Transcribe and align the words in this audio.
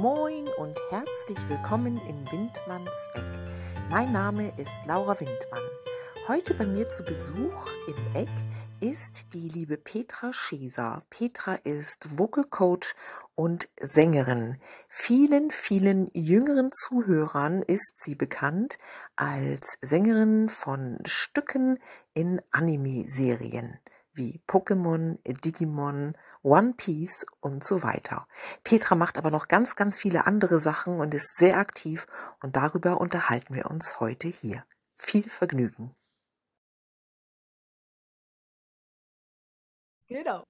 Moin 0.00 0.46
und 0.58 0.78
herzlich 0.90 1.38
willkommen 1.48 2.00
in 2.06 2.30
Windmanns 2.30 2.88
Eck. 3.14 3.24
Mein 3.90 4.12
Name 4.12 4.52
ist 4.56 4.86
Laura 4.86 5.18
Windmann. 5.18 5.64
Heute 6.28 6.54
bei 6.54 6.66
mir 6.66 6.88
zu 6.88 7.02
Besuch 7.02 7.66
im 7.88 8.14
Eck 8.14 8.28
ist 8.78 9.34
die 9.34 9.48
liebe 9.48 9.76
Petra 9.76 10.32
Scheser. 10.32 11.02
Petra 11.10 11.54
ist 11.64 12.16
Vocal 12.16 12.44
Coach 12.44 12.94
und 13.34 13.68
Sängerin. 13.80 14.60
Vielen, 14.86 15.50
vielen 15.50 16.12
jüngeren 16.14 16.70
Zuhörern 16.70 17.62
ist 17.62 17.94
sie 17.96 18.14
bekannt 18.14 18.78
als 19.16 19.78
Sängerin 19.80 20.48
von 20.48 21.00
Stücken 21.06 21.80
in 22.14 22.40
Anime-Serien 22.52 23.80
wie 24.18 24.42
Pokémon, 24.46 25.16
Digimon, 25.24 26.14
One 26.42 26.74
Piece 26.76 27.24
und 27.40 27.64
so 27.64 27.82
weiter. 27.82 28.28
Petra 28.64 28.94
macht 28.96 29.16
aber 29.16 29.30
noch 29.30 29.48
ganz, 29.48 29.76
ganz 29.76 29.96
viele 29.96 30.26
andere 30.26 30.58
Sachen 30.58 31.00
und 31.00 31.14
ist 31.14 31.36
sehr 31.36 31.56
aktiv 31.56 32.06
und 32.42 32.56
darüber 32.56 33.00
unterhalten 33.00 33.54
wir 33.54 33.70
uns 33.70 34.00
heute 34.00 34.28
hier. 34.28 34.64
Viel 34.94 35.28
Vergnügen. 35.28 35.94
Genau. 40.08 40.44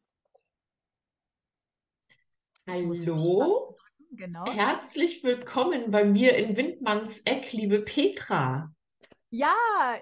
Hallo, 2.67 3.77
Genau. 4.11 4.47
herzlich 4.51 5.23
willkommen 5.23 5.91
bei 5.91 6.05
mir 6.05 6.37
in 6.37 6.57
Windmanns 6.57 7.21
Eck, 7.25 7.53
liebe 7.53 7.81
Petra. 7.81 8.75
Ja, 9.31 9.55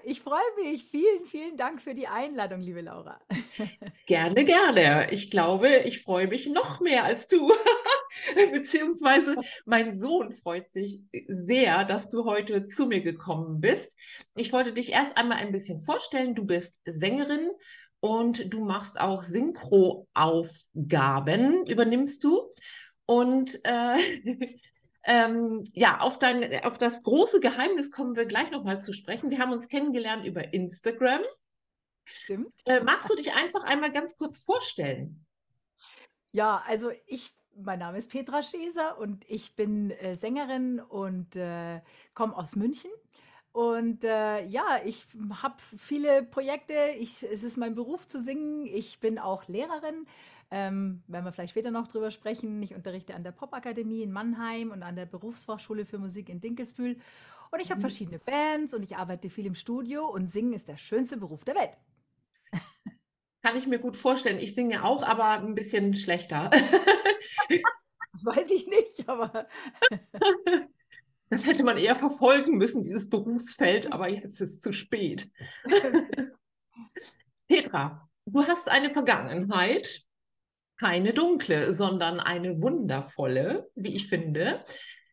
ich 0.04 0.20
freue 0.20 0.38
mich. 0.62 0.84
Vielen, 0.84 1.26
vielen 1.26 1.56
Dank 1.56 1.82
für 1.82 1.94
die 1.94 2.06
Einladung, 2.06 2.60
liebe 2.60 2.80
Laura. 2.80 3.20
Gerne, 4.06 4.44
gerne. 4.44 5.10
Ich 5.10 5.32
glaube, 5.32 5.68
ich 5.84 6.02
freue 6.02 6.28
mich 6.28 6.46
noch 6.46 6.78
mehr 6.80 7.02
als 7.02 7.26
du. 7.26 7.52
Beziehungsweise 8.52 9.34
mein 9.64 9.98
Sohn 9.98 10.32
freut 10.32 10.70
sich 10.70 11.02
sehr, 11.26 11.82
dass 11.84 12.08
du 12.08 12.24
heute 12.24 12.68
zu 12.68 12.86
mir 12.86 13.00
gekommen 13.00 13.60
bist. 13.60 13.96
Ich 14.36 14.52
wollte 14.52 14.72
dich 14.72 14.92
erst 14.92 15.16
einmal 15.16 15.38
ein 15.38 15.50
bisschen 15.50 15.80
vorstellen. 15.80 16.36
Du 16.36 16.46
bist 16.46 16.80
Sängerin 16.84 17.50
und 17.98 18.54
du 18.54 18.64
machst 18.64 19.00
auch 19.00 19.24
Synchroaufgaben, 19.24 21.66
übernimmst 21.66 22.22
du. 22.22 22.48
Und 23.06 23.58
äh, 23.64 23.96
ähm, 25.06 25.62
ja, 25.72 26.00
auf, 26.00 26.18
dein, 26.18 26.64
auf 26.64 26.78
das 26.78 27.04
große 27.04 27.40
Geheimnis 27.40 27.92
kommen 27.92 28.16
wir 28.16 28.26
gleich 28.26 28.50
nochmal 28.50 28.82
zu 28.82 28.92
sprechen. 28.92 29.30
Wir 29.30 29.38
haben 29.38 29.52
uns 29.52 29.68
kennengelernt 29.68 30.26
über 30.26 30.52
Instagram. 30.52 31.20
Stimmt. 32.04 32.52
Äh, 32.66 32.82
magst 32.82 33.08
du 33.08 33.14
dich 33.14 33.32
einfach 33.34 33.62
einmal 33.62 33.92
ganz 33.92 34.16
kurz 34.16 34.38
vorstellen? 34.38 35.24
Ja, 36.32 36.62
also 36.66 36.90
ich, 37.06 37.30
mein 37.56 37.78
Name 37.78 37.98
ist 37.98 38.10
Petra 38.10 38.42
Scheser 38.42 38.98
und 38.98 39.24
ich 39.28 39.54
bin 39.54 39.92
äh, 39.92 40.16
Sängerin 40.16 40.80
und 40.80 41.36
äh, 41.36 41.80
komme 42.14 42.36
aus 42.36 42.56
München. 42.56 42.90
Und 43.52 44.04
äh, 44.04 44.44
ja, 44.44 44.80
ich 44.84 45.06
habe 45.40 45.56
viele 45.78 46.24
Projekte. 46.24 46.74
Ich, 46.98 47.22
es 47.22 47.42
ist 47.42 47.56
mein 47.56 47.74
Beruf 47.74 48.06
zu 48.06 48.20
singen. 48.20 48.66
Ich 48.66 49.00
bin 49.00 49.18
auch 49.18 49.48
Lehrerin. 49.48 50.06
Ähm, 50.50 51.02
werden 51.08 51.24
wir 51.24 51.32
vielleicht 51.32 51.50
später 51.52 51.70
noch 51.70 51.88
drüber 51.88 52.10
sprechen. 52.10 52.62
Ich 52.62 52.74
unterrichte 52.74 53.14
an 53.14 53.24
der 53.24 53.32
Popakademie 53.32 54.02
in 54.02 54.12
Mannheim 54.12 54.70
und 54.70 54.82
an 54.82 54.96
der 54.96 55.06
Berufsfachschule 55.06 55.86
für 55.86 55.98
Musik 55.98 56.28
in 56.28 56.40
Dinkelsbühl. 56.40 56.98
Und 57.50 57.60
ich 57.62 57.70
habe 57.70 57.80
Mhm. 57.80 57.80
verschiedene 57.80 58.18
Bands 58.18 58.74
und 58.74 58.82
ich 58.82 58.96
arbeite 58.96 59.30
viel 59.30 59.46
im 59.46 59.54
Studio 59.54 60.06
und 60.08 60.28
singen 60.30 60.52
ist 60.52 60.68
der 60.68 60.76
schönste 60.76 61.16
Beruf 61.16 61.44
der 61.44 61.56
Welt. 61.56 61.76
Kann 63.42 63.56
ich 63.56 63.66
mir 63.66 63.78
gut 63.78 63.96
vorstellen. 63.96 64.38
Ich 64.38 64.54
singe 64.54 64.84
auch, 64.84 65.02
aber 65.02 65.40
ein 65.40 65.54
bisschen 65.54 65.94
schlechter. 65.94 66.50
Das 66.50 68.24
weiß 68.24 68.50
ich 68.50 68.66
nicht, 68.66 69.08
aber 69.08 69.46
Das 71.28 71.44
hätte 71.44 71.64
man 71.64 71.76
eher 71.76 71.96
verfolgen 71.96 72.56
müssen, 72.56 72.84
dieses 72.84 73.10
Berufsfeld, 73.10 73.92
aber 73.92 74.08
jetzt 74.08 74.40
ist 74.40 74.54
es 74.54 74.60
zu 74.60 74.72
spät. 74.72 75.28
Petra, 77.48 78.08
du 78.26 78.42
hast 78.46 78.68
eine 78.68 78.90
Vergangenheit, 78.92 80.05
keine 80.78 81.12
dunkle, 81.12 81.72
sondern 81.72 82.20
eine 82.20 82.60
wundervolle, 82.60 83.70
wie 83.74 83.94
ich 83.94 84.08
finde. 84.08 84.64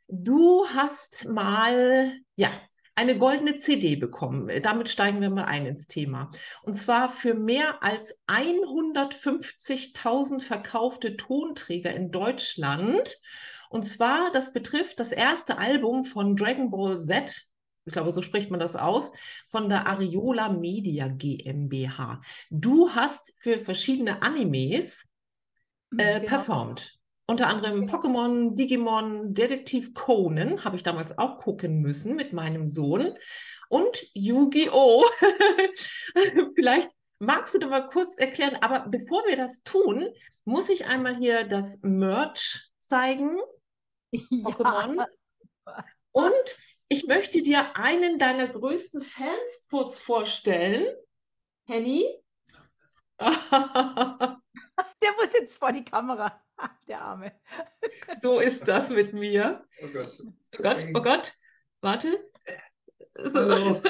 Du 0.08 0.66
hast 0.68 1.28
mal, 1.30 2.12
ja, 2.36 2.50
eine 2.96 3.18
goldene 3.18 3.56
CD 3.56 3.96
bekommen. 3.96 4.52
Damit 4.62 4.90
steigen 4.90 5.22
wir 5.22 5.30
mal 5.30 5.46
ein 5.46 5.66
ins 5.66 5.88
Thema. 5.88 6.30
Und 6.62 6.76
zwar 6.76 7.10
für 7.10 7.34
mehr 7.34 7.82
als 7.82 8.20
150.000 8.28 10.42
verkaufte 10.42 11.18
Tonträger 11.18 11.94
in 11.94 12.12
Deutschland. 12.12 13.18
Und 13.70 13.88
zwar, 13.88 14.32
das 14.32 14.54
betrifft 14.54 15.00
das 15.00 15.12
erste 15.12 15.58
Album 15.58 16.04
von 16.04 16.36
Dragon 16.36 16.70
Ball 16.70 17.04
Z. 17.04 17.48
Ich 17.86 17.94
glaube, 17.94 18.14
so 18.14 18.22
spricht 18.22 18.52
man 18.52 18.60
das 18.60 18.76
aus, 18.76 19.12
von 19.48 19.70
der 19.70 19.88
Ariola 19.88 20.50
Media 20.50 21.08
GmbH. 21.08 22.22
Du 22.52 22.92
hast 22.92 23.34
für 23.40 23.58
verschiedene 23.60 24.22
Animes 24.22 25.10
äh, 25.98 26.20
Genau. 26.20 26.30
performt. 26.30 26.98
Unter 27.26 27.48
anderem 27.48 27.86
Pokémon, 27.86 28.54
Digimon, 28.56 29.34
Detektiv 29.34 29.94
Conan 29.94 30.64
habe 30.66 30.76
ich 30.76 30.84
damals 30.84 31.18
auch 31.18 31.40
gucken 31.40 31.82
müssen 31.82 32.16
mit 32.16 32.34
meinem 32.34 32.68
Sohn 32.68 33.14
und 33.70 34.06
Yu-Gi-Oh! 34.14 35.06
Vielleicht 36.56 36.92
magst 37.20 37.54
du 37.54 37.60
da 37.60 37.68
mal 37.68 37.88
kurz 37.90 38.18
erklären, 38.18 38.58
aber 38.62 38.88
bevor 38.90 39.26
wir 39.26 39.38
das 39.38 39.64
tun, 39.64 40.10
muss 40.44 40.70
ich 40.70 40.86
einmal 40.86 41.16
hier 41.16 41.46
das 41.46 41.80
Merch 41.82 42.70
zeigen 42.80 43.40
Pokémon. 44.14 44.98
Ja, 45.66 45.86
und 46.12 46.58
ich 46.90 47.08
möchte 47.08 47.42
dir 47.42 47.78
einen 47.78 48.20
deiner 48.20 48.48
größten 48.50 49.02
Fans 49.02 49.66
kurz 49.70 50.00
vorstellen. 50.00 50.86
Henny? 51.66 52.06
Der 55.02 55.12
muss 55.18 55.34
jetzt 55.34 55.58
vor 55.58 55.72
die 55.72 55.86
Kamera. 55.86 56.42
Der 56.88 57.02
Arme. 57.02 57.32
So 58.22 58.40
ist 58.40 58.68
das 58.68 58.90
mit 58.90 59.14
mir. 59.14 59.66
Oh 59.82 59.88
Gott. 59.88 60.20
Oh 60.24 60.62
Gott, 60.62 60.86
oh 60.94 61.02
Gott, 61.02 61.34
warte. 61.82 62.30
So. 63.16 63.34
Hallo. 63.34 63.82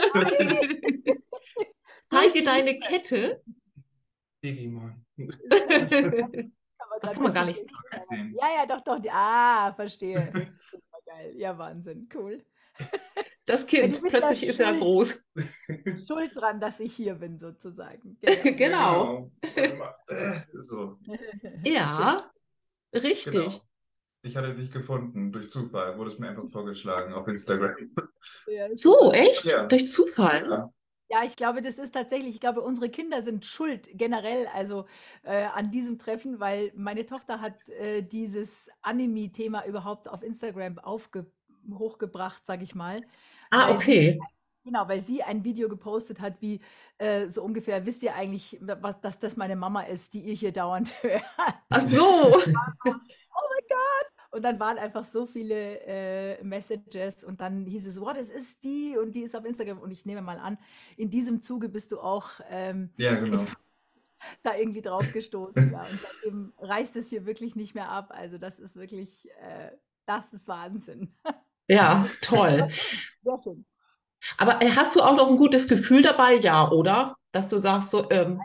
Zeige 2.09 2.43
deine 2.43 2.79
Kette. 2.79 3.43
Digimon. 4.43 5.05
Kann 7.01 7.23
man 7.23 7.33
gar 7.33 7.45
nicht 7.45 7.63
sehen. 8.09 8.35
Ja, 8.39 8.47
ja, 8.55 8.65
doch, 8.65 8.81
doch. 8.81 8.99
Ah, 9.09 9.73
verstehe. 9.73 10.31
Geil. 11.05 11.33
Ja, 11.35 11.57
Wahnsinn. 11.57 12.07
Cool. 12.13 12.43
Das 13.45 13.65
Kind, 13.65 14.01
plötzlich 14.01 14.47
ist 14.47 14.59
er 14.61 14.73
groß. 14.73 15.21
Schuld 16.07 16.31
dran, 16.35 16.61
dass 16.61 16.79
ich 16.79 16.95
hier 16.95 17.15
bin, 17.15 17.39
sozusagen. 17.39 18.17
Genau. 18.43 19.31
Genau. 19.55 19.89
So, 20.61 20.97
Ja, 21.65 22.31
richtig. 22.93 23.31
genau. 23.33 23.53
Ich 24.25 24.37
hatte 24.37 24.55
dich 24.55 24.71
gefunden 24.71 25.33
durch 25.33 25.49
Zufall, 25.49 25.97
wurde 25.97 26.11
es 26.11 26.19
mir 26.19 26.29
einfach 26.29 26.49
vorgeschlagen 26.49 27.13
auf 27.13 27.27
Instagram. 27.27 27.75
So, 28.73 29.11
echt? 29.11 29.43
Ja. 29.43 29.65
Durch 29.65 29.87
Zufall? 29.87 30.47
Ja. 30.49 30.73
Ja, 31.09 31.23
ich 31.23 31.35
glaube, 31.35 31.61
das 31.61 31.77
ist 31.77 31.91
tatsächlich, 31.91 32.33
ich 32.33 32.41
glaube, 32.41 32.61
unsere 32.61 32.89
Kinder 32.89 33.21
sind 33.21 33.45
schuld 33.45 33.87
generell, 33.93 34.47
also 34.47 34.87
äh, 35.21 35.43
an 35.43 35.69
diesem 35.69 35.99
Treffen, 35.99 36.39
weil 36.39 36.71
meine 36.75 37.05
Tochter 37.05 37.39
hat 37.39 37.67
äh, 37.69 38.01
dieses 38.01 38.71
Anime-Thema 38.81 39.63
überhaupt 39.67 40.09
auf 40.09 40.23
Instagram 40.23 40.79
aufge 40.79 41.27
hochgebracht, 41.71 42.45
sage 42.45 42.63
ich 42.63 42.75
mal. 42.75 43.01
Ah, 43.51 43.73
okay. 43.73 44.19
Genau, 44.65 44.87
weil 44.87 45.01
sie 45.01 45.21
ein 45.23 45.43
Video 45.43 45.67
gepostet 45.67 46.21
hat, 46.21 46.41
wie 46.41 46.61
äh, 46.97 47.27
so 47.27 47.43
ungefähr, 47.43 47.85
wisst 47.85 48.01
ihr 48.01 48.15
eigentlich, 48.15 48.57
was, 48.61 49.01
dass 49.01 49.19
das 49.19 49.35
meine 49.35 49.57
Mama 49.57 49.81
ist, 49.81 50.13
die 50.13 50.21
ihr 50.21 50.33
hier 50.33 50.53
dauernd 50.53 50.93
hört? 51.03 51.23
Ach 51.69 51.81
so. 51.81 52.37
Und 54.33 54.41
dann 54.41 54.59
waren 54.59 54.79
einfach 54.79 55.05
so 55.05 55.27
viele 55.27 55.79
äh, 55.81 56.43
Messages 56.43 57.23
und 57.23 57.39
dann 57.39 57.67
hieß 57.67 57.85
es, 57.85 58.01
wow, 58.01 58.13
das 58.15 58.29
ist 58.29 58.63
die 58.63 58.97
und 58.97 59.11
die 59.13 59.21
ist 59.21 59.35
auf 59.35 59.45
Instagram. 59.45 59.77
Und 59.77 59.91
ich 59.91 60.07
nehme 60.07 60.23
mal 60.23 60.39
an, 60.39 60.57
in 60.97 61.11
diesem 61.11 61.39
Zuge 61.39 61.69
bist 61.69 61.91
du 61.91 61.99
auch 61.99 62.31
ähm, 62.49 62.89
Ja, 62.97 63.13
genau. 63.13 63.45
da 64.41 64.55
irgendwie 64.55 64.81
drauf 64.81 65.05
gestoßen. 65.13 65.71
ja. 65.71 65.81
Und 65.83 65.99
seitdem 66.01 66.53
reißt 66.57 66.95
es 66.95 67.09
hier 67.09 67.27
wirklich 67.27 67.55
nicht 67.55 67.75
mehr 67.75 67.89
ab. 67.89 68.07
Also 68.09 68.39
das 68.39 68.57
ist 68.57 68.75
wirklich, 68.75 69.29
äh, 69.39 69.69
das 70.07 70.33
ist 70.33 70.47
Wahnsinn. 70.47 71.13
Ja, 71.67 72.07
toll. 72.21 72.69
Sehr 73.23 73.39
schön. 73.39 73.65
Aber 74.37 74.61
äh, 74.61 74.69
hast 74.71 74.95
du 74.95 75.01
auch 75.01 75.15
noch 75.15 75.29
ein 75.29 75.37
gutes 75.37 75.67
Gefühl 75.67 76.01
dabei? 76.01 76.35
Ja, 76.35 76.69
oder? 76.71 77.15
Dass 77.31 77.49
du 77.49 77.57
sagst, 77.57 77.89
so, 77.89 78.09
ähm, 78.09 78.39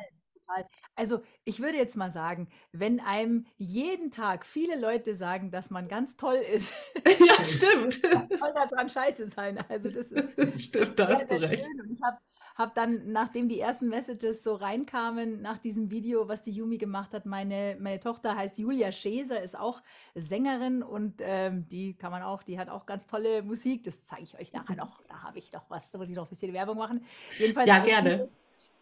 Also 0.96 1.22
ich 1.44 1.60
würde 1.60 1.78
jetzt 1.78 1.96
mal 1.96 2.10
sagen, 2.10 2.48
wenn 2.72 2.98
einem 3.00 3.46
jeden 3.56 4.10
Tag 4.10 4.44
viele 4.44 4.78
Leute 4.78 5.14
sagen, 5.14 5.50
dass 5.50 5.70
man 5.70 5.88
ganz 5.88 6.16
toll 6.16 6.36
ist, 6.36 6.74
ja, 7.06 7.44
stimmt. 7.44 8.02
was 8.02 8.28
soll 8.28 8.52
da 8.54 8.66
dran 8.66 8.88
scheiße 8.88 9.28
sein? 9.28 9.58
Also 9.68 9.90
das 9.90 10.10
ist 10.10 10.60
Stimmt, 10.60 10.98
da 10.98 11.08
hast 11.08 11.30
du 11.30 11.36
recht. 11.40 11.64
ich 11.92 12.02
habe 12.02 12.18
habe 12.58 12.72
dann, 12.74 13.12
nachdem 13.12 13.48
die 13.48 13.60
ersten 13.60 13.88
Messages 13.88 14.42
so 14.42 14.54
reinkamen, 14.54 15.40
nach 15.40 15.58
diesem 15.58 15.92
Video, 15.92 16.26
was 16.26 16.42
die 16.42 16.50
Yumi 16.50 16.76
gemacht 16.76 17.14
hat, 17.14 17.24
meine, 17.24 17.76
meine 17.80 18.00
Tochter 18.00 18.36
heißt 18.36 18.58
Julia 18.58 18.90
Scheser, 18.90 19.40
ist 19.40 19.56
auch 19.56 19.80
Sängerin 20.16 20.82
und 20.82 21.20
ähm, 21.20 21.68
die 21.68 21.94
kann 21.94 22.10
man 22.10 22.22
auch, 22.22 22.42
die 22.42 22.58
hat 22.58 22.68
auch 22.68 22.84
ganz 22.84 23.06
tolle 23.06 23.44
Musik. 23.44 23.84
Das 23.84 24.04
zeige 24.04 24.24
ich 24.24 24.38
euch 24.40 24.52
nachher 24.52 24.74
noch. 24.74 25.00
Da 25.04 25.22
habe 25.22 25.38
ich 25.38 25.52
noch 25.52 25.70
was, 25.70 25.92
da 25.92 25.98
muss 25.98 26.08
ich 26.08 26.16
noch 26.16 26.26
ein 26.26 26.30
bisschen 26.30 26.52
Werbung 26.52 26.78
machen. 26.78 27.04
Jedenfalls 27.38 27.68
ja, 27.68 27.78
gerne. 27.78 28.26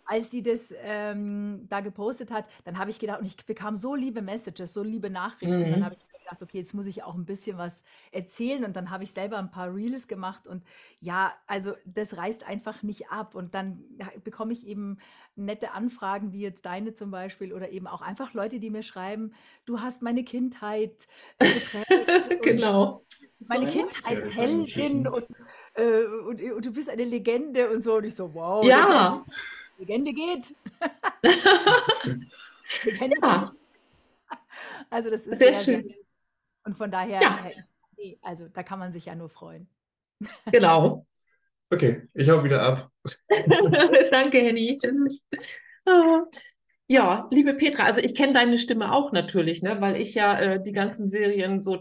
Als 0.06 0.30
sie 0.30 0.42
das 0.42 0.72
ähm, 0.82 1.66
da 1.68 1.80
gepostet 1.80 2.30
hat, 2.30 2.46
dann 2.64 2.78
habe 2.78 2.90
ich 2.90 2.98
gedacht, 2.98 3.20
und 3.20 3.26
ich 3.26 3.36
bekam 3.44 3.76
so 3.76 3.94
liebe 3.94 4.22
Messages, 4.22 4.72
so 4.72 4.82
liebe 4.82 5.10
Nachrichten. 5.10 5.68
Mhm. 5.68 5.70
Dann 5.70 5.84
habe 5.84 5.96
ich 5.96 6.00
gedacht, 6.00 6.15
okay, 6.40 6.58
jetzt 6.58 6.74
muss 6.74 6.86
ich 6.86 7.02
auch 7.02 7.14
ein 7.14 7.24
bisschen 7.24 7.58
was 7.58 7.82
erzählen. 8.12 8.64
Und 8.64 8.76
dann 8.76 8.90
habe 8.90 9.04
ich 9.04 9.12
selber 9.12 9.38
ein 9.38 9.50
paar 9.50 9.74
Reels 9.74 10.08
gemacht. 10.08 10.46
Und 10.46 10.64
ja, 11.00 11.32
also 11.46 11.74
das 11.84 12.16
reißt 12.16 12.44
einfach 12.44 12.82
nicht 12.82 13.10
ab. 13.10 13.34
Und 13.34 13.54
dann 13.54 13.84
bekomme 14.24 14.52
ich 14.52 14.66
eben 14.66 14.98
nette 15.36 15.72
Anfragen, 15.72 16.32
wie 16.32 16.40
jetzt 16.40 16.64
deine 16.66 16.94
zum 16.94 17.10
Beispiel, 17.10 17.52
oder 17.52 17.70
eben 17.70 17.86
auch 17.86 18.02
einfach 18.02 18.34
Leute, 18.34 18.58
die 18.58 18.70
mir 18.70 18.82
schreiben, 18.82 19.32
du 19.64 19.80
hast 19.80 20.02
meine 20.02 20.24
Kindheit 20.24 21.06
geprägt. 21.38 21.86
genau. 22.42 23.02
Meine 23.48 23.70
so 23.70 23.78
Kindheitsheldin 23.78 25.06
und, 25.06 25.26
äh, 25.74 26.04
und, 26.04 26.42
und, 26.42 26.64
du 26.64 26.72
bist 26.72 26.88
eine 26.88 27.04
Legende 27.04 27.70
und 27.70 27.82
so. 27.82 27.96
Und 27.96 28.04
ich 28.04 28.14
so, 28.14 28.34
wow. 28.34 28.64
Ja. 28.64 29.24
Legende 29.78 30.12
geht. 30.12 30.54
Legende 32.84 33.16
ja. 33.22 33.52
Also 34.90 35.10
das 35.10 35.26
ist 35.26 35.38
sehr, 35.38 35.54
sehr 35.54 35.60
schön. 35.62 35.88
Sehr, 35.88 35.98
und 36.66 36.76
von 36.76 36.90
daher, 36.90 37.22
ja. 37.22 37.50
also 38.22 38.48
da 38.48 38.62
kann 38.62 38.78
man 38.78 38.92
sich 38.92 39.06
ja 39.06 39.14
nur 39.14 39.30
freuen. 39.30 39.68
Genau. 40.52 41.06
Okay, 41.68 42.06
ich 42.14 42.30
hau 42.30 42.44
wieder 42.44 42.62
ab. 42.62 42.92
Danke, 44.12 44.38
Henny. 44.38 44.78
Ah. 45.84 46.22
Ja, 46.86 47.26
liebe 47.32 47.54
Petra, 47.54 47.82
also 47.82 48.00
ich 48.00 48.14
kenne 48.14 48.34
deine 48.34 48.56
Stimme 48.56 48.92
auch 48.92 49.10
natürlich, 49.10 49.62
ne, 49.62 49.80
weil 49.80 50.00
ich 50.00 50.14
ja 50.14 50.38
äh, 50.38 50.62
die 50.62 50.70
ganzen 50.70 51.08
Serien 51.08 51.60
so 51.60 51.80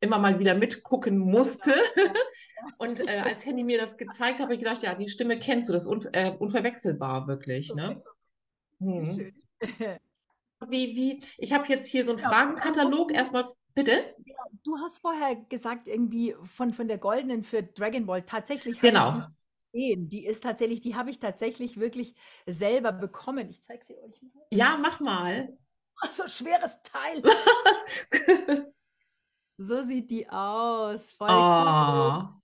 immer 0.00 0.18
mal 0.18 0.40
wieder 0.40 0.54
mitgucken 0.54 1.18
musste. 1.18 1.72
Und 2.78 3.06
äh, 3.08 3.20
als 3.20 3.46
Henny 3.46 3.62
mir 3.62 3.78
das 3.78 3.96
gezeigt 3.96 4.40
hat, 4.40 4.46
habe 4.46 4.54
ich 4.54 4.58
gedacht, 4.58 4.82
ja, 4.82 4.96
die 4.96 5.08
Stimme 5.08 5.38
kennst 5.38 5.68
du, 5.68 5.72
das 5.72 5.82
ist 5.82 5.88
un 5.88 6.08
äh, 6.12 6.34
unverwechselbar 6.36 7.28
wirklich. 7.28 7.72
Ne? 7.72 8.02
Hm. 8.80 9.32
Wie, 10.68 10.96
wie, 10.96 11.22
ich 11.38 11.52
habe 11.52 11.68
jetzt 11.68 11.88
hier 11.88 12.04
so 12.04 12.12
einen 12.12 12.20
Fragenkatalog. 12.20 13.12
Erstmal, 13.12 13.46
bitte? 13.74 14.14
Du 14.64 14.76
hast 14.78 14.98
vorher 14.98 15.36
gesagt, 15.36 15.88
irgendwie 15.88 16.34
von, 16.44 16.72
von 16.72 16.88
der 16.88 16.98
goldenen 16.98 17.42
für 17.42 17.62
Dragon 17.62 18.06
Ball. 18.06 18.22
Tatsächlich 18.22 18.80
genau. 18.80 19.20
Die, 19.72 19.96
die 19.98 20.26
ist 20.26 20.42
tatsächlich, 20.42 20.80
die 20.80 20.96
habe 20.96 21.10
ich 21.10 21.20
tatsächlich 21.20 21.78
wirklich 21.78 22.14
selber 22.46 22.92
bekommen. 22.92 23.48
Ich 23.48 23.62
zeige 23.62 23.84
sie 23.84 23.96
euch 23.98 24.20
mal. 24.22 24.44
Ja, 24.52 24.78
mach 24.80 25.00
mal. 25.00 25.56
So 26.12 26.26
schweres 26.26 26.80
Teil. 26.82 27.22
so 29.58 29.82
sieht 29.82 30.08
die 30.08 30.26
aus. 30.30 31.12
Voll 31.12 31.28
oh, 31.28 31.34
cool. 31.34 32.40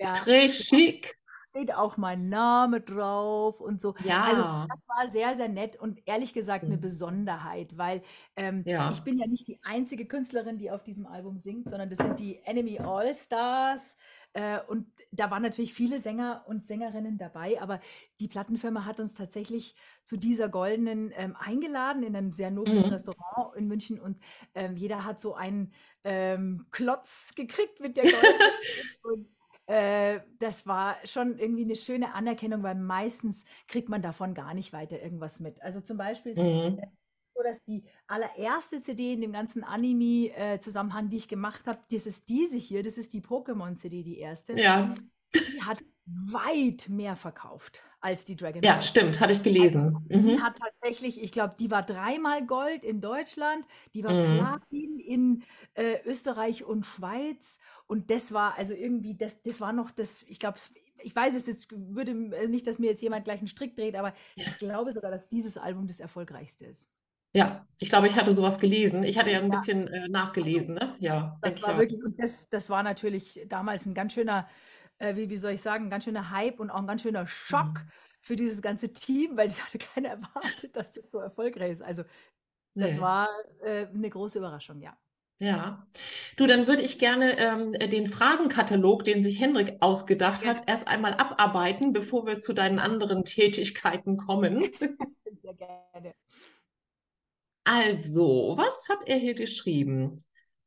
ja. 0.00 0.12
Très 0.12 0.48
chic 0.48 1.16
steht 1.56 1.74
auch 1.74 1.96
mein 1.96 2.28
Name 2.28 2.80
drauf 2.80 3.60
und 3.60 3.80
so. 3.80 3.94
Ja. 4.04 4.24
Also 4.24 4.42
das 4.42 4.86
war 4.88 5.08
sehr, 5.08 5.34
sehr 5.36 5.48
nett 5.48 5.76
und 5.76 6.06
ehrlich 6.06 6.34
gesagt 6.34 6.64
eine 6.64 6.76
mhm. 6.76 6.82
Besonderheit, 6.82 7.78
weil 7.78 8.02
ähm, 8.36 8.62
ja. 8.66 8.90
ich 8.92 9.00
bin 9.00 9.18
ja 9.18 9.26
nicht 9.26 9.48
die 9.48 9.58
einzige 9.62 10.06
Künstlerin, 10.06 10.58
die 10.58 10.70
auf 10.70 10.82
diesem 10.82 11.06
Album 11.06 11.38
singt, 11.38 11.70
sondern 11.70 11.88
das 11.88 11.98
sind 11.98 12.20
die 12.20 12.40
Enemy 12.44 12.78
All-Stars. 12.80 13.96
Äh, 14.34 14.60
und 14.68 14.86
da 15.12 15.30
waren 15.30 15.42
natürlich 15.42 15.72
viele 15.72 15.98
Sänger 15.98 16.44
und 16.46 16.68
Sängerinnen 16.68 17.16
dabei, 17.16 17.60
aber 17.62 17.80
die 18.20 18.28
Plattenfirma 18.28 18.84
hat 18.84 19.00
uns 19.00 19.14
tatsächlich 19.14 19.74
zu 20.02 20.18
dieser 20.18 20.50
goldenen 20.50 21.10
ähm, 21.16 21.34
eingeladen 21.38 22.02
in 22.02 22.14
ein 22.14 22.32
sehr 22.32 22.50
nobles 22.50 22.86
mhm. 22.86 22.92
Restaurant 22.92 23.56
in 23.56 23.66
München 23.66 23.98
und 23.98 24.20
ähm, 24.54 24.76
jeder 24.76 25.04
hat 25.06 25.20
so 25.20 25.34
einen 25.34 25.72
ähm, 26.04 26.66
Klotz 26.70 27.34
gekriegt 27.34 27.80
mit 27.80 27.96
der 27.96 28.04
goldenen. 28.04 28.52
und 29.04 29.35
äh, 29.66 30.20
das 30.38 30.66
war 30.66 30.96
schon 31.04 31.38
irgendwie 31.38 31.64
eine 31.64 31.76
schöne 31.76 32.14
Anerkennung, 32.14 32.62
weil 32.62 32.76
meistens 32.76 33.44
kriegt 33.66 33.88
man 33.88 34.02
davon 34.02 34.34
gar 34.34 34.54
nicht 34.54 34.72
weiter 34.72 35.00
irgendwas 35.02 35.40
mit. 35.40 35.60
Also 35.62 35.80
zum 35.80 35.96
Beispiel 35.96 36.34
mhm. 36.34 36.78
Äh, 36.78 36.86
so, 37.34 37.42
dass 37.42 37.62
die 37.64 37.84
allererste 38.06 38.80
CD 38.80 39.12
in 39.12 39.20
dem 39.20 39.32
ganzen 39.32 39.62
Anime-Zusammenhang, 39.62 41.10
die 41.10 41.18
ich 41.18 41.28
gemacht 41.28 41.66
habe, 41.66 41.80
das 41.90 42.06
ist 42.06 42.28
diese 42.28 42.56
hier, 42.56 42.82
das 42.82 42.96
ist 42.96 43.12
die 43.12 43.20
Pokémon-CD, 43.20 44.02
die 44.02 44.18
erste. 44.18 44.58
Ja. 44.58 44.94
Die 45.34 45.62
hat 45.62 45.84
weit 46.06 46.88
mehr 46.88 47.16
verkauft 47.16 47.82
als 48.00 48.24
die 48.24 48.36
Dragon 48.36 48.60
Ball. 48.60 48.76
Ja, 48.76 48.82
stimmt, 48.82 49.18
hatte 49.18 49.32
ich 49.32 49.42
gelesen. 49.42 49.96
Also, 50.08 50.22
mhm. 50.22 50.28
Die 50.28 50.40
hat 50.40 50.58
tatsächlich, 50.58 51.20
ich 51.20 51.32
glaube, 51.32 51.56
die 51.58 51.70
war 51.70 51.82
dreimal 51.82 52.46
Gold 52.46 52.84
in 52.84 53.00
Deutschland, 53.00 53.66
die 53.94 54.04
war 54.04 54.12
mhm. 54.12 54.38
Platin 54.38 54.98
in 55.00 55.42
äh, 55.74 55.98
Österreich 56.04 56.64
und 56.64 56.86
Schweiz 56.86 57.58
und 57.86 58.10
das 58.10 58.32
war 58.32 58.56
also 58.56 58.72
irgendwie, 58.72 59.16
das, 59.16 59.42
das 59.42 59.60
war 59.60 59.72
noch 59.72 59.90
das, 59.90 60.24
ich 60.28 60.38
glaube, 60.38 60.58
ich 61.02 61.14
weiß 61.14 61.34
es 61.34 61.46
jetzt, 61.46 61.68
würde 61.70 62.12
äh, 62.12 62.46
nicht, 62.46 62.66
dass 62.66 62.78
mir 62.78 62.90
jetzt 62.90 63.02
jemand 63.02 63.24
gleich 63.24 63.38
einen 63.38 63.48
Strick 63.48 63.74
dreht, 63.74 63.96
aber 63.96 64.14
ich 64.36 64.58
glaube 64.58 64.92
sogar, 64.92 65.10
dass 65.10 65.28
dieses 65.28 65.56
Album 65.56 65.88
das 65.88 65.98
erfolgreichste 65.98 66.66
ist. 66.66 66.88
Ja, 67.34 67.66
ich 67.78 67.90
glaube, 67.90 68.06
ich 68.06 68.16
hatte 68.16 68.32
sowas 68.32 68.58
gelesen. 68.58 69.02
Ich 69.02 69.18
hatte 69.18 69.30
ja 69.30 69.40
ein 69.40 69.52
ja. 69.52 69.58
bisschen 69.58 69.88
äh, 69.88 70.08
nachgelesen, 70.08 70.76
ne? 70.76 70.94
Ja, 71.00 71.38
das 71.42 71.62
war 71.62 71.76
wirklich, 71.76 72.00
das, 72.16 72.48
das 72.48 72.70
war 72.70 72.82
natürlich 72.82 73.44
damals 73.46 73.84
ein 73.84 73.92
ganz 73.92 74.14
schöner 74.14 74.48
äh, 74.98 75.16
wie, 75.16 75.30
wie 75.30 75.36
soll 75.36 75.52
ich 75.52 75.62
sagen, 75.62 75.86
ein 75.86 75.90
ganz 75.90 76.04
schöner 76.04 76.30
Hype 76.30 76.60
und 76.60 76.70
auch 76.70 76.78
ein 76.78 76.86
ganz 76.86 77.02
schöner 77.02 77.26
Schock 77.26 77.74
mhm. 77.74 77.90
für 78.20 78.36
dieses 78.36 78.62
ganze 78.62 78.92
Team, 78.92 79.36
weil 79.36 79.48
es 79.48 79.62
hatte 79.62 79.78
keiner 79.94 80.10
erwartet, 80.10 80.76
dass 80.76 80.92
das 80.92 81.10
so 81.10 81.18
erfolgreich 81.18 81.72
ist. 81.72 81.82
Also 81.82 82.02
das 82.74 82.94
nee. 82.94 83.00
war 83.00 83.28
äh, 83.62 83.86
eine 83.86 84.10
große 84.10 84.38
Überraschung, 84.38 84.80
ja. 84.80 84.96
Ja, 85.38 85.86
du, 86.36 86.46
dann 86.46 86.66
würde 86.66 86.80
ich 86.80 86.98
gerne 86.98 87.38
ähm, 87.38 87.72
den 87.72 88.06
Fragenkatalog, 88.06 89.04
den 89.04 89.22
sich 89.22 89.38
Henrik 89.38 89.76
ausgedacht 89.80 90.42
ja. 90.42 90.48
hat, 90.48 90.66
erst 90.66 90.88
einmal 90.88 91.12
abarbeiten, 91.12 91.92
bevor 91.92 92.26
wir 92.26 92.40
zu 92.40 92.54
deinen 92.54 92.78
anderen 92.78 93.24
Tätigkeiten 93.24 94.16
kommen. 94.16 94.70
Sehr 95.42 95.54
gerne. 95.54 96.14
Also, 97.64 98.54
was 98.56 98.88
hat 98.88 99.06
er 99.06 99.16
hier 99.16 99.34
geschrieben? 99.34 100.18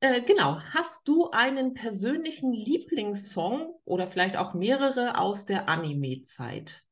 Äh, 0.01 0.22
genau. 0.22 0.60
Hast 0.74 1.07
du 1.07 1.30
einen 1.31 1.74
persönlichen 1.74 2.54
Lieblingssong 2.54 3.74
oder 3.86 4.07
vielleicht 4.07 4.38
auch 4.38 4.54
mehrere 4.54 5.18
aus 5.18 5.46
der 5.46 5.68
Anime-Zeit? 5.68 6.84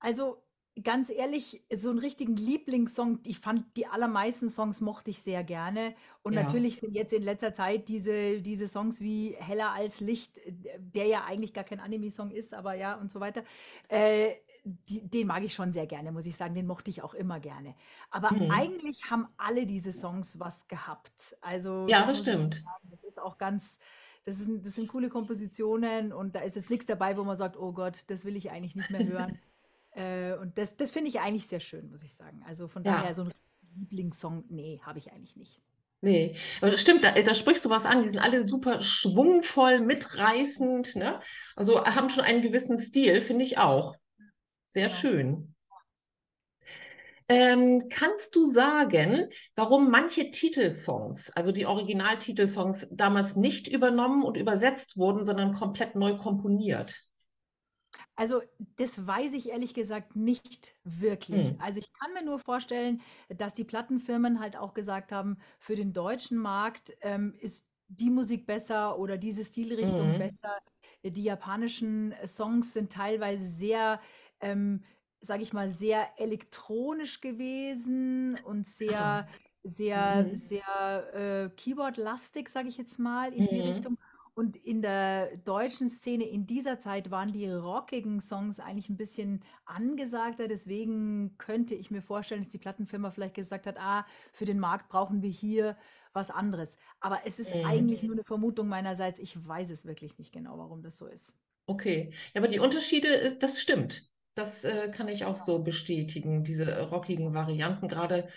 Also 0.00 0.42
ganz 0.82 1.10
ehrlich, 1.10 1.64
so 1.76 1.90
einen 1.90 1.98
richtigen 1.98 2.36
Lieblingssong, 2.36 3.20
ich 3.26 3.38
fand 3.38 3.76
die 3.76 3.86
allermeisten 3.86 4.48
Songs 4.48 4.80
mochte 4.80 5.10
ich 5.10 5.22
sehr 5.22 5.44
gerne. 5.44 5.94
Und 6.22 6.34
ja. 6.34 6.42
natürlich 6.42 6.78
sind 6.78 6.94
jetzt 6.94 7.12
in 7.12 7.22
letzter 7.22 7.52
Zeit 7.52 7.88
diese, 7.88 8.40
diese 8.40 8.68
Songs 8.68 9.00
wie 9.00 9.34
Heller 9.38 9.72
als 9.72 10.00
Licht, 10.00 10.40
der 10.46 11.06
ja 11.06 11.24
eigentlich 11.24 11.52
gar 11.52 11.64
kein 11.64 11.80
Anime-Song 11.80 12.30
ist, 12.30 12.54
aber 12.54 12.74
ja 12.74 12.94
und 12.94 13.10
so 13.10 13.20
weiter. 13.20 13.44
Äh, 13.88 14.34
die, 14.88 15.08
den 15.08 15.26
mag 15.26 15.44
ich 15.44 15.54
schon 15.54 15.72
sehr 15.72 15.86
gerne, 15.86 16.12
muss 16.12 16.26
ich 16.26 16.36
sagen. 16.36 16.54
Den 16.54 16.66
mochte 16.66 16.90
ich 16.90 17.02
auch 17.02 17.14
immer 17.14 17.40
gerne. 17.40 17.74
Aber 18.10 18.32
mhm. 18.32 18.50
eigentlich 18.50 19.10
haben 19.10 19.26
alle 19.36 19.66
diese 19.66 19.92
Songs 19.92 20.38
was 20.38 20.68
gehabt. 20.68 21.36
Also 21.40 21.86
ja, 21.88 22.00
das, 22.00 22.08
das 22.08 22.18
stimmt. 22.20 22.54
Sagen, 22.54 22.88
das 22.90 23.04
ist 23.04 23.20
auch 23.20 23.38
ganz, 23.38 23.78
das, 24.24 24.40
ist, 24.40 24.50
das 24.62 24.74
sind 24.74 24.88
coole 24.88 25.08
Kompositionen 25.08 26.12
und 26.12 26.34
da 26.34 26.40
ist 26.40 26.56
jetzt 26.56 26.70
nichts 26.70 26.86
dabei, 26.86 27.16
wo 27.16 27.24
man 27.24 27.36
sagt, 27.36 27.56
oh 27.56 27.72
Gott, 27.72 28.04
das 28.08 28.24
will 28.24 28.36
ich 28.36 28.50
eigentlich 28.50 28.76
nicht 28.76 28.90
mehr 28.90 29.06
hören. 29.06 29.38
äh, 29.92 30.34
und 30.34 30.58
das, 30.58 30.76
das 30.76 30.90
finde 30.90 31.08
ich 31.08 31.20
eigentlich 31.20 31.46
sehr 31.46 31.60
schön, 31.60 31.90
muss 31.90 32.02
ich 32.02 32.14
sagen. 32.14 32.42
Also 32.46 32.68
von 32.68 32.84
ja. 32.84 32.92
daher 32.92 33.14
so 33.14 33.22
ein 33.22 33.32
Lieblingssong, 33.76 34.44
nee, 34.48 34.80
habe 34.84 34.98
ich 34.98 35.12
eigentlich 35.12 35.36
nicht. 35.36 35.60
Nee, 36.00 36.36
aber 36.60 36.70
das 36.70 36.80
stimmt, 36.80 37.02
da, 37.02 37.10
da, 37.10 37.34
sprichst 37.34 37.64
du 37.64 37.70
was 37.70 37.84
an. 37.84 38.02
Die 38.02 38.08
sind 38.08 38.20
alle 38.20 38.46
super 38.46 38.80
schwungvoll, 38.80 39.80
mitreißend, 39.80 40.94
ne? 40.94 41.20
Also 41.56 41.84
haben 41.84 42.08
schon 42.08 42.22
einen 42.22 42.40
gewissen 42.40 42.78
Stil, 42.78 43.20
finde 43.20 43.44
ich 43.44 43.58
auch. 43.58 43.96
Sehr 44.68 44.88
ja. 44.88 44.94
schön. 44.94 45.54
Ähm, 47.30 47.90
kannst 47.90 48.34
du 48.36 48.44
sagen, 48.44 49.28
warum 49.54 49.90
manche 49.90 50.30
Titelsongs, 50.30 51.30
also 51.30 51.52
die 51.52 51.66
Originaltitelsongs, 51.66 52.88
damals 52.90 53.36
nicht 53.36 53.68
übernommen 53.68 54.22
und 54.22 54.38
übersetzt 54.38 54.96
wurden, 54.96 55.26
sondern 55.26 55.54
komplett 55.54 55.94
neu 55.94 56.16
komponiert? 56.16 57.04
Also 58.16 58.40
das 58.76 59.06
weiß 59.06 59.34
ich 59.34 59.50
ehrlich 59.50 59.74
gesagt 59.74 60.16
nicht 60.16 60.74
wirklich. 60.84 61.50
Hm. 61.50 61.60
Also 61.60 61.78
ich 61.78 61.92
kann 61.92 62.14
mir 62.14 62.24
nur 62.24 62.38
vorstellen, 62.38 63.02
dass 63.28 63.52
die 63.52 63.64
Plattenfirmen 63.64 64.40
halt 64.40 64.56
auch 64.56 64.72
gesagt 64.72 65.12
haben, 65.12 65.38
für 65.58 65.76
den 65.76 65.92
deutschen 65.92 66.38
Markt 66.38 66.94
ähm, 67.02 67.34
ist 67.38 67.68
die 67.88 68.10
Musik 68.10 68.46
besser 68.46 68.98
oder 68.98 69.16
diese 69.18 69.44
Stilrichtung 69.44 70.14
mhm. 70.14 70.18
besser. 70.18 70.58
Die 71.02 71.22
japanischen 71.22 72.14
Songs 72.26 72.74
sind 72.74 72.92
teilweise 72.92 73.46
sehr 73.46 74.00
ähm, 74.40 74.82
sage 75.20 75.42
ich 75.42 75.52
mal, 75.52 75.70
sehr 75.70 76.08
elektronisch 76.18 77.20
gewesen 77.20 78.38
und 78.44 78.66
sehr, 78.66 79.00
ah. 79.00 79.28
sehr, 79.62 80.24
mhm. 80.24 80.36
sehr 80.36 81.14
äh, 81.14 81.48
Keyboard-lastig, 81.56 82.48
sage 82.48 82.68
ich 82.68 82.76
jetzt 82.76 82.98
mal, 82.98 83.32
in 83.32 83.44
mhm. 83.44 83.48
die 83.48 83.60
Richtung. 83.60 83.98
Und 84.34 84.54
in 84.54 84.82
der 84.82 85.36
deutschen 85.38 85.88
Szene 85.88 86.22
in 86.22 86.46
dieser 86.46 86.78
Zeit 86.78 87.10
waren 87.10 87.32
die 87.32 87.50
rockigen 87.50 88.20
Songs 88.20 88.60
eigentlich 88.60 88.88
ein 88.88 88.96
bisschen 88.96 89.42
angesagter. 89.64 90.46
Deswegen 90.46 91.36
könnte 91.38 91.74
ich 91.74 91.90
mir 91.90 92.02
vorstellen, 92.02 92.40
dass 92.40 92.48
die 92.48 92.58
Plattenfirma 92.58 93.10
vielleicht 93.10 93.34
gesagt 93.34 93.66
hat, 93.66 93.78
ah, 93.80 94.06
für 94.32 94.44
den 94.44 94.60
Markt 94.60 94.90
brauchen 94.90 95.22
wir 95.22 95.30
hier 95.30 95.76
was 96.12 96.30
anderes. 96.30 96.76
Aber 97.00 97.22
es 97.24 97.40
ist 97.40 97.52
Mhm. 97.52 97.64
eigentlich 97.64 98.04
nur 98.04 98.12
eine 98.14 98.22
Vermutung 98.22 98.68
meinerseits. 98.68 99.18
Ich 99.18 99.44
weiß 99.44 99.70
es 99.70 99.84
wirklich 99.84 100.18
nicht 100.18 100.32
genau, 100.32 100.56
warum 100.56 100.82
das 100.82 100.98
so 100.98 101.08
ist. 101.08 101.36
Okay. 101.66 102.12
Ja, 102.32 102.40
aber 102.40 102.46
die 102.46 102.60
Unterschiede, 102.60 103.08
äh, 103.20 103.38
das 103.38 103.60
stimmt. 103.60 104.08
Das 104.38 104.64
äh, 104.64 104.90
kann 104.90 105.08
ich 105.08 105.24
auch 105.24 105.36
so 105.36 105.62
bestätigen, 105.62 106.44
diese 106.44 106.70
äh, 106.70 106.80
rockigen 106.80 107.34
Varianten. 107.34 107.88
Gerade 107.88 108.28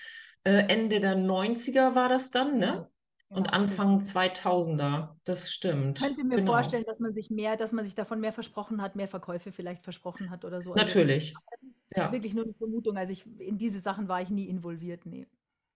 äh, 0.43 0.67
Ende 0.67 0.99
der 0.99 1.15
90er 1.15 1.95
war 1.95 2.09
das 2.09 2.31
dann, 2.31 2.57
ne? 2.59 2.89
Und 3.29 3.53
Anfang 3.53 4.01
richtig. 4.01 4.03
2000er. 4.03 5.15
Das 5.23 5.51
Ich 5.83 5.93
stimmt. 5.93 5.99
könnte 5.99 6.23
mir 6.23 6.37
Genau. 6.37 6.45
vorstellen, 6.45 6.83
dass 6.85 6.99
man 6.99 7.13
sich 7.13 7.29
mehr, 7.29 7.55
dass 7.57 7.71
man 7.73 7.85
sich 7.85 7.95
davon 7.95 8.19
mehr 8.21 8.33
versprochen 8.33 8.81
hat, 8.81 8.95
mehr 8.95 9.07
Verkäufe 9.07 9.51
vielleicht 9.51 9.83
versprochen 9.83 10.29
hat 10.29 10.45
oder 10.45 10.61
so. 10.61 10.73
Also 10.73 10.87
Natürlich. 10.87 11.33
das 11.51 11.63
ist 11.63 11.87
Ja. 11.95 12.11
wirklich 12.11 12.33
nur 12.33 12.43
eine 12.45 12.53
Vermutung. 12.53 12.97
Also 12.97 13.13
ich, 13.13 13.25
in 13.39 13.57
diese 13.57 13.79
Sachen 13.79 14.07
war 14.07 14.21
ich 14.21 14.29
nie 14.29 14.47
involviert. 14.49 15.05
Nee. 15.05 15.27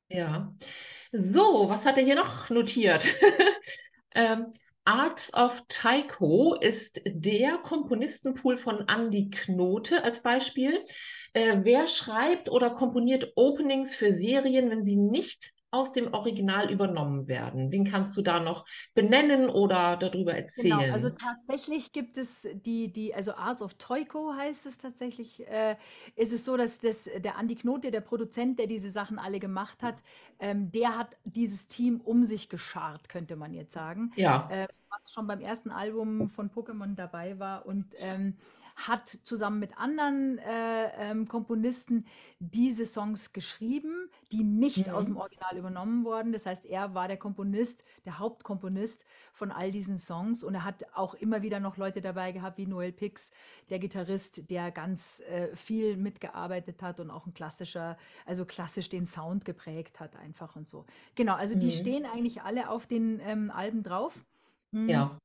Ja. 0.10 0.56
So, 1.12 1.70
was 1.70 1.86
hat 1.86 1.98
er 1.98 2.04
hier 2.04 2.16
noch 2.16 2.50
notiert? 2.50 3.06
Ähm, 4.18 4.48
Arts 4.88 5.34
of 5.34 5.64
Taiko 5.68 6.54
ist 6.54 7.02
der 7.06 7.58
Komponistenpool 7.58 8.56
von 8.56 8.86
Andy 8.88 9.32
Knote 9.32 10.04
als 10.04 10.22
Beispiel. 10.22 10.86
Äh, 11.34 11.62
wer 11.64 11.88
schreibt 11.88 12.50
oder 12.50 12.70
komponiert 12.70 13.34
Openings 13.36 13.96
für 13.96 14.12
Serien, 14.12 14.70
wenn 14.70 14.84
sie 14.84 14.98
nicht 14.98 15.55
aus 15.76 15.92
dem 15.94 16.14
Original 16.14 16.72
übernommen 16.72 17.28
werden? 17.28 17.72
Wen 17.72 17.86
kannst 17.86 18.16
du 18.18 18.22
da 18.22 18.40
noch 18.40 18.66
benennen 18.94 19.50
oder 19.50 19.98
darüber 19.98 20.36
Genau, 20.58 20.86
also 20.86 21.10
erzählen? 21.10 21.10
tatsächlich 21.10 21.92
gibt 21.92 22.18
es 22.18 22.48
die, 22.54 22.90
die, 22.92 23.14
also 23.14 23.34
Arts 23.36 23.62
of 23.62 23.74
Toiko 23.74 24.34
heißt 24.36 24.66
es 24.66 24.78
tatsächlich, 24.78 25.46
äh, 25.50 25.76
ist 26.16 26.32
es 26.32 26.46
so, 26.46 26.56
dass 26.56 26.80
das, 26.80 27.10
der 27.18 27.36
Andi 27.38 27.56
Knote, 27.56 27.92
der 27.92 28.00
Produzent, 28.00 28.58
der 28.58 28.68
diese 28.68 28.90
Sachen 28.90 29.20
alle 29.20 29.40
gemacht 29.42 29.84
hat, 29.84 30.02
ähm, 30.40 30.72
der 30.72 30.98
hat 30.98 31.18
dieses 31.26 31.68
Team 31.68 32.00
um 32.00 32.24
sich 32.24 32.48
geschart, 32.48 33.10
könnte 33.10 33.36
man 33.36 33.54
jetzt 33.54 33.74
sagen. 33.74 34.14
Ja. 34.16 34.58
äh, 34.64 34.68
was 34.96 35.12
schon 35.12 35.28
beim 35.28 35.42
ersten 35.42 35.72
Album 35.72 36.30
von 36.30 36.50
Pokémon 36.50 36.96
dabei 36.96 37.40
war 37.40 37.66
und 37.66 37.86
ähm, 37.98 38.36
hat 38.76 39.08
zusammen 39.08 39.60
mit 39.60 39.78
anderen 39.78 40.38
äh, 40.40 41.12
ähm, 41.12 41.30
Komponisten 41.30 42.06
diese 42.40 42.86
Songs 42.86 43.32
geschrieben, 43.32 44.10
die 44.34 44.44
nicht 44.44 44.90
aus 44.90 45.06
dem 45.06 45.14
Mhm. 45.14 45.22
Original 45.22 45.58
übernommen 45.58 46.04
wurden. 46.04 46.34
Das 46.34 46.46
heißt, 46.46 46.66
er 46.66 46.94
war 46.94 47.08
der 47.08 47.16
Komponist, 47.16 47.86
der 48.06 48.20
Hauptkomponist 48.20 49.06
von 49.32 49.52
all 49.52 49.72
diesen 49.72 49.98
Songs 49.98 50.44
und 50.44 50.56
er 50.56 50.66
hat 50.66 50.84
auch 50.94 51.14
immer 51.14 51.42
wieder 51.42 51.62
noch 51.62 51.78
Leute 51.78 52.02
dabei 52.02 52.34
gehabt, 52.34 52.58
wie 52.58 52.66
Noel 52.68 52.92
Pix, 52.92 53.32
der 53.70 53.80
Gitarrist, 53.80 54.50
der 54.52 54.72
ganz 54.72 55.22
äh, 55.22 55.56
viel 55.56 55.96
mitgearbeitet 55.96 56.82
hat 56.84 57.00
und 57.00 57.12
auch 57.12 57.26
ein 57.28 57.34
klassischer, 57.34 57.98
also 58.26 58.44
klassisch 58.46 58.90
den 58.90 59.06
Sound 59.06 59.46
geprägt 59.46 60.02
hat 60.02 60.18
einfach 60.18 60.58
und 60.58 60.68
so. 60.68 60.86
Genau, 61.16 61.36
also 61.36 61.56
die 61.56 61.68
Mhm. 61.68 61.72
stehen 61.72 62.06
eigentlich 62.06 62.42
alle 62.42 62.70
auf 62.70 62.88
den 62.88 63.22
ähm, 63.22 63.52
Alben 63.52 63.84
drauf. 63.84 64.26
Ja. 64.88 65.18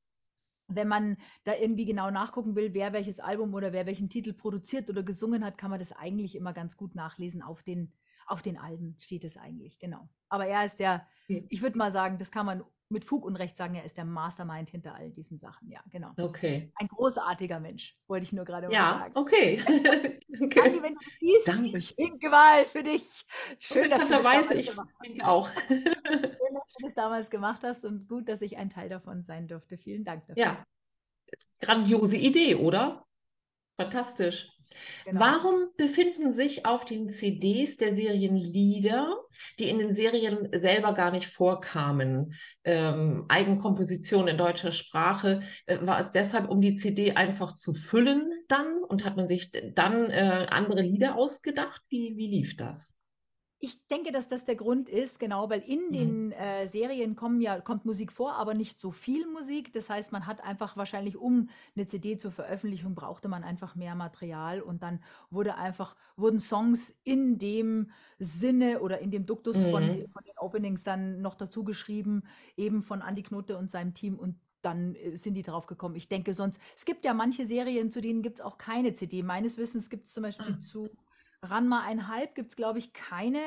Wenn 0.73 0.87
man 0.87 1.17
da 1.43 1.53
irgendwie 1.55 1.83
genau 1.85 2.11
nachgucken 2.11 2.55
will, 2.55 2.73
wer 2.73 2.93
welches 2.93 3.19
Album 3.19 3.53
oder 3.53 3.73
wer 3.73 3.85
welchen 3.85 4.09
Titel 4.09 4.31
produziert 4.33 4.89
oder 4.89 5.03
gesungen 5.03 5.43
hat, 5.43 5.57
kann 5.57 5.69
man 5.69 5.79
das 5.79 5.91
eigentlich 5.91 6.35
immer 6.35 6.53
ganz 6.53 6.77
gut 6.77 6.95
nachlesen. 6.95 7.41
Auf 7.41 7.61
den, 7.61 7.91
auf 8.25 8.41
den 8.41 8.57
Alben 8.57 8.95
steht 8.97 9.25
es 9.25 9.35
eigentlich, 9.37 9.79
genau. 9.79 10.07
Aber 10.29 10.45
er 10.47 10.63
ist 10.65 10.79
der, 10.79 11.05
Okay. 11.29 11.45
ich 11.49 11.61
würde 11.61 11.77
mal 11.77 11.91
sagen, 11.91 12.17
das 12.17 12.31
kann 12.31 12.45
man 12.45 12.63
mit 12.87 13.05
Fug 13.05 13.23
und 13.25 13.37
Recht 13.37 13.55
sagen, 13.55 13.75
er 13.75 13.85
ist 13.85 13.95
der 13.97 14.03
Mastermind 14.05 14.69
hinter 14.69 14.93
all 14.95 15.11
diesen 15.11 15.37
Sachen. 15.37 15.69
Ja, 15.69 15.81
genau. 15.89 16.11
Okay. 16.19 16.71
Ein 16.75 16.87
großartiger 16.89 17.59
Mensch, 17.61 17.97
wollte 18.07 18.25
ich 18.25 18.33
nur 18.33 18.43
gerade 18.45 18.67
mal 18.67 18.73
Ja, 18.73 18.99
sagen. 18.99 19.13
okay. 19.15 19.61
Andi, 19.67 20.45
Okay. 20.45 20.79
wenn 20.81 20.93
du 20.93 20.99
das 21.03 21.13
siehst, 21.19 21.47
Danke. 21.47 21.77
ich 21.77 21.97
winke 21.97 22.29
mal 22.29 22.63
für 22.65 22.83
dich. 22.83 23.25
Schön, 23.59 23.89
dass 23.89 24.07
du 24.07 24.15
das 24.15 24.23
damals 24.23 24.51
ich 24.51 24.69
gemacht 24.71 24.89
hast. 24.93 25.05
denke 25.05 25.27
auch. 25.27 25.49
Du 26.77 26.83
das 26.83 26.93
damals 26.93 27.29
gemacht 27.29 27.61
hast 27.63 27.85
und 27.85 28.07
gut, 28.07 28.29
dass 28.29 28.41
ich 28.41 28.57
ein 28.57 28.69
Teil 28.69 28.89
davon 28.89 29.23
sein 29.23 29.47
durfte. 29.47 29.77
Vielen 29.77 30.03
Dank 30.03 30.25
dafür. 30.27 30.43
Ja, 30.43 30.65
grandiose 31.59 32.17
Idee, 32.17 32.55
oder? 32.55 33.05
Fantastisch. 33.77 34.49
Genau. 35.05 35.19
Warum 35.19 35.67
befinden 35.75 36.33
sich 36.33 36.65
auf 36.65 36.85
den 36.85 37.09
CDs 37.09 37.77
der 37.77 37.95
Serien 37.95 38.37
Lieder, 38.37 39.17
die 39.59 39.69
in 39.69 39.79
den 39.79 39.95
Serien 39.95 40.47
selber 40.53 40.93
gar 40.93 41.11
nicht 41.11 41.27
vorkamen? 41.27 42.35
Ähm, 42.63 43.25
Eigenkomposition 43.27 44.27
in 44.27 44.37
deutscher 44.37 44.71
Sprache. 44.71 45.41
Äh, 45.65 45.85
war 45.85 45.99
es 45.99 46.11
deshalb, 46.11 46.49
um 46.49 46.61
die 46.61 46.75
CD 46.75 47.13
einfach 47.13 47.53
zu 47.53 47.73
füllen 47.73 48.31
dann? 48.47 48.83
Und 48.87 49.03
hat 49.03 49.17
man 49.17 49.27
sich 49.27 49.51
dann 49.51 50.09
äh, 50.09 50.47
andere 50.49 50.81
Lieder 50.81 51.15
ausgedacht? 51.15 51.81
Wie, 51.89 52.15
wie 52.15 52.27
lief 52.27 52.55
das? 52.55 52.97
Ich 53.63 53.85
denke, 53.87 54.11
dass 54.11 54.27
das 54.27 54.43
der 54.43 54.55
Grund 54.55 54.89
ist, 54.89 55.19
genau, 55.19 55.51
weil 55.51 55.59
in 55.61 55.91
Mhm. 55.91 55.91
den 55.91 56.31
äh, 56.31 56.67
Serien 56.67 57.15
kommen 57.15 57.39
ja, 57.41 57.61
kommt 57.61 57.85
Musik 57.85 58.11
vor, 58.11 58.33
aber 58.33 58.55
nicht 58.55 58.79
so 58.79 58.89
viel 58.91 59.27
Musik. 59.27 59.71
Das 59.71 59.87
heißt, 59.87 60.11
man 60.11 60.25
hat 60.25 60.41
einfach 60.43 60.77
wahrscheinlich, 60.77 61.15
um 61.15 61.47
eine 61.75 61.85
CD 61.85 62.17
zur 62.17 62.31
Veröffentlichung, 62.31 62.95
brauchte 62.95 63.27
man 63.27 63.43
einfach 63.43 63.75
mehr 63.75 63.93
Material 63.93 64.61
und 64.61 64.81
dann 64.81 65.03
wurde 65.29 65.55
einfach, 65.57 65.95
wurden 66.15 66.39
Songs 66.39 66.99
in 67.03 67.37
dem 67.37 67.91
Sinne 68.17 68.79
oder 68.81 68.97
in 68.99 69.11
dem 69.11 69.27
Duktus 69.27 69.63
von, 69.63 69.83
Mhm. 69.89 70.07
von 70.07 70.23
den 70.23 70.37
Openings 70.39 70.83
dann 70.83 71.21
noch 71.21 71.35
dazu 71.35 71.63
geschrieben, 71.63 72.23
eben 72.57 72.81
von 72.81 73.03
Andi 73.03 73.21
Knote 73.21 73.57
und 73.59 73.69
seinem 73.69 73.93
Team 73.93 74.17
und 74.17 74.39
dann 74.63 74.95
äh, 74.95 75.15
sind 75.17 75.35
die 75.35 75.43
drauf 75.43 75.67
gekommen. 75.67 75.95
Ich 75.95 76.07
denke 76.09 76.33
sonst, 76.33 76.59
es 76.75 76.83
gibt 76.85 77.05
ja 77.05 77.13
manche 77.13 77.45
Serien, 77.45 77.91
zu 77.91 78.01
denen 78.01 78.23
gibt 78.23 78.37
es 78.37 78.41
auch 78.41 78.57
keine 78.57 78.93
CD. 78.93 79.21
Meines 79.21 79.59
Wissens 79.59 79.91
gibt 79.91 80.05
es 80.07 80.13
zum 80.13 80.23
Beispiel 80.23 80.55
Ah. 80.55 80.59
zu 80.59 80.89
Ranma 81.43 81.81
einhalb 81.83 82.35
gibt 82.35 82.49
es, 82.51 82.55
glaube 82.55 82.79
ich, 82.79 82.93
keine 82.93 83.39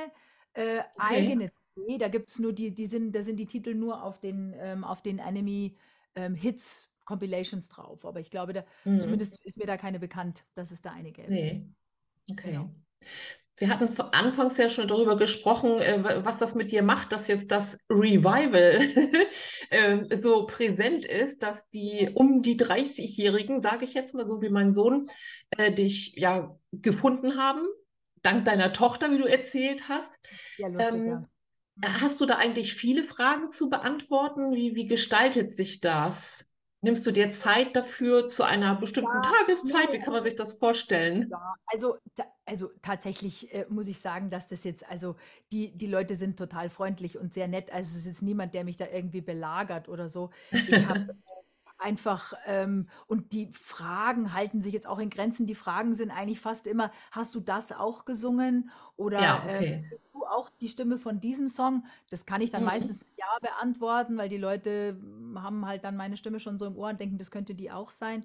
äh, 0.55 0.83
Okay. 0.97 0.99
eigene 0.99 1.51
CD. 1.51 1.99
Da 1.99 2.09
gibt 2.09 2.29
es 2.29 2.39
nur 2.39 2.53
die, 2.53 2.73
die 2.75 2.87
sind, 2.87 3.13
da 3.13 3.23
sind 3.23 3.37
die 3.39 3.47
Titel 3.47 3.75
nur 3.75 4.03
auf 4.03 4.21
den, 4.21 4.55
ähm, 4.59 4.85
auf 4.85 5.03
den 5.03 5.21
Anime 5.21 5.73
ähm, 6.15 6.35
Hits 6.35 6.91
Compilations 7.05 7.69
drauf. 7.69 8.05
Aber 8.05 8.21
ich 8.21 8.31
glaube, 8.31 8.53
da, 8.53 8.65
Mhm. 8.85 9.01
zumindest 9.01 9.45
ist 9.45 9.59
mir 9.59 9.67
da 9.67 9.77
keine 9.77 9.99
bekannt, 10.01 10.45
dass 10.55 10.71
es 10.71 10.83
da 10.83 10.93
eine 10.93 11.13
gäbe. 11.13 11.29
Nee. 11.31 11.67
Okay. 12.31 12.53
Genau. 12.53 12.71
Wir 13.59 13.69
hatten 13.71 13.89
anfangs 14.13 14.59
ja 14.59 14.69
schon 14.71 14.89
darüber 14.89 15.17
gesprochen, 15.17 15.81
äh, 15.81 16.03
wa- 16.05 16.25
was 16.25 16.39
das 16.39 16.55
mit 16.57 16.73
dir 16.73 16.83
macht, 16.83 17.13
dass 17.13 17.29
jetzt 17.29 17.51
das 17.53 17.79
Revival 17.91 18.81
äh, 19.71 20.17
so 20.17 20.47
präsent 20.47 21.05
ist, 21.05 21.43
dass 21.43 21.69
die 21.71 22.11
um 22.15 22.43
die 22.43 22.57
30-Jährigen, 22.57 23.61
sage 23.63 23.85
ich 23.85 23.95
jetzt 23.95 24.15
mal 24.15 24.27
so 24.27 24.43
wie 24.43 24.51
mein 24.51 24.75
Sohn, 24.75 25.07
äh, 25.51 25.73
dich 25.73 26.15
ja 26.17 26.59
gefunden 26.73 27.37
haben, 27.39 27.63
dank 28.25 28.45
deiner 28.45 28.73
Tochter, 28.73 29.11
wie 29.11 29.19
du 29.19 29.25
erzählt 29.27 29.89
hast. 29.89 30.19
Ja, 30.57 30.69
lustig, 30.69 31.05
Ähm, 31.07 31.07
ja. 31.07 31.29
Hast 31.85 32.21
du 32.21 32.27
da 32.27 32.37
eigentlich 32.37 32.75
viele 32.75 33.05
Fragen 33.05 33.51
zu 33.51 33.71
beantworten? 33.71 34.53
Wie, 34.55 34.75
wie 34.77 34.87
gestaltet 34.87 35.53
sich 35.55 35.81
das? 35.81 36.49
Nimmst 36.83 37.07
du 37.07 37.13
dir 37.13 37.31
Zeit 37.33 37.77
dafür 37.77 38.27
zu 38.29 38.45
einer 38.45 38.77
bestimmten 38.77 39.23
Ja, 39.23 39.23
Tageszeit? 39.23 39.93
Wie 39.93 40.01
kann 40.01 40.15
man 40.15 40.25
sich 40.25 40.37
das 40.37 40.55
vorstellen? 40.59 41.31
Ja, 41.31 41.55
also, 41.67 41.97
also 42.45 42.69
tatsächlich 42.83 43.53
äh, 43.55 43.67
muss 43.71 43.87
ich 43.89 43.99
sagen, 44.01 44.31
dass 44.31 44.49
das 44.49 44.63
jetzt, 44.65 44.87
also 44.89 45.17
die, 45.53 45.71
die 45.77 45.87
Leute 45.87 46.17
sind 46.17 46.37
total 46.39 46.69
freundlich 46.69 47.17
und 47.19 47.33
sehr 47.33 47.49
nett. 47.49 47.73
Also 47.73 47.91
es 47.91 47.97
ist 47.97 48.07
jetzt 48.07 48.23
niemand, 48.23 48.55
der 48.55 48.65
mich 48.65 48.77
da 48.77 48.87
irgendwie 48.89 49.23
belagert 49.23 49.89
oder 49.89 50.09
so. 50.11 50.31
Ich 50.67 50.85
habe 50.85 51.01
einfach, 51.79 52.33
ähm, 52.47 52.89
und 53.07 53.33
die 53.33 53.51
Fragen 53.53 54.33
halten 54.33 54.63
sich 54.63 54.73
jetzt 54.73 54.87
auch 54.87 54.99
in 54.99 55.11
Grenzen. 55.11 55.47
Die 55.47 55.55
Fragen 55.55 55.95
sind 55.95 56.11
eigentlich 56.11 56.41
fast 56.41 56.67
immer, 56.67 56.91
hast 57.11 57.35
du 57.35 57.41
das 57.41 57.73
auch 57.73 58.05
gesungen? 58.05 58.71
Oder 58.97 59.19
Ja, 59.19 59.45
ähm, 59.47 59.65
okay. 59.65 59.85
bist 59.91 60.05
du 60.13 60.25
auch 60.27 60.51
die 60.61 60.69
Stimme 60.69 60.99
von 60.99 61.21
diesem 61.21 61.49
Song? 61.49 61.85
Das 62.11 62.27
kann 62.27 62.41
ich 62.41 62.51
dann 62.51 62.63
Mhm. 62.63 62.65
meistens 62.65 63.01
mit 63.01 63.17
Ja 63.19 63.39
beantworten, 63.41 64.17
weil 64.17 64.29
die 64.29 64.39
Leute 64.39 64.95
mm, 64.95 65.39
haben 65.43 65.67
halt 65.67 65.85
dann 65.85 65.97
meine 65.97 66.17
Stimme 66.17 66.41
schon 66.41 66.59
so 66.59 66.67
im 66.67 66.77
Ohr 66.77 66.89
und 66.91 67.01
denken, 67.01 67.19
das 67.19 67.31
könnte 67.31 67.55
die 67.55 67.71
auch 67.71 67.91
sein. 67.91 68.25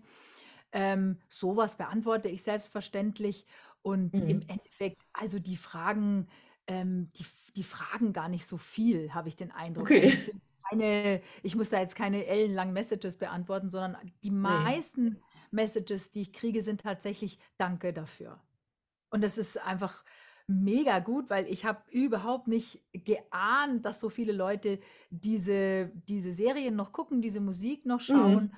Ähm, 0.72 1.20
sowas 1.27 1.77
beantworte 1.77 2.29
ich 2.29 2.44
selbstverständlich. 2.44 3.46
Und 3.82 4.20
im 4.22 4.41
Mhm. 4.41 4.48
Endeffekt, 4.48 5.08
also 5.13 5.39
die 5.39 5.58
Fragen, 5.58 6.27
ähm, 6.68 7.12
die, 7.15 7.25
die 7.56 7.63
fragen 7.63 8.13
gar 8.13 8.29
nicht 8.29 8.46
so 8.46 8.58
viel, 8.58 9.13
habe 9.13 9.29
ich 9.29 9.36
den 9.36 9.51
Eindruck. 9.51 9.94
Okay. 9.94 10.13
Es 10.13 10.25
sind 10.25 10.41
keine, 10.69 11.21
ich 11.43 11.55
muss 11.55 11.69
da 11.69 11.79
jetzt 11.79 11.95
keine 11.95 12.25
ellenlangen 12.25 12.73
Messages 12.73 13.17
beantworten, 13.17 13.69
sondern 13.69 13.97
die 14.23 14.31
meisten 14.31 15.21
Messages, 15.51 16.11
die 16.11 16.21
ich 16.21 16.33
kriege, 16.33 16.61
sind 16.61 16.81
tatsächlich 16.81 17.39
Danke 17.57 17.93
dafür. 17.93 18.41
Und 19.09 19.23
das 19.23 19.38
ist 19.38 19.57
einfach 19.57 20.03
mega 20.47 20.99
gut, 20.99 21.29
weil 21.29 21.47
ich 21.47 21.65
habe 21.65 21.79
überhaupt 21.91 22.47
nicht 22.47 22.81
geahnt, 22.91 23.85
dass 23.85 23.99
so 23.99 24.09
viele 24.09 24.33
Leute 24.33 24.79
diese, 25.09 25.91
diese 26.07 26.33
Serien 26.33 26.75
noch 26.75 26.91
gucken, 26.91 27.21
diese 27.21 27.39
Musik 27.39 27.85
noch 27.85 28.01
schauen, 28.01 28.55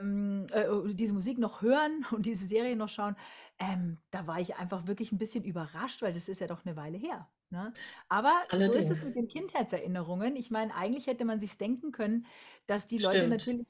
ähm, 0.00 0.46
äh, 0.52 0.94
diese 0.94 1.12
Musik 1.12 1.38
noch 1.38 1.62
hören 1.62 2.06
und 2.12 2.26
diese 2.26 2.46
Serie 2.46 2.76
noch 2.76 2.88
schauen. 2.88 3.16
Ähm, 3.58 3.98
da 4.10 4.26
war 4.26 4.40
ich 4.40 4.56
einfach 4.56 4.86
wirklich 4.86 5.12
ein 5.12 5.18
bisschen 5.18 5.44
überrascht, 5.44 6.02
weil 6.02 6.12
das 6.12 6.28
ist 6.28 6.40
ja 6.40 6.46
doch 6.46 6.64
eine 6.64 6.76
Weile 6.76 6.96
her. 6.96 7.28
Ne? 7.50 7.72
Aber 8.08 8.32
so 8.52 8.72
ist 8.74 8.90
es 8.90 9.02
Allerdings. 9.02 9.04
mit 9.04 9.16
den 9.16 9.28
Kindheitserinnerungen. 9.28 10.36
Ich 10.36 10.50
meine, 10.50 10.74
eigentlich 10.74 11.06
hätte 11.06 11.24
man 11.24 11.40
sich 11.40 11.56
denken 11.56 11.92
können, 11.92 12.26
dass 12.66 12.86
die 12.86 12.98
Leute 12.98 13.26
Stimmt. 13.26 13.30
natürlich 13.30 13.66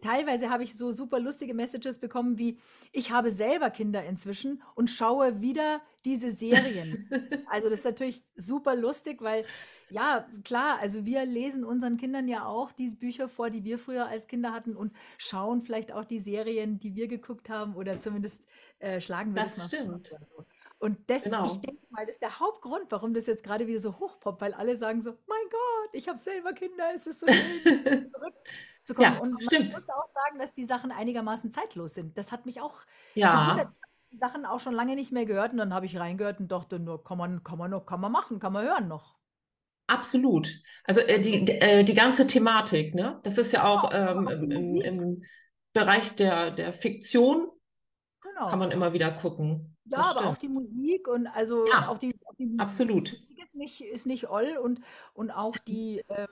teilweise 0.00 0.50
habe 0.50 0.62
ich 0.62 0.76
so 0.76 0.92
super 0.92 1.18
lustige 1.18 1.54
Messages 1.54 1.98
bekommen 1.98 2.38
wie, 2.38 2.58
ich 2.92 3.10
habe 3.10 3.30
selber 3.32 3.70
Kinder 3.70 4.04
inzwischen 4.04 4.62
und 4.76 4.88
schaue 4.88 5.40
wieder 5.40 5.82
diese 6.04 6.30
Serien. 6.30 7.08
Also 7.46 7.68
das 7.68 7.80
ist 7.80 7.84
natürlich 7.84 8.22
super 8.36 8.76
lustig, 8.76 9.20
weil 9.22 9.44
ja, 9.90 10.28
klar, 10.44 10.78
also 10.78 11.04
wir 11.04 11.26
lesen 11.26 11.64
unseren 11.64 11.96
Kindern 11.96 12.28
ja 12.28 12.46
auch 12.46 12.70
diese 12.70 12.94
Bücher 12.96 13.28
vor, 13.28 13.50
die 13.50 13.64
wir 13.64 13.76
früher 13.78 14.06
als 14.06 14.28
Kinder 14.28 14.52
hatten 14.52 14.76
und 14.76 14.92
schauen 15.18 15.62
vielleicht 15.62 15.90
auch 15.92 16.04
die 16.04 16.20
Serien, 16.20 16.78
die 16.78 16.94
wir 16.94 17.08
geguckt 17.08 17.48
haben 17.50 17.74
oder 17.74 17.98
zumindest 18.00 18.46
äh, 18.78 19.00
schlagen 19.00 19.34
wir 19.34 19.42
das, 19.42 19.56
Das 19.56 19.72
mal 19.72 19.84
vor 19.84 20.00
stimmt. 20.00 20.06
so. 20.20 20.44
Und 20.80 21.10
das, 21.10 21.38
ich 21.42 21.60
Genau. 21.60 21.60
denke 21.60 21.82
mal, 21.90 22.06
das 22.06 22.16
ist 22.16 22.22
der 22.22 22.40
Hauptgrund, 22.40 22.86
warum 22.90 23.14
das 23.14 23.26
jetzt 23.28 23.44
gerade 23.44 23.68
wieder 23.68 23.80
so 23.80 23.98
hochpoppt, 24.00 24.42
weil 24.42 24.54
alle 24.54 24.76
sagen 24.78 25.02
so, 25.02 25.12
mein 25.28 25.50
Gott, 25.50 25.90
ich 25.94 26.08
habe 26.08 26.18
selber 26.20 26.54
Kinder, 26.54 26.92
es 26.94 27.06
ist 27.06 27.20
so 27.20 27.30
schön, 27.30 27.62
zurückzukommen. 28.14 29.14
Ja, 29.14 29.18
Und 29.18 29.32
man 29.32 29.40
stimmt. 29.42 29.72
muss 29.72 29.88
auch 29.90 30.08
sagen, 30.08 30.38
dass 30.38 30.52
die 30.52 30.64
Sachen 30.64 30.92
einigermaßen 30.92 31.52
zeitlos 31.52 31.94
sind. 31.94 32.16
Das 32.18 32.32
hat 32.32 32.46
mich 32.46 32.60
auch 32.62 32.78
gewundert. 33.30 33.66
Ja, 33.66 33.68
Ich 33.68 33.78
habe 33.82 34.10
die 34.12 34.18
Sachen 34.18 34.46
auch 34.46 34.60
schon 34.60 34.74
lange 34.74 34.94
nicht 34.96 35.12
mehr 35.12 35.26
gehört 35.26 35.52
und 35.52 35.58
dann 35.58 35.74
habe 35.74 35.86
ich 35.86 35.98
reingehört 35.98 36.40
und 36.40 36.48
dachte 36.50 36.78
nur, 36.80 37.04
kann 37.04 37.18
man, 37.18 37.44
kann 37.44 37.58
man 37.58 37.70
noch, 37.70 37.86
kann 37.86 38.00
man 38.00 38.12
machen, 38.12 38.38
kann 38.40 38.52
man 38.52 38.64
hören 38.66 38.88
noch. 38.88 39.18
absolut. 39.86 40.48
Also 40.84 41.00
äh, 41.00 41.20
die, 41.20 41.44
die, 41.44 41.52
äh, 41.60 41.84
die 41.84 41.94
ganze 41.94 42.26
Thematik, 42.26 42.94
ne? 42.94 43.20
Das 43.24 43.38
ist 43.38 43.52
ja 43.52 43.64
auch 43.64 43.90
Genau, 44.02 44.20
ähm, 44.22 44.28
auch 44.28 44.28
im, 44.28 44.50
im, 44.50 44.80
im 44.80 45.22
Bereich 45.72 46.14
der, 46.16 46.50
der 46.50 46.72
Fiktion 46.72 47.48
kann 48.46 48.58
Genau. 48.58 48.58
man 48.58 48.70
immer 48.70 48.92
wieder 48.92 49.10
gucken. 49.12 49.76
Ja, 49.86 49.98
Das 49.98 50.16
aber 50.16 50.26
auch 50.30 50.36
stimmt. 50.36 50.42
die 50.42 50.48
Musik 50.48 51.08
und 51.08 51.26
also 51.26 51.66
Ja, 51.66 51.88
auch 51.88 51.98
die, 51.98 52.14
auch 52.26 52.34
die 52.38 52.58
absolut. 52.58 53.12
Musik 53.12 53.42
ist 53.42 53.54
nicht, 53.54 53.80
ist 53.80 54.06
nicht 54.06 54.28
oll 54.28 54.56
und, 54.62 54.80
und 55.14 55.30
auch 55.30 55.56
die, 55.56 56.02
ähm, 56.08 56.28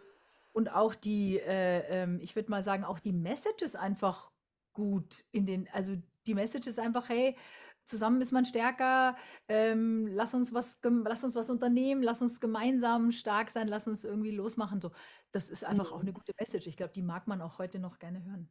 und 0.52 0.68
auch 0.72 0.94
die, 0.94 1.38
äh, 1.38 2.02
ähm, 2.02 2.20
ich 2.20 2.36
würde 2.36 2.50
mal 2.50 2.62
sagen, 2.62 2.84
auch 2.84 2.98
die 2.98 3.12
Message 3.12 3.62
ist 3.62 3.76
einfach 3.76 4.30
gut 4.72 5.24
in 5.32 5.46
den, 5.46 5.68
also 5.72 5.96
die 6.26 6.34
Message 6.34 6.68
ist 6.68 6.78
einfach, 6.78 7.08
hey, 7.08 7.36
zusammen 7.84 8.20
ist 8.20 8.32
man 8.32 8.44
stärker, 8.44 9.16
ähm, 9.48 10.06
lass 10.08 10.34
uns 10.34 10.52
was, 10.52 10.78
lass 10.82 11.24
uns 11.24 11.34
was 11.34 11.48
unternehmen, 11.50 12.02
lass 12.02 12.20
uns 12.22 12.40
gemeinsam 12.40 13.12
stark 13.12 13.50
sein, 13.50 13.66
lass 13.68 13.88
uns 13.88 14.04
irgendwie 14.04 14.30
losmachen. 14.32 14.80
So, 14.80 14.92
das 15.32 15.48
ist 15.50 15.64
einfach 15.64 15.90
auch 15.92 15.96
Mhm. 15.96 16.02
eine 16.02 16.12
gute 16.12 16.32
Message. 16.38 16.66
Ich 16.66 16.76
glaube, 16.76 16.92
die 16.92 17.02
mag 17.02 17.26
man 17.26 17.40
auch 17.40 17.58
heute 17.58 17.78
noch 17.78 17.98
gerne 17.98 18.22
hören. 18.24 18.50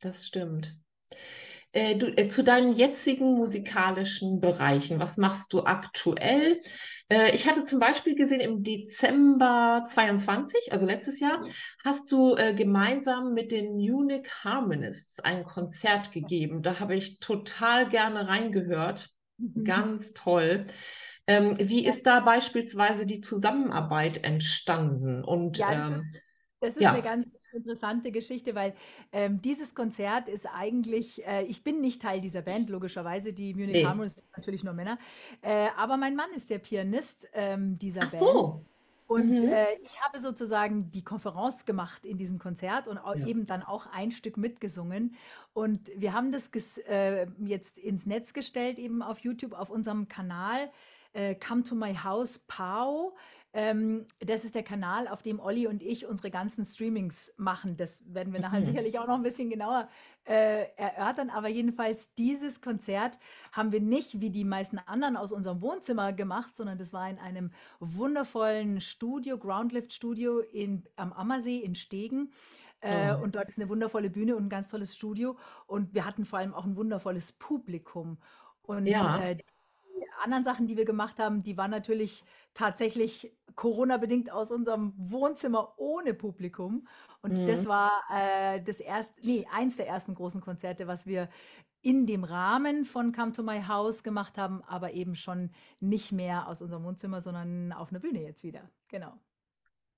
Das 0.00 0.26
stimmt. 0.26 0.74
Äh, 1.72 1.96
du, 1.96 2.06
äh, 2.06 2.28
zu 2.28 2.42
deinen 2.42 2.74
jetzigen 2.74 3.34
musikalischen 3.34 4.40
Bereichen, 4.40 4.98
was 4.98 5.16
machst 5.16 5.52
du 5.52 5.64
aktuell? 5.64 6.60
Äh, 7.08 7.34
ich 7.34 7.46
hatte 7.46 7.64
zum 7.64 7.80
Beispiel 7.80 8.14
gesehen, 8.14 8.40
im 8.40 8.62
Dezember 8.62 9.84
22, 9.88 10.72
also 10.72 10.86
letztes 10.86 11.20
Jahr, 11.20 11.40
hast 11.84 12.10
du 12.10 12.34
äh, 12.36 12.54
gemeinsam 12.54 13.34
mit 13.34 13.52
den 13.52 13.76
Munich 13.76 14.28
Harmonists 14.42 15.20
ein 15.20 15.44
Konzert 15.44 16.12
gegeben. 16.12 16.62
Da 16.62 16.80
habe 16.80 16.94
ich 16.94 17.18
total 17.18 17.88
gerne 17.88 18.28
reingehört. 18.28 19.10
Ganz 19.64 20.14
toll. 20.14 20.66
Ähm, 21.26 21.56
wie 21.58 21.84
ist 21.84 22.06
da 22.06 22.20
beispielsweise 22.20 23.04
die 23.04 23.20
Zusammenarbeit 23.20 24.24
entstanden? 24.24 25.22
Und 25.24 25.58
Ja, 25.58 25.74
das 25.74 25.90
ähm, 25.90 26.00
ist, 26.00 26.22
das 26.60 26.76
ist 26.76 26.88
eine 26.88 27.02
ja, 27.02 27.02
ganz 27.02 27.26
interessante 27.52 28.10
Geschichte, 28.12 28.54
weil 28.54 28.74
ähm, 29.12 29.40
dieses 29.42 29.74
Konzert 29.74 30.28
ist 30.28 30.46
eigentlich, 30.46 31.24
äh, 31.26 31.44
ich 31.44 31.64
bin 31.64 31.80
nicht 31.80 32.02
Teil 32.02 32.20
dieser 32.20 32.42
Band, 32.42 32.70
logischerweise, 32.70 33.32
die 33.32 33.54
Munich 33.54 33.74
nee. 33.74 33.82
Harmonies 33.82 34.14
sind 34.14 34.28
natürlich 34.36 34.64
nur 34.64 34.74
Männer, 34.74 34.98
äh, 35.42 35.68
aber 35.76 35.96
mein 35.96 36.16
Mann 36.16 36.32
ist 36.34 36.50
der 36.50 36.58
Pianist 36.58 37.28
ähm, 37.34 37.78
dieser 37.78 38.02
Ach 38.02 38.10
Band 38.10 38.20
so. 38.20 38.64
und 39.06 39.42
Mhm. 39.42 39.48
äh, 39.48 39.66
ich 39.82 40.00
habe 40.02 40.18
sozusagen 40.18 40.90
die 40.90 41.04
Konferenz 41.04 41.64
gemacht 41.64 42.04
in 42.04 42.18
diesem 42.18 42.38
Konzert 42.40 42.88
und 42.88 42.98
Ja. 43.12 43.26
eben 43.26 43.46
dann 43.46 43.62
auch 43.62 43.86
ein 43.86 44.10
Stück 44.10 44.36
mitgesungen. 44.36 45.14
Und 45.52 45.90
wir 45.96 46.12
haben 46.12 46.32
das 46.32 46.50
äh, 46.88 47.26
jetzt 47.44 47.78
ins 47.78 48.06
Netz 48.06 48.32
gestellt, 48.32 48.78
eben 48.80 49.02
auf 49.02 49.20
YouTube, 49.20 49.52
auf 49.52 49.70
unserem 49.70 50.08
Kanal 50.08 50.70
äh, 51.12 51.34
Come 51.34 51.62
to 51.62 51.74
My 51.74 51.94
House 51.94 52.38
Pau. 52.40 53.16
Ähm, 53.52 54.06
das 54.20 54.44
ist 54.44 54.54
der 54.54 54.62
Kanal, 54.64 55.08
auf 55.08 55.22
dem 55.22 55.40
Olli 55.40 55.66
und 55.66 55.82
ich 55.82 56.06
unsere 56.06 56.30
ganzen 56.30 56.62
Streamings 56.64 57.32
machen. 57.38 57.76
Das 57.78 58.02
werden 58.12 58.32
wir 58.34 58.40
nachher 58.40 58.60
Mhm. 58.60 58.66
sicherlich 58.66 58.98
auch 58.98 59.06
noch 59.06 59.14
ein 59.14 59.22
bisschen 59.22 59.48
genauer 59.48 59.88
äh, 60.24 60.66
erörtern. 60.76 61.30
Aber 61.30 61.48
jedenfalls 61.48 62.12
dieses 62.14 62.60
Konzert 62.60 63.18
haben 63.52 63.72
wir 63.72 63.80
nicht 63.80 64.20
wie 64.20 64.28
die 64.30 64.44
meisten 64.44 64.78
anderen 64.78 65.16
aus 65.16 65.32
unserem 65.32 65.62
Wohnzimmer 65.62 66.12
gemacht, 66.12 66.54
sondern 66.54 66.76
das 66.76 66.92
war 66.92 67.08
in 67.08 67.18
einem 67.18 67.50
wundervollen 67.80 68.80
Studio, 68.82 69.38
Groundlift 69.38 69.94
Studio 69.94 70.40
in, 70.40 70.84
am 70.96 71.12
Ammersee 71.14 71.58
in 71.58 71.74
Stegen. 71.74 72.32
Äh, 72.82 73.14
Oh. 73.14 73.22
und 73.22 73.34
dort 73.36 73.48
ist 73.48 73.58
eine 73.58 73.70
wundervolle 73.70 74.10
Bühne 74.10 74.36
und 74.36 74.44
ein 74.44 74.48
ganz 74.50 74.68
tolles 74.68 74.94
Studio. 74.94 75.38
Und 75.66 75.94
wir 75.94 76.04
hatten 76.04 76.26
vor 76.26 76.40
allem 76.40 76.52
auch 76.52 76.64
ein 76.66 76.76
wundervolles 76.76 77.32
Publikum. 77.32 78.18
Und 78.62 78.86
Ja. 78.86 79.18
äh, 79.18 79.36
die 79.36 79.44
anderen 80.22 80.44
Sachen, 80.44 80.66
die 80.66 80.76
wir 80.76 80.84
gemacht 80.84 81.18
haben, 81.18 81.42
die 81.42 81.56
waren 81.56 81.70
natürlich 81.70 82.24
tatsächlich 82.54 83.32
Corona-bedingt 83.54 84.30
aus 84.30 84.50
unserem 84.50 84.92
Wohnzimmer 84.96 85.74
ohne 85.78 86.14
Publikum. 86.14 86.86
Und 87.22 87.48
das 87.48 87.64
Mhm. 87.64 87.68
war 87.68 88.02
äh, 88.10 88.62
das 88.62 88.80
erste, 88.80 89.20
nee, 89.26 89.46
eins 89.52 89.76
der 89.76 89.88
ersten 89.88 90.14
großen 90.14 90.40
Konzerte, 90.40 90.86
was 90.86 91.06
wir 91.06 91.28
in 91.82 92.06
dem 92.06 92.24
Rahmen 92.24 92.84
von 92.84 93.12
Come 93.12 93.32
to 93.32 93.42
My 93.42 93.62
House 93.62 94.02
gemacht 94.02 94.38
haben, 94.38 94.62
aber 94.64 94.92
eben 94.92 95.14
schon 95.14 95.50
nicht 95.80 96.12
mehr 96.12 96.48
aus 96.48 96.62
unserem 96.62 96.84
Wohnzimmer, 96.84 97.20
sondern 97.20 97.72
auf 97.72 97.90
einer 97.90 98.00
Bühne 98.00 98.22
jetzt 98.22 98.42
wieder. 98.44 98.70
Genau. 98.88 99.16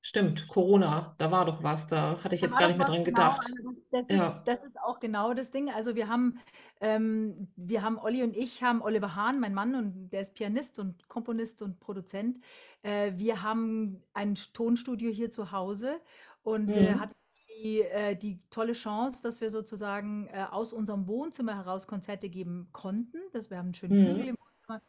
Stimmt, 0.01 0.47
Corona, 0.49 1.15
da 1.19 1.31
war 1.31 1.45
doch 1.45 1.63
was, 1.63 1.87
da 1.89 2.23
hatte 2.23 2.35
ich 2.35 2.41
jetzt 2.41 2.57
gar 2.57 2.69
nicht 2.69 2.77
mehr 2.79 2.87
dran 2.87 3.05
genau. 3.05 3.35
gedacht. 3.35 3.47
Also 3.47 3.63
das, 3.69 3.89
das 3.91 4.09
Ja. 4.09 4.29
ist, 4.29 4.45
das 4.45 4.63
ist 4.63 4.81
auch 4.81 5.01
genau 5.01 5.35
das 5.35 5.51
Ding. 5.51 5.71
Also 5.71 5.97
wir 5.97 6.09
haben, 6.09 6.39
ähm, 6.81 7.49
wir 7.57 7.83
haben, 7.83 7.99
Olli 7.99 8.23
und 8.23 8.37
ich 8.37 8.63
haben 8.63 8.81
Oliver 8.81 9.17
Hahn, 9.17 9.41
mein 9.41 9.55
Mann, 9.55 9.75
und 9.75 10.11
der 10.11 10.21
ist 10.21 10.35
Pianist 10.35 10.79
und 10.79 11.09
Komponist 11.09 11.63
und 11.63 11.81
Produzent. 11.81 12.39
Äh, 12.83 13.13
wir 13.17 13.43
haben 13.43 14.03
ein 14.15 14.37
Tonstudio 14.37 15.11
hier 15.11 15.31
zu 15.31 15.51
Hause 15.51 16.01
und 16.43 16.77
äh, 16.77 16.95
Mhm. 16.95 17.01
hatten 17.01 17.15
die, 17.49 17.83
äh, 17.83 18.15
die 18.15 18.41
tolle 18.51 18.75
Chance, 18.75 19.23
dass 19.25 19.41
wir 19.41 19.51
sozusagen 19.51 20.29
äh, 20.29 20.47
aus 20.49 20.73
unserem 20.73 21.09
Wohnzimmer 21.09 21.57
heraus 21.57 21.89
Konzerte 21.89 22.29
geben 22.29 22.69
konnten. 22.73 23.19
Das, 23.33 23.51
wir 23.51 23.59
haben 23.59 23.67
einen 23.67 23.75
schönen 23.75 23.97
Flügel 23.97 24.23
Mhm. 24.23 24.29
im 24.31 24.37
Wohnzimmer. 24.39 24.83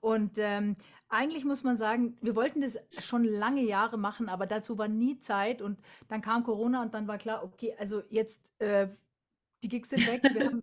Und 0.00 0.38
ähm, 0.38 0.76
eigentlich 1.08 1.44
muss 1.44 1.64
man 1.64 1.76
sagen, 1.76 2.16
wir 2.22 2.36
wollten 2.36 2.60
das 2.60 2.78
schon 2.98 3.24
lange 3.24 3.62
Jahre 3.62 3.98
machen, 3.98 4.28
aber 4.28 4.46
dazu 4.46 4.78
war 4.78 4.88
nie 4.88 5.18
Zeit. 5.18 5.62
Und 5.62 5.80
dann 6.08 6.22
kam 6.22 6.44
Corona 6.44 6.82
und 6.82 6.94
dann 6.94 7.08
war 7.08 7.18
klar, 7.18 7.42
okay, 7.44 7.74
also 7.78 8.02
jetzt 8.10 8.52
äh, 8.60 8.88
die 9.62 9.68
Gigs 9.68 9.90
sind 9.90 10.06
weg. 10.06 10.24
Wir 10.30 10.44
haben 10.44 10.62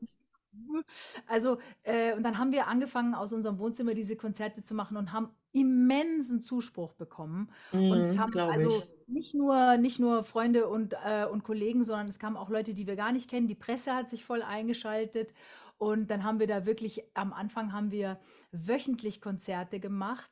also, 1.27 1.59
äh, 1.83 2.13
und 2.13 2.23
dann 2.23 2.37
haben 2.37 2.51
wir 2.51 2.67
angefangen, 2.67 3.13
aus 3.15 3.33
unserem 3.33 3.59
Wohnzimmer 3.59 3.93
diese 3.93 4.15
Konzerte 4.15 4.63
zu 4.63 4.73
machen 4.75 4.97
und 4.97 5.11
haben 5.11 5.29
immensen 5.51 6.41
Zuspruch 6.41 6.93
bekommen. 6.93 7.51
Und 7.87 8.05
es 8.05 8.17
Mhm, 8.17 8.17
haben 8.17 8.41
also 8.47 8.67
ich. 8.67 8.89
nicht 9.07 9.33
nur, 9.35 9.77
nicht 9.77 9.99
nur 9.99 10.23
Freunde 10.23 10.67
und, 10.67 10.93
äh, 11.05 11.25
und 11.25 11.43
Kollegen, 11.43 11.83
sondern 11.83 12.07
es 12.07 12.19
kamen 12.19 12.37
auch 12.37 12.49
Leute, 12.49 12.73
die 12.73 12.87
wir 12.87 12.95
gar 12.95 13.11
nicht 13.11 13.29
kennen. 13.29 13.47
Die 13.47 13.55
Presse 13.55 13.93
hat 13.93 14.09
sich 14.09 14.25
voll 14.25 14.41
eingeschaltet. 14.41 15.33
Und 15.77 16.09
dann 16.09 16.23
haben 16.23 16.39
wir 16.39 16.47
da 16.47 16.65
wirklich, 16.65 17.03
am 17.15 17.33
Anfang 17.33 17.73
haben 17.73 17.91
wir 17.91 18.19
wöchentlich 18.51 19.21
Konzerte 19.21 19.79
gemacht. 19.79 20.31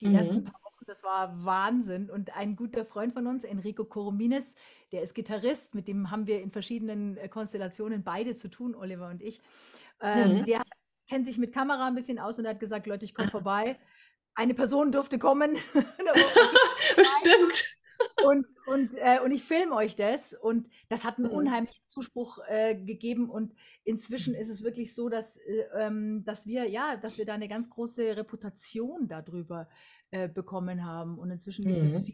Die 0.00 0.12
ersten 0.12 0.40
Mhm. 0.40 0.44
paar 0.44 0.60
Wochen, 0.64 0.84
das 0.86 1.02
war 1.02 1.44
Wahnsinn. 1.44 2.10
Und 2.10 2.36
ein 2.36 2.56
guter 2.56 2.84
Freund 2.84 3.12
von 3.12 3.26
uns, 3.26 3.44
Enrico 3.44 3.84
Coromines, 3.84 4.54
der 4.92 5.02
ist 5.02 5.14
Gitarrist, 5.14 5.74
mit 5.74 5.88
dem 5.88 6.10
haben 6.10 6.26
wir 6.26 6.40
in 6.42 6.50
verschiedenen 6.52 7.16
äh, 7.16 7.28
Konstellationen 7.28 8.04
beide 8.04 8.36
zu 8.36 8.48
tun, 8.48 8.74
Oliver 8.74 9.08
und 9.08 9.22
ich. 9.22 9.40
Ähm, 10.00 10.38
Mhm. 10.40 10.44
der 10.44 10.60
hat, 10.60 10.66
kennt 11.08 11.26
sich 11.26 11.38
mit 11.38 11.52
Kamera 11.52 11.86
ein 11.86 11.94
bisschen 11.94 12.18
aus 12.18 12.38
und 12.38 12.46
hat 12.46 12.60
gesagt, 12.60 12.86
Leute, 12.86 13.04
ich 13.04 13.14
komme 13.14 13.30
vorbei. 13.30 13.78
Eine 14.34 14.54
Person 14.54 14.92
durfte 14.92 15.18
kommen. 15.18 15.56
Und 16.96 17.64
und, 18.22 18.46
und, 18.66 18.94
äh, 18.96 19.18
und 19.24 19.32
ich 19.32 19.42
filme 19.44 19.74
euch 19.74 19.96
das. 19.96 20.34
Und 20.34 20.68
das 20.88 21.04
hat 21.04 21.18
einen 21.18 21.26
Mhm. 21.26 21.32
unheimlichen 21.32 21.86
Zuspruch 21.86 22.38
äh, 22.48 22.74
gegeben. 22.76 23.28
Und 23.30 23.54
inzwischen 23.84 24.34
ist 24.34 24.48
es 24.48 24.62
wirklich 24.62 24.94
so, 24.94 25.08
dass, 25.08 25.36
äh, 25.38 25.64
ähm, 25.76 26.24
dass 26.24 26.46
wir, 26.46 26.68
ja, 26.70 26.96
dass 26.96 27.18
wir 27.18 27.24
da 27.24 27.34
eine 27.34 27.48
ganz 27.48 27.68
große 27.70 28.16
Reputation 28.16 29.08
darüber 29.08 29.68
äh, 30.10 30.28
bekommen 30.28 30.84
haben. 30.84 31.18
Und 31.18 31.30
inzwischen 31.30 31.66
gibt 31.66 31.84
es 31.84 31.98
Mhm. 31.98 32.04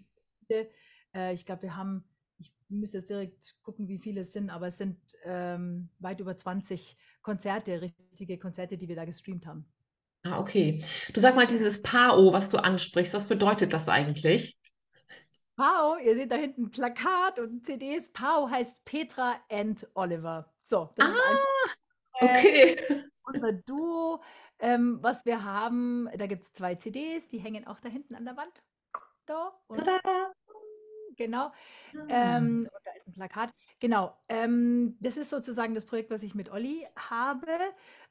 viele, 0.49 0.71
äh, 1.15 1.35
ich 1.35 1.45
glaube, 1.47 1.63
wir 1.63 1.77
haben, 1.77 2.05
ich 2.39 2.53
müsste 2.69 2.99
jetzt 2.99 3.11
direkt 3.11 3.57
gucken, 3.63 3.89
wie 3.89 3.99
viele 3.99 4.23
es 4.23 4.33
sind, 4.33 4.51
aber 4.51 4.69
es 4.69 4.79
sind 4.79 4.99
ähm, 5.25 5.91
weit 5.99 6.21
über 6.21 6.37
20 6.37 6.97
Konzerte, 7.23 7.83
richtige 7.83 8.39
Konzerte, 8.39 8.79
die 8.79 8.89
wir 8.89 8.97
da 8.97 9.05
gestreamt 9.05 9.47
haben. 9.47 9.67
Ah, 10.23 10.39
okay. 10.41 10.85
Du 11.15 11.21
sag 11.21 11.35
mal, 11.35 11.47
dieses 11.47 11.83
PAO, 11.83 12.33
was 12.33 12.49
du 12.51 12.59
ansprichst, 12.59 13.15
was 13.15 13.27
bedeutet 13.29 13.73
das 13.73 13.89
eigentlich? 13.89 14.60
Pau, 15.61 15.99
ihr 15.99 16.15
seht 16.15 16.31
da 16.33 16.37
hinten 16.37 16.63
ein 16.65 16.71
Plakat 16.71 17.39
und 17.39 17.67
CDs. 17.67 18.11
Pau 18.15 18.49
heißt 18.49 18.83
Petra 18.87 19.37
and 19.51 19.87
Oliver. 19.93 20.51
So, 20.63 20.89
das 20.97 21.11
ist 21.11 21.17
Ah, 21.19 21.29
einfach 21.29 21.77
äh, 22.21 22.77
okay. 22.77 23.05
unser 23.25 23.53
Duo, 23.53 24.23
ähm, 24.59 25.01
was 25.03 25.27
wir 25.27 25.45
haben. 25.45 26.09
Da 26.17 26.27
gibt 26.27 26.45
es 26.45 26.55
zwei 26.55 26.77
CDs, 26.77 27.29
die 27.29 27.41
hängen 27.41 27.67
auch 27.67 27.79
da 27.81 27.91
hinten 27.91 28.15
an 28.15 28.25
der 28.25 28.39
Wand. 28.39 28.63
Da 29.27 29.53
und 29.67 29.85
Tada. 29.85 30.33
genau. 31.19 31.49
Ah. 31.49 31.53
Ähm, 32.09 32.61
und 32.61 32.81
da 32.87 32.93
ist 32.97 33.07
ein 33.09 33.13
Plakat. 33.13 33.51
Genau. 33.81 34.17
Ähm, 34.31 34.97
das 35.01 35.19
ist 35.19 35.29
sozusagen 35.29 35.75
das 35.75 35.85
Projekt, 35.85 36.11
was 36.11 36.23
ich 36.23 36.35
mit 36.35 36.51
Olli 36.51 36.87
habe. 36.97 37.53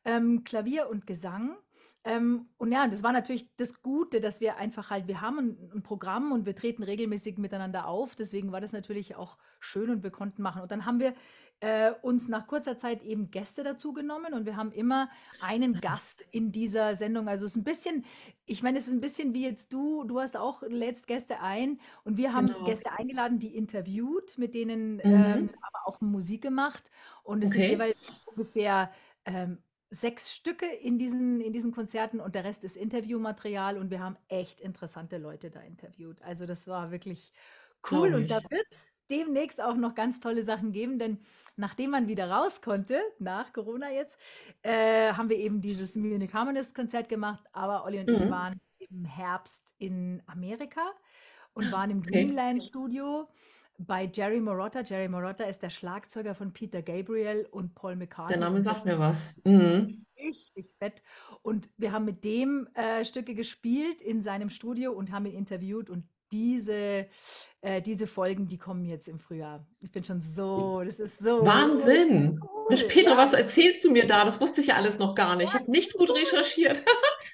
Ähm, 0.05 0.43
Klavier 0.43 0.87
und 0.87 1.07
Gesang. 1.07 1.57
Ähm, 2.05 2.47
und 2.57 2.71
ja, 2.71 2.87
das 2.87 3.03
war 3.03 3.11
natürlich 3.11 3.53
das 3.57 3.81
Gute, 3.81 4.21
dass 4.21 4.39
wir 4.39 4.55
einfach 4.55 4.89
halt, 4.89 5.07
wir 5.07 5.19
haben 5.19 5.37
ein, 5.37 5.71
ein, 5.75 5.83
Programm 5.83 6.31
und 6.31 6.45
wir 6.45 6.55
treten 6.55 6.81
regelmäßig 6.81 7.37
miteinander 7.37 7.87
auf. 7.87 8.15
Deswegen 8.15 8.53
war 8.53 8.61
das 8.61 8.71
natürlich 8.71 9.17
auch 9.17 9.37
schön 9.59 9.89
und 9.89 10.01
wir 10.01 10.11
konnten 10.11 10.41
machen. 10.41 10.61
Und 10.61 10.71
dann 10.71 10.85
haben 10.85 11.01
wir 11.01 11.13
äh, 11.59 11.91
uns 12.01 12.29
nach 12.29 12.47
kurzer 12.47 12.77
Zeit 12.77 13.03
eben 13.03 13.31
Gäste 13.31 13.63
dazu 13.63 13.91
genommen 13.91 14.33
und 14.33 14.45
wir 14.45 14.55
haben 14.55 14.71
immer 14.71 15.09
einen 15.41 15.73
Gast 15.81 16.25
in 16.31 16.53
dieser 16.53 16.95
Sendung. 16.95 17.27
Also 17.27 17.45
es 17.45 17.51
ist 17.51 17.57
ein 17.57 17.65
bisschen, 17.65 18.05
ich 18.45 18.63
meine, 18.63 18.77
es 18.77 18.87
ist 18.87 18.93
ein 18.93 19.01
bisschen 19.01 19.33
wie 19.33 19.43
jetzt 19.43 19.73
du, 19.73 20.05
du 20.05 20.21
hast 20.21 20.37
auch 20.37 20.63
lädst 20.63 21.05
Gäste 21.05 21.41
ein 21.41 21.81
und 22.05 22.15
wir 22.15 22.33
haben 22.33 22.47
genau. 22.47 22.63
Gäste 22.63 22.91
eingeladen, 22.97 23.39
die 23.39 23.57
interviewt, 23.57 24.37
mit 24.37 24.53
denen 24.53 24.95
mhm. 24.95 25.01
ähm, 25.03 25.49
aber 25.61 25.85
auch 25.85 25.99
Musik 25.99 26.43
gemacht. 26.43 26.91
Und 27.23 27.43
es 27.43 27.49
okay. 27.49 27.59
sind 27.59 27.69
jeweils 27.71 28.23
ungefähr 28.27 28.89
ähm, 29.25 29.57
sechs 29.89 30.33
Stücke 30.33 30.65
in 30.65 30.99
diesen, 30.99 31.41
in 31.41 31.53
diesen 31.53 31.71
Konzerten 31.71 32.19
und 32.19 32.35
der 32.35 32.43
Rest 32.43 32.63
ist 32.63 32.77
Interviewmaterial 32.77 33.77
und 33.77 33.89
wir 33.89 33.99
haben 33.99 34.17
echt 34.27 34.61
interessante 34.61 35.17
Leute 35.17 35.49
da 35.49 35.61
interviewt. 35.61 36.21
Also 36.21 36.45
das 36.45 36.67
war 36.67 36.91
wirklich 36.91 37.33
cool 37.91 38.13
und 38.13 38.29
da 38.29 38.41
wird 38.49 38.65
es 38.71 38.87
demnächst 39.09 39.59
auch 39.59 39.75
noch 39.75 39.95
ganz 39.95 40.19
tolle 40.19 40.43
Sachen 40.43 40.71
geben, 40.71 40.99
denn 40.99 41.17
nachdem 41.55 41.89
man 41.91 42.07
wieder 42.07 42.29
raus 42.29 42.61
konnte, 42.61 43.01
nach 43.17 43.51
Corona 43.53 43.91
jetzt, 43.91 44.19
äh, 44.61 45.13
haben 45.13 45.29
wir 45.29 45.37
eben 45.37 45.61
dieses 45.61 45.95
Munich 45.95 46.33
Harmonist 46.33 46.75
Konzert 46.75 47.09
gemacht, 47.09 47.43
aber 47.51 47.85
Olli 47.85 47.99
und 47.99 48.09
mhm. 48.09 48.15
ich 48.15 48.29
waren 48.29 48.61
im 48.89 49.05
Herbst 49.05 49.73
in 49.79 50.21
Amerika 50.27 50.81
und 51.53 51.71
waren 51.71 51.89
im 51.89 51.99
okay. 51.99 52.11
Dreamland 52.11 52.63
Studio 52.63 53.27
bei 53.79 54.09
Jerry 54.13 54.39
Morotta. 54.39 54.81
Jerry 54.81 55.07
Morotta 55.07 55.45
ist 55.45 55.63
der 55.63 55.69
Schlagzeuger 55.69 56.35
von 56.35 56.53
Peter 56.53 56.81
Gabriel 56.81 57.47
und 57.51 57.73
Paul 57.75 57.95
McCartney. 57.95 58.33
Der 58.33 58.45
Name 58.45 58.61
sagt 58.61 58.85
mir 58.85 58.99
was. 58.99 59.33
Mhm. 59.43 60.05
Richtig 60.17 60.69
fett. 60.77 61.01
Und 61.41 61.69
wir 61.77 61.91
haben 61.91 62.05
mit 62.05 62.25
dem 62.25 62.67
äh, 62.73 63.05
Stücke 63.05 63.33
gespielt 63.33 64.01
in 64.01 64.21
seinem 64.21 64.49
Studio 64.49 64.91
und 64.91 65.11
haben 65.11 65.25
ihn 65.25 65.35
interviewt 65.35 65.89
und 65.89 66.03
diese, 66.31 67.07
äh, 67.61 67.81
diese 67.81 68.05
Folgen, 68.05 68.47
die 68.47 68.57
kommen 68.57 68.85
jetzt 68.85 69.07
im 69.07 69.19
Frühjahr. 69.19 69.65
Ich 69.81 69.91
bin 69.91 70.03
schon 70.03 70.21
so, 70.21 70.83
das 70.83 70.99
ist 70.99 71.19
so. 71.19 71.45
Wahnsinn! 71.45 72.39
Cool. 72.41 72.65
Mensch, 72.69 72.83
Petra, 72.83 73.11
ja. 73.11 73.17
was 73.17 73.33
erzählst 73.33 73.83
du 73.83 73.91
mir 73.91 74.05
da? 74.05 74.25
Das 74.25 74.39
wusste 74.39 74.61
ich 74.61 74.67
ja 74.67 74.75
alles 74.75 74.99
noch 74.99 75.15
gar 75.15 75.35
nicht. 75.35 75.49
Ich 75.49 75.53
habe 75.55 75.71
nicht 75.71 75.93
gut 75.93 76.11
recherchiert. 76.11 76.83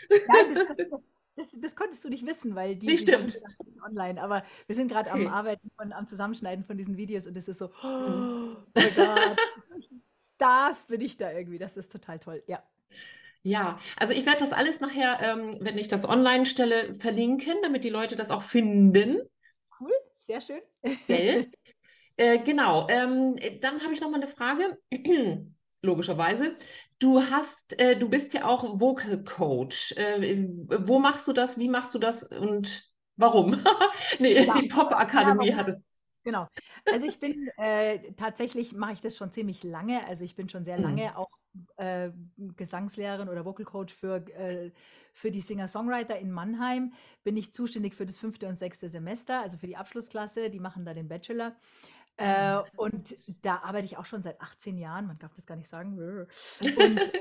Nein, 0.10 0.46
das, 0.48 0.78
das, 0.78 0.90
das, 0.90 1.12
das, 1.36 1.52
das 1.60 1.76
konntest 1.76 2.04
du 2.04 2.10
nicht 2.10 2.26
wissen, 2.26 2.56
weil 2.56 2.76
die, 2.76 2.88
die 2.88 2.98
sind 2.98 3.42
online. 3.86 4.22
Aber 4.22 4.44
wir 4.68 4.76
sind 4.76 4.88
gerade 4.88 5.12
okay. 5.12 5.26
am 5.26 5.34
Arbeiten 5.34 5.70
und 5.78 5.94
am 5.94 6.08
Zusammenschneiden 6.08 6.64
von 6.64 6.78
diesen 6.78 6.98
Videos 6.98 7.28
und 7.28 7.36
es 7.38 7.48
ist 7.48 7.60
so, 7.60 7.66
oh, 7.84 8.56
oh 8.76 8.82
Gott, 8.96 9.38
Stars 10.36 10.88
bin 10.88 11.02
ich 11.02 11.18
da 11.18 11.32
irgendwie. 11.32 11.58
Das 11.58 11.78
ist 11.78 11.92
total 11.92 12.20
toll. 12.20 12.44
Ja. 12.48 12.64
Ja, 13.44 13.80
also 13.98 14.12
ich 14.12 14.26
werde 14.26 14.40
das 14.40 14.54
alles 14.54 14.80
nachher, 14.80 15.20
ähm, 15.22 15.58
wenn 15.62 15.78
ich 15.78 15.88
das 15.88 16.10
online 16.10 16.48
stelle, 16.48 16.96
verlinken, 16.96 17.54
damit 17.62 17.84
die 17.84 17.92
Leute 17.92 18.16
das 18.16 18.32
auch 18.32 18.42
finden. 18.42 19.22
Cool, 19.80 19.94
sehr 20.18 20.42
schön. 20.42 20.62
äh, 22.18 22.40
genau, 22.44 22.88
ähm, 22.90 23.36
dann 23.62 23.84
habe 23.84 23.94
ich 23.94 24.02
noch 24.02 24.10
mal 24.10 24.18
eine 24.18 24.28
Frage. 24.28 24.80
logischerweise. 25.86 26.56
Du 27.00 27.22
hast, 27.22 27.80
äh, 27.80 27.98
du 27.98 28.10
bist 28.10 28.34
ja 28.34 28.46
auch 28.46 28.80
Vocal 28.80 29.24
Coach. 29.24 29.94
Äh, 29.94 30.48
wo 30.80 31.00
machst 31.00 31.28
du 31.28 31.34
das? 31.34 31.58
Wie 31.58 31.70
machst 31.70 31.96
du 31.96 32.00
das 32.00 32.24
und 32.24 32.92
warum? 33.16 33.62
nee, 34.20 34.46
ja. 34.46 34.60
die 34.60 34.68
Pop 34.68 34.92
Akademie 34.92 35.50
ja, 35.50 35.58
hat 35.58 35.70
es. 35.70 35.82
Genau. 36.24 36.48
Also 36.92 37.06
ich 37.06 37.20
bin 37.20 37.50
äh, 37.58 38.00
tatsächlich 38.14 38.74
mache 38.74 38.94
ich 38.94 39.02
das 39.02 39.16
schon 39.16 39.32
ziemlich 39.32 39.64
lange. 39.64 40.06
Also 40.08 40.24
ich 40.24 40.36
bin 40.36 40.50
schon 40.50 40.66
sehr 40.66 40.80
lange 40.80 41.12
mhm. 41.12 41.16
auch 41.16 41.30
äh, 41.78 42.10
Gesangslehrerin 42.38 43.30
oder 43.30 43.46
Vocal 43.46 43.66
Coach 43.66 43.94
für, 43.94 44.28
äh, 44.36 44.72
für 45.14 45.32
die 45.32 45.42
Singer-Songwriter 45.42 46.18
in 46.18 46.32
Mannheim. 46.32 46.94
Bin 47.24 47.38
ich 47.38 47.54
zuständig 47.54 47.94
für 47.94 48.06
das 48.06 48.18
fünfte 48.18 48.48
und 48.48 48.58
sechste 48.58 48.90
Semester, 48.90 49.42
also 49.42 49.58
für 49.58 49.68
die 49.68 49.78
Abschlussklasse. 49.78 50.50
Die 50.50 50.60
machen 50.60 50.84
da 50.84 50.94
den 50.94 51.08
Bachelor. 51.08 51.56
Äh, 52.18 52.62
und 52.78 53.16
da 53.42 53.58
arbeite 53.58 53.86
ich 53.86 53.98
auch 53.98 54.06
schon 54.06 54.24
seit 54.24 54.40
18 54.40 54.78
Jahren, 54.78 55.06
man 55.06 55.20
darf 55.20 55.34
das 55.34 55.46
gar 55.46 55.58
nicht 55.58 55.68
sagen. 55.68 55.98
Und 55.98 56.98
äh, 56.98 57.12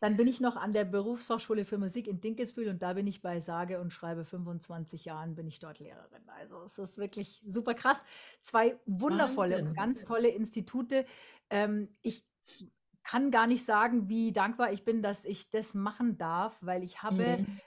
dann 0.00 0.16
bin 0.16 0.26
ich 0.26 0.40
noch 0.40 0.56
an 0.56 0.72
der 0.72 0.84
Berufsfachschule 0.84 1.66
für 1.66 1.76
Musik 1.76 2.06
in 2.06 2.20
Dinkelsbühl 2.20 2.68
und 2.68 2.82
da 2.82 2.94
bin 2.94 3.06
ich 3.06 3.20
bei 3.20 3.40
sage 3.40 3.80
und 3.80 3.92
schreibe 3.92 4.24
25 4.24 5.04
Jahren 5.04 5.34
bin 5.34 5.46
ich 5.46 5.58
dort 5.58 5.78
Lehrerin. 5.78 6.22
Also 6.38 6.62
es 6.62 6.78
ist 6.78 6.98
wirklich 6.98 7.42
super 7.46 7.74
krass. 7.74 8.04
Zwei 8.40 8.78
wundervolle 8.86 9.56
Wahnsinn. 9.56 9.68
und 9.68 9.74
ganz 9.74 10.04
tolle 10.04 10.28
Institute. 10.28 11.04
Ähm, 11.50 11.94
ich 12.00 12.24
kann 13.02 13.30
gar 13.30 13.46
nicht 13.46 13.64
sagen, 13.64 14.08
wie 14.08 14.32
dankbar 14.32 14.72
ich 14.72 14.84
bin, 14.84 15.02
dass 15.02 15.26
ich 15.26 15.50
das 15.50 15.74
machen 15.74 16.16
darf, 16.16 16.56
weil 16.62 16.82
ich 16.82 17.02
habe 17.02 17.38
mhm. 17.38 17.60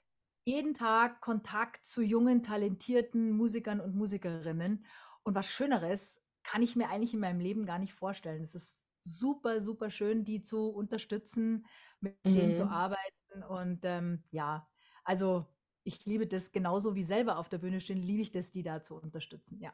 jeden 0.45 0.73
Tag 0.73 1.21
Kontakt 1.21 1.85
zu 1.85 2.01
jungen, 2.01 2.41
talentierten 2.41 3.31
Musikern 3.31 3.79
und 3.79 3.95
Musikerinnen. 3.95 4.85
Und 5.23 5.35
was 5.35 5.47
Schöneres, 5.47 6.22
kann 6.43 6.61
ich 6.61 6.75
mir 6.75 6.89
eigentlich 6.89 7.13
in 7.13 7.19
meinem 7.19 7.39
Leben 7.39 7.65
gar 7.65 7.79
nicht 7.79 7.93
vorstellen. 7.93 8.41
Es 8.41 8.55
ist 8.55 8.75
super, 9.03 9.61
super 9.61 9.89
schön, 9.89 10.23
die 10.23 10.41
zu 10.41 10.69
unterstützen, 10.69 11.65
mit 11.99 12.15
mhm. 12.25 12.33
denen 12.33 12.53
zu 12.53 12.65
mhm. 12.65 12.71
arbeiten. 12.71 13.43
Und 13.49 13.79
ähm, 13.83 14.23
ja, 14.31 14.67
also 15.03 15.45
ich 15.83 16.05
liebe 16.05 16.27
das 16.27 16.51
genauso 16.51 16.95
wie 16.95 17.03
selber 17.03 17.37
auf 17.37 17.49
der 17.49 17.57
Bühne 17.57 17.81
stehen, 17.81 18.01
liebe 18.01 18.21
ich 18.21 18.31
das, 18.31 18.51
die 18.51 18.63
da 18.63 18.81
zu 18.81 18.95
unterstützen. 18.95 19.59
Ja. 19.59 19.73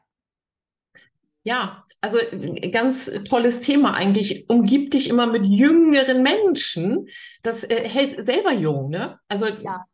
Ja, 1.44 1.86
also 2.02 2.20
äh, 2.20 2.70
ganz 2.70 3.10
tolles 3.24 3.62
Thema 3.62 3.94
eigentlich. 3.94 4.50
Umgib 4.50 4.92
dich 4.92 5.10
immer 5.10 5.26
mit 5.26 5.46
jüngeren 5.46 6.22
Menschen. 6.22 7.08
Das 7.44 7.64
äh, 7.64 7.88
hält 7.88 8.26
selber 8.26 8.52
jung, 8.52 8.90
ne? 8.90 9.20
Also 9.30 9.48
ja, 9.48 9.86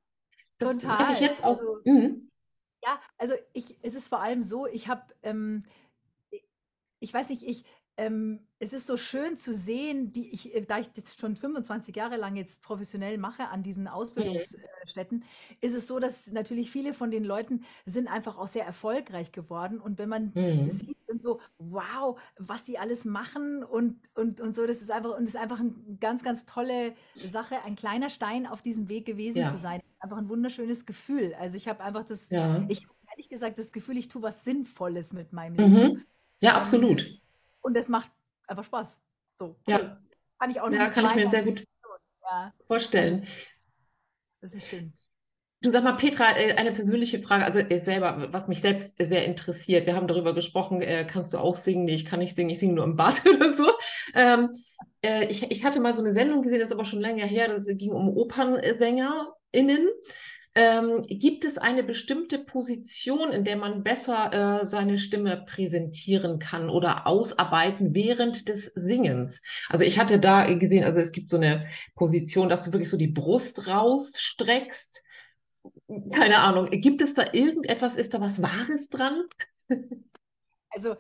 das 0.58 0.78
total. 0.78 1.14
ich 1.14 1.20
jetzt 1.20 1.44
aus. 1.44 1.60
Also, 1.60 1.78
mhm. 1.86 2.32
Ja, 2.84 3.00
also 3.18 3.36
ich, 3.54 3.78
es 3.82 3.96
ist 3.96 4.08
vor 4.08 4.22
allem 4.22 4.42
so, 4.42 4.68
ich 4.68 4.88
habe 4.88 5.14
ähm, 5.24 5.64
ich 7.06 7.13
weiß 7.13 7.30
nicht, 7.30 7.44
ich, 7.44 7.63
ähm, 7.98 8.39
es 8.58 8.74
ist 8.74 8.88
so 8.88 8.98
schön 8.98 9.38
zu 9.38 9.54
sehen, 9.54 10.12
die 10.12 10.34
ich, 10.34 10.56
äh, 10.56 10.62
da 10.62 10.80
ich 10.80 10.91
das 10.91 11.15
schon 11.15 11.36
25 11.36 11.96
Jahre 11.96 12.18
lang 12.18 12.36
jetzt 12.36 12.63
professionell 12.63 13.20
mache 13.20 13.48
an 13.50 13.62
diesen 13.62 13.84
mhm. 13.84 13.89
Ausbildungsstätten, 13.89 15.24
ist 15.62 15.76
es 15.76 15.86
so, 15.86 16.00
dass 16.00 16.32
natürlich 16.32 16.72
viele 16.72 16.94
von 16.94 17.12
den 17.12 17.24
Leuten 17.24 17.63
sind 17.86 18.08
einfach 18.08 18.39
auch 18.39 18.48
sehr 18.48 18.65
erfolgreich 18.65 19.32
geworden. 19.32 19.80
Und 19.80 20.00
wenn 20.00 20.10
man 20.10 20.32
mhm. 20.34 20.68
sieht 20.68 21.08
und 21.08 21.22
so, 21.22 21.39
wow, 21.60 22.20
was 22.39 22.63
die 22.63 22.80
alles 22.80 23.06
machen 23.06 23.63
und, 23.63 24.00
und, 24.15 24.41
und 24.41 24.56
so, 24.56 24.65
das 24.65 24.82
ist 24.82 24.89
einfach, 24.89 25.15
und 25.15 25.22
das 25.22 25.36
ist 25.36 25.39
einfach 25.39 25.60
eine 25.60 25.76
ganz, 26.00 26.24
ganz 26.24 26.48
tolle 26.48 26.96
Sache, 27.13 27.63
ein 27.65 27.76
kleiner 27.76 28.10
Stein 28.10 28.48
auf 28.48 28.63
diesem 28.63 28.89
Weg 28.89 29.06
gewesen 29.06 29.38
ja. 29.38 29.52
zu 29.52 29.60
sein. 29.60 29.80
Das 29.82 29.91
ist 29.91 30.02
einfach 30.02 30.18
ein 30.18 30.28
wunderschönes 30.28 30.88
Gefühl. 30.88 31.36
Also 31.39 31.56
ich 31.56 31.68
habe 31.68 31.84
einfach 31.84 32.04
das, 32.04 32.32
ja. 32.32 32.65
ich 32.68 32.88
ehrlich 33.12 33.30
gesagt 33.30 33.60
das 33.60 33.72
Gefühl, 33.72 33.98
ich 33.98 34.08
tue 34.08 34.24
was 34.24 34.44
Sinnvolles 34.44 35.13
mit 35.13 35.32
meinem 35.32 35.54
mhm. 35.54 35.76
Leben. 35.78 36.06
Ja, 36.39 36.56
absolut. 36.56 37.19
Und 37.62 37.76
es 37.76 37.89
macht 37.89 38.12
einfach 38.48 38.63
Spaß. 38.63 39.02
So. 39.36 39.56
Cool. 39.67 39.74
Ja. 39.74 40.02
Kann 40.39 40.50
ich 40.50 40.60
auch 40.60 40.71
Ja, 40.71 40.89
kann 40.89 41.06
ich 41.06 41.15
mir 41.15 41.30
sehr 41.30 41.43
gut 41.43 41.63
ja. 42.24 42.54
vorstellen. 42.67 43.26
Das 44.41 44.54
ist 44.54 44.67
schön. 44.67 44.93
Du 45.62 45.71
sag 45.71 45.84
mal, 45.84 45.93
Petra, 45.93 46.38
äh, 46.38 46.54
eine 46.54 46.74
persönliche 46.74 47.19
Frage, 47.19 47.43
also 47.43 47.60
äh, 47.60 47.80
selber, 47.80 48.28
was 48.32 48.48
mich 48.48 48.62
selbst 48.62 48.98
sehr 49.00 49.26
interessiert. 49.26 49.88
Wir 49.88 49.95
haben 49.95 50.08
darüber 50.08 50.36
gesprochen, 50.36 50.82
äh, 50.82 51.08
kannst 51.10 51.34
du 51.34 51.39
auch 51.39 51.56
singen? 51.56 51.86
Nee, 51.86 51.95
ich 51.95 52.06
kann 52.06 52.19
nicht 52.19 52.36
singen, 52.36 52.52
ich 52.52 52.60
singe 52.60 52.74
nur 52.76 52.84
im 52.84 52.95
Bad 52.95 53.26
oder 53.34 53.54
so. 53.58 53.71
Ähm, 54.13 54.52
ich, 55.02 55.50
ich 55.52 55.63
hatte 55.63 55.80
mal 55.80 55.93
so 55.93 56.04
eine 56.04 56.13
Sendung 56.13 56.41
gesehen, 56.41 56.60
das 56.60 56.69
ist 56.69 56.74
aber 56.74 56.86
schon 56.86 57.00
länger 57.00 57.26
her, 57.26 57.48
das 57.48 57.67
ging 57.67 57.91
um 57.91 58.10
Opernsänger*innen. 58.10 59.88
Ähm, 60.58 61.02
gibt 61.10 61.44
es 61.44 61.58
eine 61.58 61.84
bestimmte 61.84 62.39
Position, 62.39 63.32
in 63.32 63.44
der 63.44 63.58
man 63.58 63.84
besser 63.84 64.62
äh, 64.62 64.65
seine 64.65 64.98
Stimme 64.98 65.44
präsentieren 65.46 66.39
kann 66.39 66.70
oder 66.70 67.06
ausarbeiten 67.08 67.94
während 67.94 68.48
des 68.48 68.65
Singens? 68.74 69.41
Also 69.68 69.84
ich 69.84 70.00
hatte 70.00 70.18
da 70.18 70.52
gesehen, 70.54 70.86
also 70.86 71.00
es 71.00 71.12
gibt 71.12 71.30
so 71.30 71.36
eine 71.36 71.68
Position, 71.96 72.48
dass 72.48 72.63
du 72.63 72.72
wirklich 72.72 72.89
so 72.89 72.96
die 72.96 73.10
Brust 73.10 73.68
rausstreckst. 73.68 75.04
Keine 76.13 76.39
Ahnung. 76.39 76.70
Gibt 76.72 77.02
es 77.02 77.13
da 77.13 77.34
irgendetwas? 77.34 77.96
Ist 77.96 78.13
da 78.13 78.22
was 78.22 78.41
Wahres 78.41 78.89
dran? 78.89 79.26
Also 80.70 80.96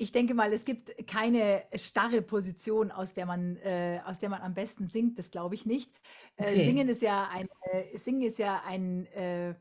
ich 0.00 0.12
denke 0.12 0.32
mal, 0.32 0.52
es 0.52 0.64
gibt 0.64 1.06
keine 1.08 1.64
starre 1.74 2.22
Position, 2.22 2.92
aus 2.92 3.14
der 3.14 3.26
man, 3.26 3.56
äh, 3.56 4.00
aus 4.04 4.20
der 4.20 4.28
man 4.28 4.40
am 4.40 4.54
besten 4.54 4.86
singt. 4.86 5.18
Das 5.18 5.32
glaube 5.32 5.56
ich 5.56 5.66
nicht. 5.66 5.90
Äh, 6.36 6.44
okay. 6.44 6.64
Singen 6.64 6.88
ist 6.88 7.02
ja 7.02 7.28
ein, 7.28 7.48
äh, 7.72 7.98
Singen 7.98 8.22
ist 8.22 8.38
ja 8.38 8.62
ein, 8.64 9.06
äh, 9.06 9.56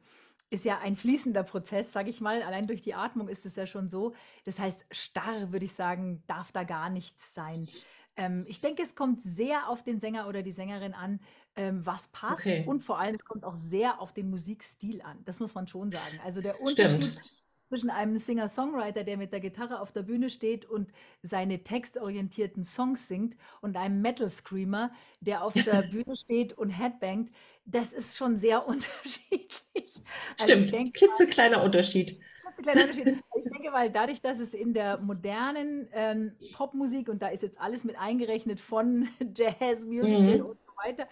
ist 0.52 0.64
ja 0.64 0.78
ein 0.78 0.96
fließender 0.96 1.44
Prozess, 1.44 1.92
sage 1.92 2.12
ich 2.12 2.22
mal. 2.22 2.44
Allein 2.44 2.68
durch 2.68 2.84
die 2.84 2.94
Atmung 2.94 3.30
ist 3.30 3.48
es 3.48 3.56
ja 3.56 3.66
schon 3.66 3.90
so. 3.90 4.14
Das 4.46 4.60
heißt, 4.60 4.86
starr 4.92 5.52
würde 5.52 5.66
ich 5.66 5.74
sagen, 5.74 6.24
darf 6.28 6.52
da 6.52 6.64
gar 6.64 6.92
nichts 6.92 7.34
sein. 7.34 7.68
Ähm, 8.16 8.46
ich 8.48 8.62
denke, 8.62 8.84
es 8.84 8.96
kommt 8.96 9.24
sehr 9.24 9.68
auf 9.68 9.84
den 9.84 10.00
Sänger 10.00 10.28
oder 10.28 10.44
die 10.44 10.52
Sängerin 10.52 10.94
an, 10.94 11.20
ähm, 11.56 11.84
was 11.84 12.10
passt. 12.10 12.46
Okay. 12.46 12.64
Und 12.68 12.82
vor 12.82 13.00
allem, 13.00 13.16
es 13.16 13.26
kommt 13.26 13.44
auch 13.44 13.56
sehr 13.56 14.00
auf 14.00 14.14
den 14.14 14.30
Musikstil 14.30 15.02
an. 15.02 15.18
Das 15.26 15.40
muss 15.40 15.56
man 15.56 15.68
schon 15.68 15.92
sagen. 15.92 16.20
Also 16.24 16.42
der 16.42 16.62
Unterschied. 16.62 17.06
Stimmt 17.06 17.47
zwischen 17.68 17.90
einem 17.90 18.18
Singer-Songwriter, 18.18 19.04
der 19.04 19.18
mit 19.18 19.32
der 19.32 19.40
Gitarre 19.40 19.80
auf 19.82 19.92
der 19.92 20.04
Bühne 20.04 20.30
steht 20.30 20.66
und 20.66 20.92
seine 21.22 21.64
textorientierten 21.64 22.64
Songs 22.64 23.08
singt, 23.08 23.36
und 23.62 23.76
einem 23.78 24.02
Metal-Screamer, 24.02 24.92
der 25.20 25.44
auf 25.44 25.54
der 25.54 25.82
Bühne 25.84 26.16
steht 26.18 26.54
und 26.58 26.70
headbangt. 26.70 27.32
Das 27.66 27.94
ist 27.94 28.18
schon 28.18 28.38
sehr 28.38 28.68
unterschiedlich. 28.68 30.04
Also 30.40 30.56
ich 30.56 30.68
Stimmt, 30.68 30.72
denke, 30.72 30.92
klitzekleiner 30.94 31.64
Unterschied. 31.64 32.20
kleiner 32.62 32.84
Unterschied. 32.84 33.08
Ich 33.36 33.44
denke, 33.52 33.72
weil 33.74 33.92
dadurch, 33.92 34.22
dass 34.22 34.40
es 34.40 34.54
in 34.54 34.74
der 34.74 35.00
modernen 35.00 35.88
ähm, 35.92 36.38
Popmusik, 36.54 37.10
und 37.10 37.22
da 37.22 37.28
ist 37.28 37.44
jetzt 37.44 37.60
alles 37.60 37.84
mit 37.84 37.98
eingerechnet 37.98 38.60
von 38.60 39.08
Jazz, 39.36 39.86
Musical 39.86 40.40
Mhm. 40.40 40.46
und 40.46 40.62
so 40.62 40.72
weiter, 40.84 41.08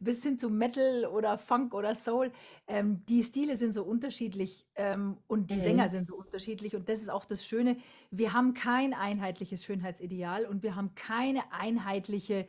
bis 0.00 0.22
hin 0.22 0.38
zu 0.38 0.50
Metal 0.50 1.06
oder 1.06 1.38
Funk 1.38 1.74
oder 1.74 1.94
Soul, 1.94 2.32
ähm, 2.66 3.04
die 3.06 3.22
Stile 3.24 3.56
sind 3.56 3.72
so 3.72 3.84
unterschiedlich 3.84 4.66
ähm, 4.76 5.18
und 5.26 5.50
die 5.50 5.60
Sänger 5.60 5.88
Mhm. 5.88 5.90
sind 5.90 6.06
so 6.06 6.16
unterschiedlich. 6.16 6.76
Und 6.76 6.88
das 6.88 7.00
ist 7.00 7.10
auch 7.10 7.24
das 7.24 7.44
Schöne. 7.46 7.78
Wir 8.10 8.32
haben 8.32 8.54
kein 8.54 8.94
einheitliches 8.94 9.64
Schönheitsideal 9.64 10.46
und 10.46 10.62
wir 10.62 10.76
haben 10.76 10.94
keine 10.94 11.52
einheitliche 11.52 12.48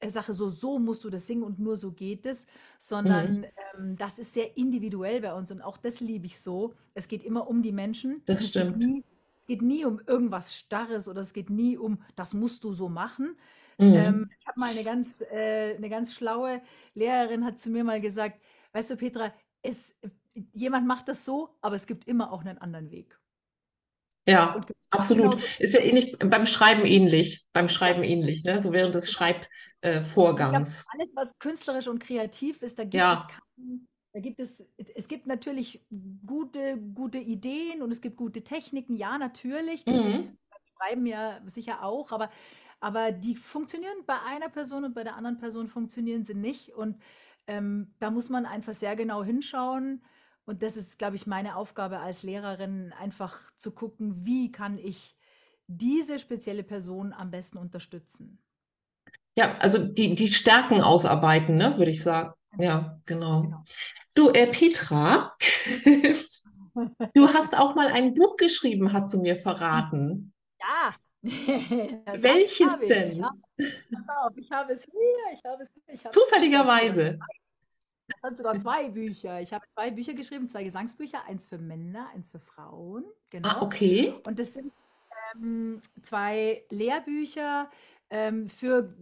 äh, 0.00 0.08
Sache, 0.10 0.32
so, 0.32 0.48
so 0.48 0.78
musst 0.78 1.04
du 1.04 1.10
das 1.10 1.26
singen 1.26 1.42
und 1.42 1.58
nur 1.58 1.76
so 1.76 1.92
geht 1.92 2.26
es, 2.26 2.46
sondern 2.78 3.44
Mhm. 3.44 3.50
ähm, 3.78 3.96
das 3.96 4.18
ist 4.18 4.34
sehr 4.34 4.56
individuell 4.56 5.20
bei 5.20 5.34
uns 5.34 5.50
und 5.50 5.62
auch 5.62 5.76
das 5.76 6.00
liebe 6.00 6.26
ich 6.26 6.40
so. 6.40 6.74
Es 6.94 7.08
geht 7.08 7.22
immer 7.22 7.48
um 7.48 7.62
die 7.62 7.72
Menschen. 7.72 8.22
Das 8.24 8.40
und 8.40 8.46
es 8.46 8.54
geht 8.54 8.72
stimmt. 8.72 8.76
nie, 8.76 9.04
es 9.40 9.46
geht 9.46 9.62
nie 9.62 9.84
um 9.84 10.00
irgendwas 10.06 10.54
Starres 10.56 11.08
oder 11.08 11.20
es 11.20 11.32
geht 11.32 11.50
nie 11.50 11.76
um, 11.76 12.02
das 12.16 12.34
musst 12.34 12.64
du 12.64 12.72
so 12.72 12.88
machen. 12.88 13.36
Mhm. 13.80 13.94
Ähm, 13.94 14.30
ich 14.38 14.46
habe 14.46 14.60
mal 14.60 14.70
eine 14.70 14.84
ganz, 14.84 15.20
äh, 15.22 15.76
eine 15.76 15.88
ganz 15.88 16.14
schlaue 16.14 16.62
Lehrerin 16.94 17.44
hat 17.44 17.58
zu 17.58 17.70
mir 17.70 17.84
mal 17.84 18.00
gesagt, 18.00 18.40
weißt 18.72 18.90
du, 18.90 18.96
Petra, 18.96 19.32
es, 19.62 19.96
jemand 20.52 20.86
macht 20.86 21.08
das 21.08 21.24
so, 21.24 21.56
aber 21.62 21.76
es 21.76 21.86
gibt 21.86 22.06
immer 22.06 22.32
auch 22.32 22.40
einen 22.42 22.58
anderen 22.58 22.90
Weg. 22.90 23.18
Ja, 24.26 24.54
Und 24.54 24.66
absolut. 24.90 25.32
genauso 25.32 25.42
Ist 25.58 25.74
ja 25.74 25.80
ähnlich 25.80 26.16
beim 26.18 26.46
Schreiben 26.46 26.84
ähnlich, 26.84 27.46
beim 27.52 27.68
Schreiben 27.68 28.02
ähnlich, 28.02 28.44
ne? 28.44 28.60
So 28.60 28.72
während 28.72 28.94
des 28.94 29.10
genau. 30.52 30.52
Schreibvorgangs. 30.52 30.86
alles, 30.86 31.12
was 31.16 31.38
künstlerisch 31.38 31.88
und 31.88 32.00
kreativ 32.00 32.62
ist, 32.62 32.78
da 32.78 32.84
gibt 32.84 33.12
es 33.12 33.24
Ja, 33.24 33.26
keinen, 33.26 33.88
da 34.12 34.20
gibt 34.20 34.40
es, 34.40 34.66
es 34.76 35.08
gibt 35.08 35.26
natürlich 35.26 35.86
gute, 36.26 36.78
gute 36.94 37.18
Ideen 37.18 37.82
und 37.82 37.90
es 37.92 38.00
gibt 38.00 38.16
gute 38.16 38.42
Techniken, 38.44 38.96
ja, 38.96 39.18
natürlich. 39.18 39.84
Das 39.86 40.02
gibt 40.02 40.18
es 40.20 40.32
mhm. 40.32 40.38
beim 40.50 40.60
Schreiben 40.76 41.06
ja 41.06 41.40
sicher 41.46 41.82
auch, 41.84 42.12
aber, 42.12 42.30
aber 42.80 43.12
die 43.12 43.36
funktionieren 43.36 43.96
bei 44.06 44.16
einer 44.26 44.48
Person 44.48 44.84
und 44.84 44.94
bei 44.94 45.04
der 45.04 45.16
anderen 45.16 45.38
Person 45.38 45.68
funktionieren 45.68 46.24
sie 46.24 46.34
nicht. 46.34 46.70
Und 46.70 47.00
ähm, 47.46 47.94
da 48.00 48.10
muss 48.10 48.28
man 48.30 48.46
einfach 48.46 48.74
sehr 48.74 48.96
genau 48.96 49.22
hinschauen. 49.24 50.02
Und 50.46 50.62
das 50.62 50.76
ist, 50.76 50.98
glaube 50.98 51.16
ich, 51.16 51.26
meine 51.26 51.56
Aufgabe 51.56 52.00
als 52.00 52.22
Lehrerin, 52.22 52.92
einfach 52.98 53.38
zu 53.56 53.72
gucken, 53.72 54.24
wie 54.26 54.50
kann 54.50 54.78
ich 54.78 55.16
diese 55.66 56.18
spezielle 56.18 56.64
Person 56.64 57.12
am 57.12 57.30
besten 57.30 57.58
unterstützen. 57.58 58.38
Ja, 59.36 59.56
also 59.58 59.78
die, 59.78 60.14
die 60.14 60.32
Stärken 60.32 60.80
ausarbeiten, 60.80 61.56
ne, 61.56 61.74
würde 61.78 61.90
ich 61.90 62.02
sagen. 62.02 62.32
Genau, 62.52 62.64
Ja, 62.64 62.98
genau. 63.06 63.42
genau. 63.42 63.64
Du, 64.14 64.28
äh, 64.30 64.46
Petra, 64.48 65.34
du 67.14 67.28
hast 67.28 67.56
auch 67.56 67.74
mal 67.74 67.88
ein 67.88 68.14
Buch 68.14 68.36
geschrieben, 68.36 68.92
hast 68.92 69.14
du 69.14 69.20
mir 69.20 69.36
verraten. 69.36 70.32
Ja, 70.58 70.94
Welches 71.22 72.72
habe 72.72 72.84
ich. 72.86 72.90
Ich 72.90 72.96
denn? 73.14 73.24
habe, 73.24 73.38
pass 73.92 74.08
auf, 74.08 74.36
ich 74.36 74.50
habe 74.50 74.72
es 74.72 74.84
hier, 74.84 75.34
ich 75.34 75.44
habe 75.44 75.62
es 75.62 75.74
hier, 75.74 75.94
ich 75.94 76.04
habe 76.04 76.14
Zufälligerweise. 76.14 77.18
es 78.14 78.20
sind 78.22 78.36
sogar 78.38 78.58
zwei 78.58 78.88
Bücher. 78.88 79.40
Ich 79.40 79.52
habe 79.52 79.66
zwei 79.68 79.90
Bücher 79.90 80.14
geschrieben, 80.14 80.48
zwei 80.48 80.64
Gesangsbücher, 80.64 81.24
eins 81.24 81.46
für 81.46 81.58
Männer, 81.58 82.08
eins 82.14 82.30
für 82.30 82.40
Frauen. 82.40 83.04
Ah, 83.06 83.14
Genau. 83.30 83.62
okay. 83.62 84.14
Und 84.26 84.38
das 84.38 84.54
sind 84.54 84.72
ähm, 85.34 85.80
zwei 86.02 86.64
Lehrbücher 86.70 87.70
ähm, 88.10 88.48
für 88.48 88.94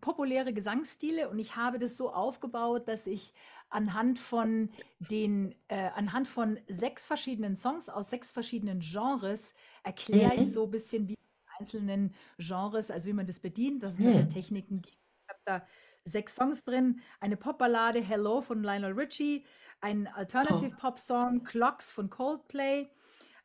populäre 0.00 0.52
Gesangsstile 0.52 1.28
und 1.30 1.38
ich 1.38 1.56
habe 1.56 1.78
das 1.78 1.96
so 1.96 2.12
aufgebaut, 2.12 2.86
dass 2.86 3.06
ich 3.06 3.32
anhand 3.70 4.18
von 4.18 4.70
den, 5.00 5.54
äh, 5.68 5.88
anhand 5.94 6.28
von 6.28 6.60
sechs 6.68 7.06
verschiedenen 7.06 7.56
Songs 7.56 7.88
aus 7.88 8.10
sechs 8.10 8.30
verschiedenen 8.30 8.80
Genres 8.80 9.54
erkläre 9.82 10.34
ich 10.34 10.40
Mhm. 10.42 10.46
so 10.46 10.64
ein 10.64 10.70
bisschen, 10.70 11.08
wie 11.08 11.16
einzelnen 11.62 12.14
Genres, 12.38 12.90
also 12.90 13.08
wie 13.08 13.12
man 13.12 13.26
das 13.26 13.40
bedient, 13.40 13.82
was 13.82 13.92
es 13.92 13.96
da 13.98 14.02
für 14.04 14.18
Hm. 14.18 14.28
Techniken 14.28 14.82
gibt. 14.82 14.96
Ich 14.96 15.28
habe 15.28 15.40
da 15.44 15.66
sechs 16.04 16.34
Songs 16.34 16.64
drin, 16.64 17.00
eine 17.20 17.36
Popballade 17.36 18.00
Hello 18.00 18.40
von 18.40 18.62
Lionel 18.62 18.92
Richie, 18.92 19.44
ein 19.80 20.08
Alternative 20.08 20.74
Oh. 20.76 20.80
Pop 20.80 20.98
Song 20.98 21.44
Clocks 21.44 21.90
von 21.90 22.10
Coldplay, 22.10 22.88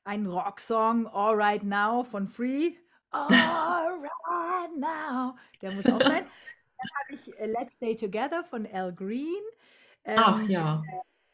ein 0.04 0.26
Rocksong 0.26 1.08
All 1.08 1.36
Right 1.36 1.64
Now 1.64 2.04
von 2.04 2.28
Free. 2.28 2.74
All 3.12 3.28
Right 4.28 4.78
Now. 4.78 5.36
Der 5.62 5.72
muss 5.72 5.86
auch 5.86 6.02
sein. 6.02 6.26
Dann 6.26 6.90
habe 7.02 7.14
ich 7.14 7.40
äh, 7.40 7.46
Let's 7.46 7.74
Stay 7.74 7.96
Together 7.96 8.44
von 8.44 8.66
Al 8.72 8.94
Green. 8.94 9.44
Ach 10.06 10.40
Ähm, 10.42 10.50
ja. 10.50 10.84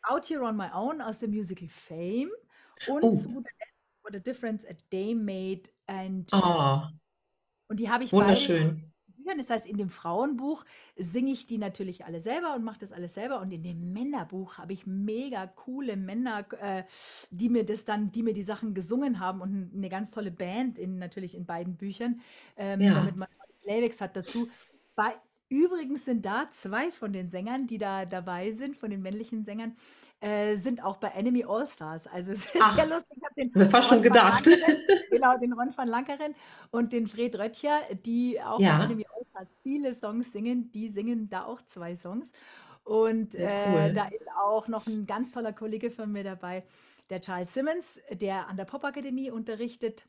Out 0.04 0.26
Here 0.30 0.42
on 0.44 0.56
My 0.58 0.70
Own 0.74 1.02
aus 1.02 1.20
dem 1.20 1.32
Musical 1.32 1.68
Fame. 1.70 2.30
Und 2.88 3.04
Oh. 3.04 3.16
zu 3.16 3.30
Letzt 3.30 3.63
What 4.04 4.16
a 4.16 4.20
Difference 4.20 4.66
a 4.66 4.74
Day 4.92 5.16
Made 5.16 5.64
and 5.88 6.32
Ah, 6.34 6.92
und 7.70 7.80
die 7.80 7.90
habe 7.90 8.04
ich 8.04 8.12
wunderschön. 8.12 8.92
Büchern. 9.16 9.38
Das 9.38 9.50
heißt, 9.50 9.66
in 9.66 9.78
dem 9.78 9.90
Frauenbuch 9.90 10.66
singe 10.98 11.32
ich 11.32 11.48
die 11.48 11.58
natürlich 11.58 12.04
alle 12.04 12.20
selber 12.20 12.56
und 12.56 12.64
mache 12.66 12.80
das 12.80 12.92
alles 12.92 13.14
selber. 13.14 13.40
Und 13.40 13.52
in 13.54 13.64
dem 13.64 13.94
Männerbuch 13.94 14.58
habe 14.58 14.74
ich 14.74 14.86
mega 14.86 15.48
coole 15.48 15.96
Männer, 15.96 16.46
äh, 16.60 16.84
die 17.32 17.48
mir 17.48 17.66
das 17.66 17.86
dann, 17.86 18.12
die 18.12 18.22
mir 18.22 18.34
die 18.34 18.44
Sachen 18.44 18.74
gesungen 18.74 19.20
haben 19.22 19.40
und 19.40 19.72
eine 19.74 19.88
ganz 19.90 20.12
tolle 20.12 20.30
Band 20.32 20.78
in 20.78 21.00
natürlich 21.00 21.36
in 21.36 21.46
beiden 21.46 21.78
Büchern, 21.78 22.20
ähm, 22.58 22.82
Ja. 22.82 22.94
damit 22.96 23.16
man 23.16 23.30
Playbacks 23.62 24.02
hat 24.02 24.18
dazu. 24.18 24.50
Bei, 24.96 25.16
übrigens 25.54 26.06
sind 26.06 26.26
da 26.26 26.50
zwei 26.52 26.92
von 26.92 27.14
den 27.14 27.30
Sängern, 27.30 27.68
die 27.68 27.78
da 27.78 28.06
dabei 28.06 28.52
sind, 28.52 28.76
von 28.76 28.90
den 28.90 29.02
männlichen 29.02 29.46
Sängern, 29.46 29.76
äh, 30.20 30.56
sind 30.56 30.84
auch 30.84 30.98
bei 30.98 31.10
Enemy 31.10 31.46
All 31.46 31.68
Stars. 31.68 32.08
Also 32.08 32.32
es 32.32 32.46
ist 32.46 32.58
Ach, 32.60 32.76
sehr 32.76 32.88
lustig. 32.88 33.18
Ich 33.18 33.24
habe 33.24 33.36
den 33.36 33.52
das 33.54 33.70
fast 33.70 33.90
schon 33.90 34.00
Ron 34.00 34.10
van 34.10 34.14
gedacht. 34.14 34.46
Genau, 35.12 35.38
den 35.38 35.54
Ron 35.54 35.70
van 35.76 35.88
Lankeren 35.88 36.36
und 36.72 36.92
den 36.92 37.08
Fred 37.08 37.36
Röttcher, 37.38 37.82
die 38.06 38.42
auch 38.42 38.66
bei 38.66 38.66
Ja, 38.66 38.84
Enemy 38.84 39.06
All 39.16 39.26
Stars 39.26 39.60
viele 39.62 39.94
Songs 39.94 40.32
singen. 40.32 40.72
Die 40.72 40.90
singen 40.90 41.30
da 41.30 41.46
auch 41.46 41.62
zwei 41.64 41.96
Songs. 41.96 42.32
Und 42.84 43.34
sehr 43.34 43.88
äh, 43.88 43.94
da 43.94 44.10
cool. 44.10 44.16
ist 44.16 44.30
auch 44.32 44.68
noch 44.68 44.88
ein 44.88 45.06
ganz 45.06 45.32
toller 45.32 45.54
Kollege 45.54 45.90
von 45.90 46.12
mir 46.12 46.24
dabei, 46.24 46.66
der 47.10 47.22
Charles 47.22 47.54
Simmons, 47.54 48.02
der 48.12 48.48
an 48.48 48.58
der 48.58 48.66
Popakademie 48.66 49.32
unterrichtet 49.32 50.06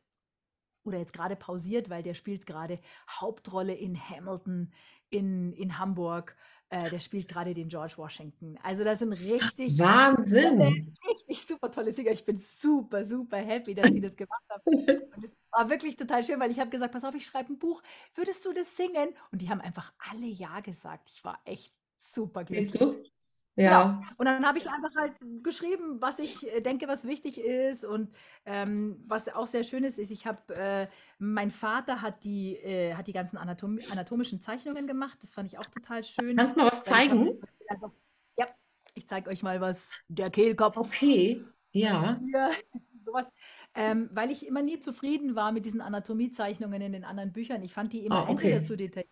oder 0.84 0.98
jetzt 0.98 1.12
gerade 1.12 1.36
pausiert, 1.36 1.90
weil 1.90 2.02
der 2.02 2.14
spielt 2.14 2.46
gerade 2.46 2.78
Hauptrolle 3.08 3.74
in 3.74 3.98
Hamilton 3.98 4.72
in, 5.10 5.52
in 5.52 5.78
Hamburg. 5.78 6.36
Äh, 6.70 6.90
der 6.90 7.00
spielt 7.00 7.28
gerade 7.28 7.54
den 7.54 7.68
George 7.68 7.94
Washington. 7.96 8.58
Also 8.62 8.84
das 8.84 9.00
sind 9.00 9.12
richtig 9.12 9.76
tolle, 9.76 9.88
Wahnsinn. 9.88 10.96
richtig 11.08 11.46
super 11.46 11.70
tolle 11.70 11.92
Singer. 11.92 12.10
Ich 12.10 12.24
bin 12.24 12.38
super, 12.38 13.04
super 13.04 13.36
happy, 13.36 13.74
dass 13.74 13.90
die 13.90 14.00
das 14.00 14.16
gemacht 14.16 14.42
haben. 14.48 14.62
Und 14.64 15.24
es 15.24 15.32
war 15.52 15.68
wirklich 15.68 15.96
total 15.96 16.24
schön, 16.24 16.40
weil 16.40 16.50
ich 16.50 16.58
habe 16.58 16.70
gesagt, 16.70 16.92
pass 16.92 17.04
auf, 17.04 17.14
ich 17.14 17.26
schreibe 17.26 17.52
ein 17.52 17.58
Buch. 17.58 17.82
Würdest 18.14 18.44
du 18.44 18.52
das 18.52 18.76
singen? 18.76 19.14
Und 19.30 19.42
die 19.42 19.50
haben 19.50 19.60
einfach 19.60 19.92
alle 19.98 20.26
Ja 20.26 20.60
gesagt. 20.60 21.10
Ich 21.14 21.24
war 21.24 21.38
echt 21.44 21.72
super 21.96 22.44
Siehst 22.46 22.78
glücklich. 22.78 23.13
Du? 23.56 23.62
Genau. 23.62 23.70
Ja. 23.70 24.02
Und 24.16 24.26
dann 24.26 24.46
habe 24.46 24.58
ich 24.58 24.68
einfach 24.68 24.94
halt 24.96 25.12
geschrieben, 25.42 26.00
was 26.00 26.18
ich 26.18 26.46
äh, 26.52 26.60
denke, 26.60 26.88
was 26.88 27.06
wichtig 27.06 27.38
ist. 27.38 27.84
Und 27.84 28.10
ähm, 28.46 29.02
was 29.06 29.28
auch 29.28 29.46
sehr 29.46 29.64
schön 29.64 29.84
ist, 29.84 29.98
ist, 29.98 30.10
ich 30.10 30.26
habe, 30.26 30.54
äh, 30.54 30.88
mein 31.18 31.50
Vater 31.50 32.02
hat 32.02 32.24
die, 32.24 32.56
äh, 32.56 32.94
hat 32.94 33.06
die 33.06 33.12
ganzen 33.12 33.36
Anatom 33.36 33.78
anatomischen 33.90 34.40
Zeichnungen 34.40 34.86
gemacht. 34.86 35.18
Das 35.22 35.34
fand 35.34 35.52
ich 35.52 35.58
auch 35.58 35.66
total 35.66 36.04
schön. 36.04 36.36
Kannst 36.36 36.56
du 36.56 36.60
mal 36.60 36.72
was 36.72 36.84
zeigen? 36.84 37.40
einfach, 37.68 37.90
ja, 38.36 38.46
ich 38.94 39.06
zeige 39.06 39.30
euch 39.30 39.42
mal 39.42 39.60
was. 39.60 40.00
Der 40.08 40.30
Kehlkopf. 40.30 40.76
Okay. 40.76 41.44
Ja. 41.72 42.18
Hier, 42.20 42.50
sowas. 43.04 43.32
Ähm, 43.74 44.08
weil 44.12 44.30
ich 44.30 44.46
immer 44.46 44.62
nie 44.62 44.78
zufrieden 44.78 45.34
war 45.34 45.52
mit 45.52 45.66
diesen 45.66 45.80
Anatomiezeichnungen 45.80 46.80
in 46.80 46.92
den 46.92 47.04
anderen 47.04 47.32
Büchern. 47.32 47.62
Ich 47.62 47.72
fand 47.72 47.92
die 47.92 48.04
immer 48.04 48.28
entweder 48.28 48.56
okay. 48.56 48.64
zu 48.64 48.76
detailliert 48.76 49.10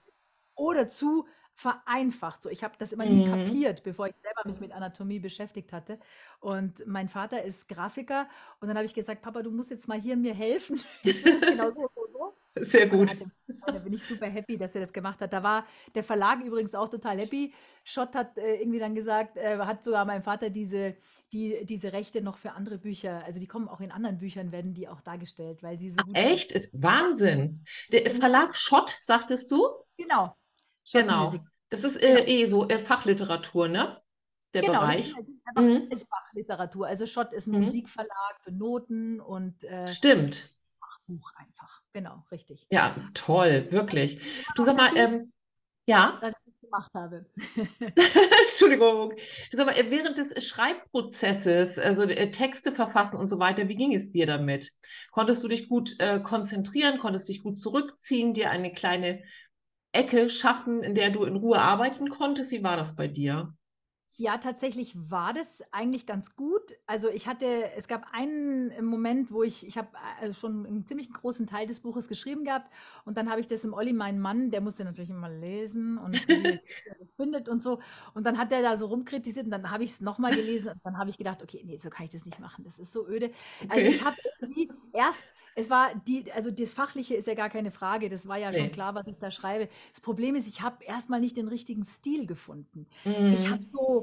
oder 0.55 0.89
zu 0.89 1.27
vereinfacht. 1.55 2.43
So, 2.43 2.49
ich 2.51 2.65
habe 2.65 2.75
das 2.79 2.93
immer 2.93 3.05
nie 3.07 3.21
Mhm. 3.27 3.31
kapiert, 3.31 3.83
bevor 3.83 4.07
ich 4.09 4.15
selber 4.19 4.43
mich 4.51 4.61
mit 4.61 4.73
Anatomie 4.73 5.19
beschäftigt 5.21 5.73
hatte. 5.73 5.99
Und 6.41 6.87
mein 6.87 7.09
Vater 7.09 7.43
ist 7.43 7.69
Grafiker 7.69 8.29
und 8.61 8.69
dann 8.69 8.77
habe 8.77 8.87
ich 8.87 8.95
gesagt, 8.95 9.23
Papa, 9.23 9.43
du 9.43 9.51
musst 9.51 9.71
jetzt 9.71 9.89
mal 9.89 10.01
hier 10.01 10.17
mir 10.17 10.35
helfen. 10.35 10.81
Ich 11.05 11.23
das 11.23 11.41
genau 11.43 11.71
so, 11.71 11.89
so, 11.95 12.07
so. 12.13 12.35
Sehr 12.57 12.87
gut. 12.87 13.17
da 13.67 13.79
bin 13.79 13.95
ich 13.95 14.05
super 14.05 14.27
happy, 14.27 14.59
dass 14.59 14.75
er 14.75 14.83
das 14.83 14.93
gemacht 14.93 15.21
hat. 15.21 15.33
Da 15.33 15.43
war 15.43 15.67
der 15.95 16.05
Verlag 16.05 16.41
übrigens 16.45 16.75
auch 16.75 16.89
total 16.89 17.19
happy. 17.19 17.55
Schott 17.85 18.15
hat 18.15 18.37
äh, 18.37 18.57
irgendwie 18.57 18.79
dann 18.79 18.95
gesagt, 18.95 19.37
äh, 19.39 19.59
hat 19.59 19.83
sogar 19.83 20.05
meinem 20.05 20.23
Vater 20.23 20.51
diese, 20.51 20.97
die, 21.33 21.65
diese 21.65 21.93
Rechte 21.93 22.21
noch 22.21 22.37
für 22.39 22.53
andere 22.53 22.79
Bücher, 22.79 23.25
also 23.25 23.41
die 23.41 23.47
kommen 23.47 23.69
auch 23.69 23.81
in 23.81 23.91
anderen 23.91 24.19
Büchern, 24.19 24.53
werden 24.53 24.75
die 24.75 24.87
auch 24.89 25.01
dargestellt, 25.01 25.63
weil 25.63 25.79
sie 25.79 25.91
so 25.91 25.97
Ach, 26.01 26.07
gut 26.07 26.17
sind. 26.17 26.27
echt? 26.27 26.69
Wahnsinn. 26.73 27.65
Der 27.91 28.11
Verlag 28.11 28.55
Schott, 28.57 28.99
sagtest 29.01 29.51
du? 29.51 29.67
Genau. 29.97 30.37
Genau. 30.93 31.29
Music. 31.29 31.43
Das 31.71 31.85
ist 31.85 31.97
äh, 32.03 32.25
eh 32.27 32.47
so 32.47 32.69
äh, 32.69 32.79
Fachliteratur, 32.79 33.69
ne? 33.69 34.01
der 34.55 34.63
Genau, 34.63 34.87
das 34.87 34.99
Bereich? 34.99 35.01
ist, 35.01 35.15
halt 35.15 35.29
einfach, 35.45 35.63
Mhm. 35.63 35.89
ist 35.91 36.09
Fachliteratur. 36.09 36.87
Also 36.87 37.07
Schott 37.07 37.33
ist 37.33 37.47
ein 37.49 37.53
Mhm. 37.53 37.57
Musikverlag 37.57 38.41
für 38.43 38.53
Noten 38.53 39.21
und 39.21 39.65
äh, 39.65 39.97
Stimmt. 39.97 40.51
Buch 41.07 41.33
einfach. 41.37 41.83
Genau, 41.93 42.25
richtig. 42.31 42.69
Ja, 42.71 42.97
toll, 43.15 43.71
wirklich. 43.71 44.21
Du 44.55 44.63
sag 44.65 44.77
mal, 44.77 44.91
ähm, 44.97 45.33
ja, 45.87 46.21
dass 46.21 46.33
ich 46.47 46.53
das 46.53 46.61
gemacht 46.61 46.93
habe. 46.95 47.27
Entschuldigung. 48.51 49.13
Du 49.51 49.57
sag 49.57 49.67
mal, 49.67 49.77
äh, 49.77 49.91
während 49.91 50.17
des 50.19 50.47
Schreibprozesses, 50.47 51.79
also 51.79 52.05
äh, 52.05 52.31
Texte 52.31 52.73
verfassen 52.73 53.17
und 53.19 53.29
so 53.29 53.39
weiter, 53.39 53.69
wie 53.69 53.77
ging 53.77 53.95
es 53.95 54.11
dir 54.11 54.27
damit? 54.27 54.71
Konntest 55.11 55.43
du 55.43 55.49
dich 55.49 55.69
gut 55.69 55.95
äh, 55.99 56.21
konzentrieren, 56.21 56.99
konntest 56.99 57.29
dich 57.29 57.43
gut 57.43 57.59
zurückziehen, 57.59 58.35
dir 58.35 58.51
eine 58.51 58.73
kleine 58.73 59.23
Ecke 59.93 60.29
schaffen, 60.31 60.83
in 60.83 60.95
der 60.95 61.11
du 61.11 61.25
in 61.25 61.37
Ruhe 61.37 61.59
arbeiten 61.61 62.09
konntest? 62.11 62.51
Wie 62.53 62.63
war 62.65 62.77
das 62.77 62.97
bei 62.97 63.09
dir? 63.09 63.55
Ja, 64.15 64.37
tatsächlich 64.37 64.95
war 65.11 65.33
das 65.33 65.63
eigentlich 65.73 66.05
ganz 66.07 66.37
gut. 66.37 66.75
Also 66.87 67.09
ich 67.09 67.27
hatte, 67.29 67.73
es 67.77 67.89
gab 67.89 68.07
einen 68.13 68.85
Moment, 68.85 69.31
wo 69.33 69.43
ich, 69.43 69.67
ich 69.67 69.79
habe 69.79 69.89
äh, 70.21 70.35
schon 70.35 70.67
einen 70.67 70.87
ziemlich 70.87 71.11
großen 71.11 71.47
Teil 71.47 71.67
des 71.67 71.81
Buches 71.81 72.09
geschrieben 72.09 72.45
gehabt 72.45 72.71
und 73.07 73.17
dann 73.17 73.31
habe 73.31 73.41
ich 73.41 73.47
das 73.47 73.65
im 73.65 73.73
Olli, 73.73 73.95
meinen 73.95 74.21
Mann, 74.21 74.51
der 74.51 74.61
musste 74.61 74.85
natürlich 74.85 75.09
immer 75.09 75.31
lesen 75.31 75.97
und 75.97 76.27
findet 77.17 77.49
und 77.49 77.63
so. 77.63 77.81
Und 78.15 78.25
dann 78.27 78.37
hat 78.37 78.53
er 78.53 78.61
da 78.63 78.77
so 78.77 78.87
rumkritisiert 78.87 79.47
und 79.47 79.51
dann 79.51 79.71
habe 79.71 79.85
ich 79.85 79.93
es 79.93 80.01
nochmal 80.03 80.35
gelesen 80.35 80.73
und 80.73 80.81
dann 80.85 80.99
habe 80.99 81.09
ich 81.09 81.17
gedacht, 81.17 81.43
okay, 81.43 81.63
nee, 81.65 81.79
so 81.79 81.89
kann 81.89 82.05
ich 82.05 82.13
das 82.13 82.27
nicht 82.27 82.39
machen. 82.39 82.65
Das 82.65 82.79
ist 82.79 82.93
so 82.93 83.07
öde. 83.09 83.31
Also 83.69 83.87
Okay. 83.87 83.89
ich 83.89 84.05
habe 84.05 84.17
irgendwie 84.41 84.75
erst, 84.93 85.27
es 85.55 85.71
war 85.71 85.95
die, 85.95 86.31
also 86.33 86.51
das 86.51 86.75
Fachliche 86.75 87.15
ist 87.15 87.27
ja 87.27 87.35
gar 87.35 87.49
keine 87.51 87.71
Frage, 87.71 88.09
das 88.11 88.29
war 88.29 88.37
ja 88.39 88.53
schon 88.53 88.69
Nee. 88.69 88.71
klar, 88.71 88.95
was 88.95 89.07
ich 89.07 89.19
da 89.19 89.31
schreibe. 89.31 89.69
Das 89.93 90.01
Problem 90.03 90.35
ist, 90.35 90.49
ich 90.49 90.61
habe 90.63 90.85
erstmal 90.85 91.21
nicht 91.21 91.37
den 91.39 91.49
richtigen 91.49 91.85
Stil 91.85 92.27
gefunden. 92.27 92.87
Ich 93.29 93.49
Mhm. 93.49 93.51
habe 93.51 93.63
so, 93.63 94.02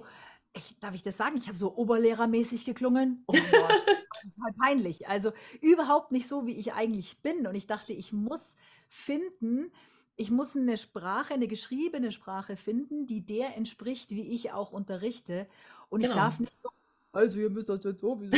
ich, 0.54 0.80
darf 0.80 0.96
ich 0.96 1.04
das 1.04 1.18
sagen? 1.18 1.38
Ich 1.38 1.48
habe 1.48 1.58
so 1.58 1.76
oberlehrermäßig 1.76 2.66
geklungen. 2.66 3.24
Oh 3.28 3.34
Gott, 3.52 3.80
total 4.22 4.54
peinlich. 4.60 5.08
Also 5.08 5.32
überhaupt 5.62 6.12
nicht 6.12 6.28
so, 6.28 6.46
wie 6.48 6.56
ich 6.58 6.74
eigentlich 6.74 7.22
bin. 7.22 7.48
Und 7.48 7.56
ich 7.56 7.68
dachte, 7.68 7.94
ich 7.94 8.14
muss 8.14 8.56
finden, 8.88 9.72
ich 10.16 10.32
muss 10.32 10.56
eine 10.58 10.78
Sprache, 10.78 11.34
eine 11.34 11.48
geschriebene 11.48 12.12
Sprache 12.12 12.58
finden, 12.58 13.06
die 13.06 13.26
der 13.26 13.56
entspricht, 13.56 14.10
wie 14.12 14.34
ich 14.34 14.52
auch 14.52 14.72
unterrichte. 14.72 15.48
Und 15.90 16.02
ich 16.02 16.08
Genau. 16.08 16.22
darf 16.22 16.40
nicht 16.40 16.56
so, 16.56 16.70
also 17.12 17.40
ihr 17.40 17.50
müsst 17.50 17.70
das 17.70 17.84
jetzt 17.84 18.02
sowieso. 18.02 18.38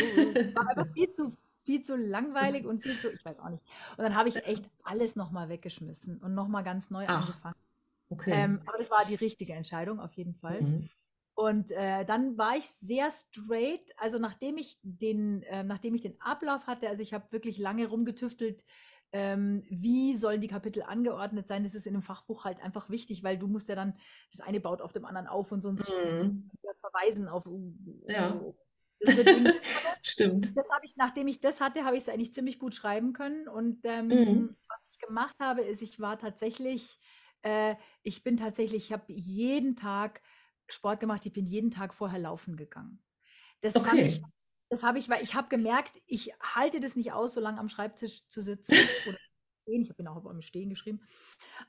War 0.53 0.67
einfach 0.69 0.93
viel 0.93 1.09
zu, 1.09 1.35
viel 1.63 1.81
zu 1.81 1.95
langweilig 1.95 2.65
und 2.65 2.83
viel 2.83 2.97
zu, 2.99 3.11
ich 3.11 3.23
weiß 3.23 3.39
auch 3.39 3.49
nicht. 3.49 3.63
Und 3.97 4.03
dann 4.03 4.15
habe 4.15 4.29
ich 4.29 4.35
echt 4.45 4.69
alles 4.83 5.15
nochmal 5.15 5.49
weggeschmissen 5.49 6.19
und 6.19 6.33
nochmal 6.33 6.63
ganz 6.63 6.89
neu 6.89 7.05
Ach, 7.07 7.27
angefangen. 7.27 7.55
Okay. 8.09 8.31
Ähm, 8.33 8.61
aber 8.65 8.77
das 8.77 8.91
war 8.91 9.05
die 9.05 9.15
richtige 9.15 9.53
Entscheidung 9.53 9.99
auf 9.99 10.13
jeden 10.13 10.35
Fall. 10.35 10.61
Mhm. 10.61 10.89
Und 11.33 11.71
äh, 11.71 12.05
dann 12.05 12.37
war 12.37 12.57
ich 12.57 12.65
sehr 12.65 13.09
straight, 13.09 13.91
also 13.97 14.19
nachdem 14.19 14.57
ich 14.57 14.77
den, 14.83 15.43
äh, 15.43 15.63
nachdem 15.63 15.95
ich 15.95 16.01
den 16.01 16.19
Ablauf 16.21 16.67
hatte, 16.67 16.89
also 16.89 17.01
ich 17.01 17.13
habe 17.13 17.31
wirklich 17.31 17.57
lange 17.57 17.87
rumgetüftelt, 17.87 18.65
ähm, 19.13 19.63
wie 19.69 20.15
sollen 20.17 20.39
die 20.41 20.47
Kapitel 20.47 20.83
angeordnet 20.83 21.47
sein. 21.47 21.63
Das 21.63 21.75
ist 21.75 21.85
in 21.87 21.93
einem 21.95 22.03
Fachbuch 22.03 22.45
halt 22.45 22.61
einfach 22.61 22.89
wichtig, 22.89 23.23
weil 23.23 23.37
du 23.37 23.47
musst 23.47 23.69
ja 23.69 23.75
dann, 23.75 23.97
das 24.31 24.41
eine 24.41 24.59
baut 24.59 24.81
auf 24.81 24.93
dem 24.93 25.05
anderen 25.05 25.27
auf 25.27 25.51
und 25.51 25.61
sonst 25.61 25.89
Mhm. 25.89 26.49
ja, 26.63 26.71
verweisen 26.75 27.27
auf. 27.27 27.45
Ja. 28.07 28.41
Das 28.99 29.15
wird 29.15 29.27
irgendwie- 29.27 29.59
Stimmt. 30.03 30.55
das 30.55 30.69
habe 30.69 30.85
ich, 30.85 30.95
nachdem 30.95 31.27
ich 31.27 31.39
das 31.41 31.59
hatte, 31.59 31.83
habe 31.85 31.95
ich 31.97 32.03
es 32.03 32.09
eigentlich 32.09 32.33
ziemlich 32.33 32.59
gut 32.59 32.75
schreiben 32.75 33.13
können. 33.13 33.47
Und 33.47 33.79
ähm, 33.85 34.07
Mhm. 34.07 34.55
was 34.69 34.85
ich 34.93 34.99
gemacht 34.99 35.35
habe, 35.39 35.61
ist, 35.61 35.81
ich 35.81 35.99
war 35.99 36.17
tatsächlich, 36.19 36.99
äh, 37.41 37.75
ich 38.03 38.23
bin 38.23 38.37
tatsächlich, 38.37 38.85
ich 38.85 38.93
habe 38.93 39.11
jeden 39.11 39.75
Tag 39.75 40.21
Sport 40.73 40.99
gemacht, 40.99 41.25
ich 41.25 41.33
bin 41.33 41.45
jeden 41.45 41.71
Tag 41.71 41.93
vorher 41.93 42.19
laufen 42.19 42.55
gegangen. 42.57 43.03
Das 43.61 43.79
fand 43.79 43.99
Okay. 43.99 44.07
ich, 44.07 44.21
das 44.69 44.83
habe 44.83 44.99
ich, 44.99 45.09
weil 45.09 45.23
ich 45.23 45.35
habe 45.35 45.49
gemerkt, 45.49 46.01
ich 46.07 46.33
halte 46.41 46.79
das 46.79 46.95
nicht 46.95 47.13
aus, 47.13 47.33
so 47.33 47.41
lange 47.41 47.59
am 47.59 47.69
Schreibtisch 47.69 48.27
zu 48.29 48.41
sitzen 48.41 48.79
oder 49.05 49.19
stehen. 49.63 49.83
Ich 49.83 49.89
habe 49.89 50.01
ihn 50.03 50.07
auch 50.07 50.21
beim 50.23 50.41
Stehen 50.41 50.69
geschrieben. 50.69 51.01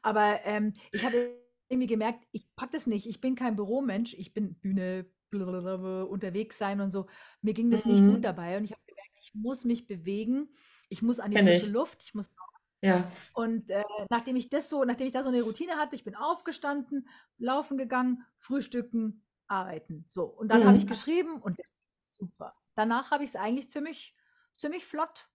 Aber 0.03 0.45
ähm, 0.45 0.73
ich 0.93 1.05
habe 1.05 1.41
irgendwie 1.69 1.87
gemerkt, 1.89 2.27
ich 2.33 2.55
packe 2.57 2.73
das 2.73 2.87
nicht. 2.87 3.07
Ich 3.07 3.21
bin 3.21 3.35
kein 3.35 3.57
Büromensch. 3.57 4.15
Ich 4.15 4.35
bin 4.35 4.55
Bühne, 4.61 5.07
blablabla, 5.31 6.03
unterwegs 6.05 6.59
sein 6.59 6.81
und 6.81 6.91
so. 6.91 7.09
Mir 7.41 7.55
ging 7.55 7.71
das 7.71 7.87
nicht 7.87 8.05
Mhm. 8.05 8.07
gut 8.07 8.25
dabei. 8.25 8.57
Und 8.59 8.65
ich 8.65 8.73
habe 8.73 8.83
gemerkt, 8.87 9.11
ich 9.21 9.35
muss 9.35 9.65
mich 9.65 9.87
bewegen. 9.87 10.55
Ich 10.89 11.03
muss 11.03 11.21
an 11.21 11.31
die 11.31 11.37
Kenn 11.37 11.47
frische 11.47 11.67
ich. 11.67 11.67
Luft. 11.67 12.03
Ich 12.05 12.15
muss 12.15 12.35
Ja. 12.83 13.11
und 13.35 13.71
äh, 13.71 13.83
nachdem 14.11 14.37
ich 14.37 14.49
das 14.49 14.69
so, 14.69 14.85
nachdem 14.85 15.07
ich 15.07 15.13
da 15.13 15.23
so 15.23 15.29
eine 15.29 15.43
Routine 15.43 15.77
hatte, 15.77 15.97
ich 15.97 16.05
bin 16.05 16.15
aufgestanden, 16.15 17.09
laufen 17.39 17.79
gegangen, 17.79 18.25
frühstücken, 18.37 19.25
arbeiten. 19.47 20.05
So. 20.07 20.25
Und 20.25 20.49
dann 20.49 20.67
habe 20.67 20.77
ich 20.77 20.85
Mhm. 20.85 20.89
geschrieben 20.89 21.41
und 21.41 21.59
das 21.59 21.69
ist 21.69 22.19
super. 22.19 22.55
Danach 22.75 23.11
habe 23.11 23.25
ich 23.25 23.31
es 23.31 23.37
eigentlich 23.37 23.71
ziemlich, 23.71 24.15
ziemlich 24.57 24.85
flott, 24.85 25.29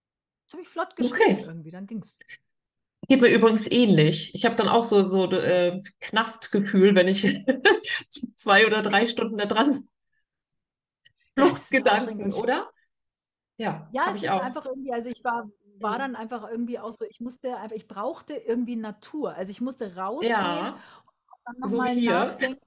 ziemlich 0.46 0.68
flott 0.68 0.96
geschrieben 0.96 1.22
Okay. 1.22 1.44
irgendwie. 1.46 1.70
Dann 1.70 1.86
ging 1.86 1.98
es. 2.00 2.18
Geht 3.08 3.20
mir 3.20 3.28
übrigens 3.28 3.70
ähnlich. 3.70 4.34
Ich 4.34 4.44
habe 4.44 4.56
dann 4.56 4.68
auch 4.68 4.84
so, 4.84 5.04
so 5.04 5.30
äh, 5.30 5.80
Knastgefühl, 6.00 6.94
wenn 6.94 7.08
ich 7.08 7.22
zwei 8.34 8.66
oder 8.66 8.82
drei 8.82 9.06
Stunden 9.06 9.38
da 9.38 9.46
dran 9.46 9.70
bin. 9.70 9.88
Fluchtgedanken, 11.34 12.32
oder? 12.34 12.70
Ja, 13.56 13.88
ja, 13.92 14.10
es 14.10 14.22
ist 14.22 14.28
auch. 14.28 14.42
einfach 14.42 14.66
irgendwie, 14.66 14.92
also 14.92 15.08
ich 15.08 15.22
war, 15.24 15.48
war 15.80 15.98
dann 15.98 16.16
einfach 16.16 16.48
irgendwie 16.50 16.78
auch 16.78 16.92
so, 16.92 17.04
ich 17.04 17.20
musste 17.20 17.56
einfach, 17.56 17.76
ich 17.76 17.88
brauchte 17.88 18.34
irgendwie 18.34 18.76
Natur. 18.76 19.34
Also 19.34 19.50
ich 19.50 19.60
musste 19.60 19.96
rausgehen 19.96 20.30
Ja, 20.32 20.78
dann 21.44 21.54
so 21.70 21.76
wie 21.76 21.76
nochmal 21.78 21.94
hier. 21.94 22.12
nachdenken. 22.12 22.60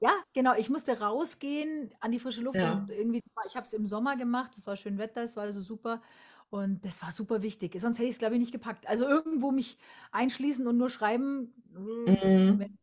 Ja, 0.00 0.10
genau. 0.32 0.54
Ich 0.56 0.68
musste 0.68 0.98
rausgehen 0.98 1.94
an 2.00 2.10
die 2.10 2.18
frische 2.18 2.40
Luft 2.40 2.56
Ja. 2.56 2.72
und 2.72 2.90
irgendwie, 2.90 3.22
ich 3.46 3.54
habe 3.56 3.64
es 3.66 3.72
im 3.72 3.86
Sommer 3.86 4.16
gemacht, 4.16 4.52
es 4.56 4.66
war 4.66 4.76
schön 4.76 4.98
Wetter, 4.98 5.22
es 5.22 5.36
war 5.36 5.44
also 5.44 5.60
super 5.60 6.02
und 6.50 6.84
das 6.84 7.02
war 7.02 7.12
super 7.12 7.40
wichtig. 7.42 7.80
Sonst 7.80 7.98
hätte 7.98 8.08
ich 8.08 8.14
es, 8.14 8.18
glaube 8.18 8.34
ich, 8.34 8.40
nicht 8.40 8.52
gepackt. 8.52 8.88
Also 8.88 9.06
irgendwo 9.06 9.52
mich 9.52 9.78
einschließen 10.10 10.66
und 10.66 10.76
nur 10.76 10.90
schreiben, 10.90 11.54
Mhm. 11.72 12.76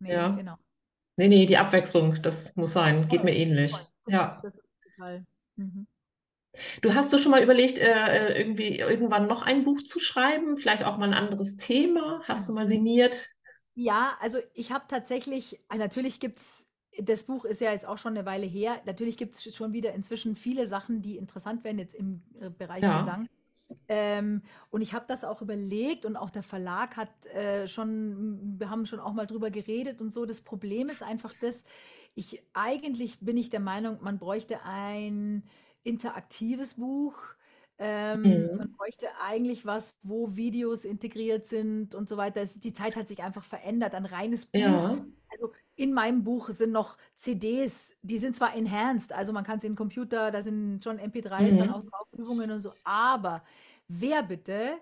Nee, 0.00 0.12
Ja. 0.12 0.30
genau. 0.30 0.56
Nee, 1.16 1.28
nee, 1.28 1.46
die 1.46 1.56
Abwechslung, 1.56 2.20
das 2.22 2.54
muss 2.56 2.72
sein. 2.72 3.08
Geht 3.08 3.20
Voll, 3.20 3.30
mir 3.30 3.36
ähnlich. 3.36 3.70
voll. 3.72 3.86
Ja. 4.08 4.40
Das 4.42 4.56
ist 4.56 4.64
total. 4.82 5.24
Mhm. 5.56 5.86
Du 6.82 6.94
hast 6.94 7.12
du 7.12 7.18
schon 7.18 7.30
mal 7.32 7.42
überlegt, 7.42 7.78
äh, 7.78 7.84
äh, 8.34 8.38
irgendwie 8.38 8.78
irgendwann 8.78 9.26
noch 9.26 9.42
ein 9.42 9.64
Buch 9.64 9.82
zu 9.82 9.98
schreiben? 10.00 10.56
Vielleicht 10.56 10.84
auch 10.84 10.98
mal 10.98 11.08
ein 11.08 11.14
anderes 11.14 11.56
Thema? 11.56 12.22
Hast 12.26 12.48
du 12.48 12.52
mal 12.52 12.68
sinniert? 12.68 13.16
Ja, 13.74 14.16
also 14.20 14.38
ich 14.54 14.70
habe 14.72 14.84
tatsächlich, 14.88 15.58
äh, 15.70 15.78
natürlich 15.78 16.20
gibt 16.20 16.38
es, 16.38 16.70
das 16.98 17.24
Buch 17.24 17.44
ist 17.44 17.60
ja 17.60 17.72
jetzt 17.72 17.86
auch 17.86 17.98
schon 17.98 18.16
eine 18.16 18.24
Weile 18.26 18.46
her, 18.46 18.80
natürlich 18.86 19.16
gibt 19.16 19.34
es 19.34 19.54
schon 19.54 19.72
wieder 19.72 19.92
inzwischen 19.94 20.36
viele 20.36 20.66
Sachen, 20.68 21.02
die 21.02 21.16
interessant 21.16 21.64
werden 21.64 21.78
jetzt 21.80 21.94
im 21.94 22.22
äh, 22.40 22.50
Bereich 22.50 22.90
Ja. 22.90 22.92
Gesang. 22.92 23.26
Ähm, 23.88 24.42
und 24.70 24.82
ich 24.82 24.94
habe 24.94 25.06
das 25.08 25.24
auch 25.24 25.42
überlegt 25.42 26.06
und 26.06 26.16
auch 26.16 26.30
der 26.30 26.42
Verlag 26.44 26.96
hat 26.96 27.26
äh, 27.28 27.68
schon, 27.68 28.58
wir 28.58 28.70
haben 28.70 28.86
schon 28.86 29.00
auch 29.00 29.12
mal 29.14 29.26
drüber 29.26 29.50
geredet 29.50 30.00
und 30.00 30.12
so. 30.12 30.26
Das 30.26 30.42
Problem 30.42 30.88
ist 30.88 31.02
einfach 31.02 31.34
das, 31.40 31.64
ich 32.14 32.42
eigentlich 32.54 33.20
bin 33.20 33.36
ich 33.36 33.50
der 33.50 33.60
Meinung, 33.60 33.98
man 34.02 34.18
bräuchte 34.18 34.62
ein 34.64 35.44
interaktives 35.84 36.74
Buch. 36.74 37.18
Ähm, 37.78 38.20
Mhm. 38.24 38.56
man 38.56 38.68
bräuchte 38.76 39.08
eigentlich 39.20 39.66
was, 39.66 39.98
wo 40.02 40.36
Videos 40.36 40.84
integriert 40.84 41.46
sind 41.46 41.94
und 41.94 42.08
so 42.08 42.16
weiter. 42.16 42.40
Es, 42.42 42.60
die 42.60 42.72
Zeit 42.72 42.96
hat 42.96 43.08
sich 43.08 43.22
einfach 43.22 43.44
verändert. 43.44 43.94
Ein 43.94 44.06
reines 44.06 44.46
Buch 44.46 44.52
Ja, 44.52 45.04
also 45.30 45.52
in 45.76 45.92
meinem 45.92 46.22
Buch 46.24 46.50
sind 46.50 46.70
noch 46.72 46.96
CDs, 47.16 47.96
die 48.02 48.18
sind 48.18 48.36
zwar 48.36 48.54
enhanced, 48.54 49.12
also 49.12 49.32
man 49.32 49.42
kann 49.44 49.58
sie 49.58 49.66
in 49.66 49.72
den 49.72 49.76
Computer, 49.78 50.30
da 50.30 50.42
sind 50.42 50.84
schon 50.84 50.98
MP3s 51.00 51.56
dann 51.56 51.70
Mhm. 51.70 51.70
auch 51.70 51.82
drauf, 51.82 52.06
Übungen 52.12 52.52
und 52.52 52.60
so, 52.62 52.72
aber 52.84 53.44
wer 53.88 54.22
bitte 54.22 54.78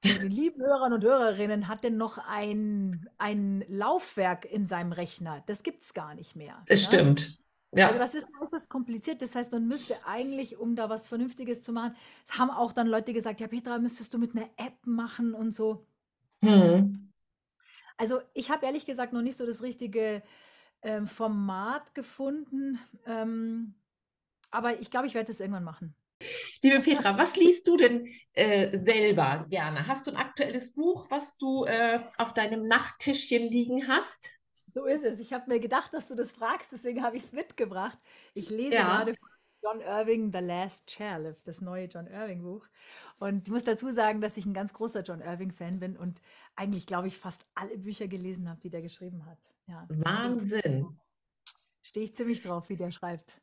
von 0.00 0.18
den 0.18 0.30
lieben 0.30 0.62
Hörern 0.62 0.92
und 0.92 1.04
Hörerinnen 1.04 1.68
hat 1.68 1.84
denn 1.84 1.96
noch 1.96 2.18
ein, 2.18 3.08
ein 3.18 3.64
Laufwerk 3.68 4.44
in 4.46 4.66
seinem 4.66 4.92
Rechner? 4.92 5.42
Das 5.46 5.62
gibt 5.62 5.82
es 5.82 5.94
gar 5.94 6.14
nicht 6.14 6.36
mehr. 6.36 6.66
es 6.66 6.82
Ne? 6.82 6.84
stimmt. 6.84 7.38
Also 7.72 7.94
Ja, 7.94 7.98
das 7.98 8.14
ist, 8.14 8.28
das 8.40 8.52
ist 8.52 8.68
kompliziert. 8.70 9.22
Das 9.22 9.34
heißt, 9.34 9.52
man 9.52 9.66
müsste 9.68 10.04
eigentlich, 10.06 10.56
um 10.58 10.74
da 10.76 10.88
was 10.88 11.06
Vernünftiges 11.06 11.62
zu 11.62 11.72
machen, 11.72 11.96
es 12.26 12.38
haben 12.38 12.50
auch 12.50 12.72
dann 12.72 12.86
Leute 12.88 13.12
gesagt, 13.12 13.40
ja 13.40 13.46
Petra, 13.48 13.78
müsstest 13.78 14.12
du 14.14 14.18
mit 14.18 14.34
einer 14.34 14.48
App 14.56 14.86
machen 14.86 15.34
und 15.34 15.52
so. 15.52 15.86
hm. 16.42 17.08
Also 17.96 18.20
ich 18.34 18.50
habe 18.50 18.66
ehrlich 18.66 18.86
gesagt 18.86 19.12
noch 19.12 19.22
nicht 19.22 19.36
so 19.36 19.46
das 19.46 19.62
richtige 19.62 20.22
ähm, 20.82 21.06
Format 21.06 21.94
gefunden, 21.94 22.78
ähm, 23.06 23.74
aber 24.50 24.80
ich 24.80 24.90
glaube, 24.90 25.06
ich 25.06 25.14
werde 25.14 25.28
das 25.28 25.40
irgendwann 25.40 25.64
machen. 25.64 25.94
Liebe 26.62 26.80
Petra, 26.80 27.16
was 27.16 27.36
liest 27.36 27.68
du 27.68 27.76
denn 27.76 28.08
äh, 28.32 28.78
selber 28.78 29.46
gerne? 29.48 29.86
Hast 29.86 30.06
du 30.06 30.10
ein 30.10 30.16
aktuelles 30.16 30.72
Buch, 30.72 31.06
was 31.10 31.36
du 31.38 31.64
äh, 31.64 32.00
auf 32.16 32.34
deinem 32.34 32.66
Nachttischchen 32.66 33.42
liegen 33.42 33.88
hast? 33.88 34.30
So 34.78 34.84
ist 34.84 35.04
es. 35.04 35.18
Ich 35.18 35.32
habe 35.32 35.50
mir 35.50 35.58
gedacht, 35.58 35.92
dass 35.92 36.06
du 36.06 36.14
das 36.14 36.30
fragst, 36.30 36.70
deswegen 36.70 37.02
habe 37.02 37.16
ich 37.16 37.24
es 37.24 37.32
mitgebracht. 37.32 37.98
Ich 38.32 38.48
lese 38.48 38.76
Ja. 38.76 38.84
gerade 38.84 39.16
John 39.60 39.80
Irving 39.80 40.30
The 40.32 40.38
Last 40.38 40.86
Chairlift, 40.86 41.48
das 41.48 41.60
neue 41.60 41.86
John 41.86 42.06
Irving 42.06 42.42
Buch. 42.42 42.64
Und 43.18 43.48
ich 43.48 43.52
muss 43.52 43.64
dazu 43.64 43.90
sagen, 43.90 44.20
dass 44.20 44.36
ich 44.36 44.46
ein 44.46 44.54
ganz 44.54 44.72
großer 44.72 45.02
John 45.02 45.20
Irving-Fan 45.20 45.80
bin 45.80 45.96
und 45.96 46.22
eigentlich, 46.54 46.86
glaube 46.86 47.08
ich, 47.08 47.18
fast 47.18 47.44
alle 47.56 47.76
Bücher 47.76 48.06
gelesen 48.06 48.48
habe, 48.48 48.60
die 48.60 48.70
der 48.70 48.82
geschrieben 48.82 49.26
hat. 49.26 49.38
Ja, 49.66 49.84
Wahnsinn. 49.88 50.86
stehe 51.82 52.04
ich 52.04 52.14
ziemlich 52.14 52.40
drauf, 52.42 52.68
wie 52.68 52.76
der 52.76 52.92
schreibt. 52.92 53.40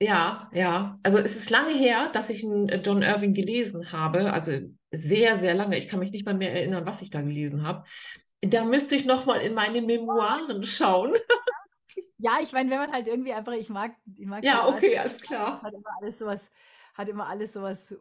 Ja, 0.00 0.50
ja. 0.52 0.98
Also 1.04 1.18
es 1.18 1.36
ist 1.36 1.50
lange 1.50 1.72
her, 1.72 2.10
dass 2.12 2.30
ich 2.30 2.42
einen 2.44 2.68
äh, 2.68 2.82
John 2.84 3.02
Irving 3.02 3.32
gelesen 3.32 3.92
habe. 3.92 4.32
Also 4.32 4.58
sehr, 4.90 5.38
sehr 5.38 5.54
lange. 5.54 5.78
Ich 5.78 5.86
kann 5.86 6.00
mich 6.00 6.10
nicht 6.10 6.26
mal 6.26 6.34
mehr 6.34 6.52
erinnern, 6.52 6.84
was 6.84 7.00
ich 7.00 7.10
da 7.10 7.22
gelesen 7.22 7.62
habe. 7.62 7.84
Da 8.50 8.64
müsste 8.64 8.96
ich 8.96 9.04
noch 9.04 9.26
mal 9.26 9.40
in 9.40 9.54
meine 9.54 9.82
Memoiren 9.82 10.62
schauen. 10.64 11.14
Ja, 12.18 12.38
ich 12.42 12.52
meine, 12.52 12.70
wenn 12.70 12.78
man 12.78 12.92
halt 12.92 13.06
irgendwie 13.06 13.32
einfach, 13.32 13.52
ich 13.52 13.68
mag, 13.68 13.96
ich 14.16 14.26
mag 14.26 14.44
Ja, 14.44 14.68
okay, 14.68 14.98
alles 14.98 15.20
klar. 15.20 15.62
hat 15.62 15.74
immer 15.74 15.90
alles 16.00 16.18
sowas, 16.18 16.50
hat 16.94 17.08
immer 17.08 17.26
alles 17.28 17.52
sowas, 17.52 17.94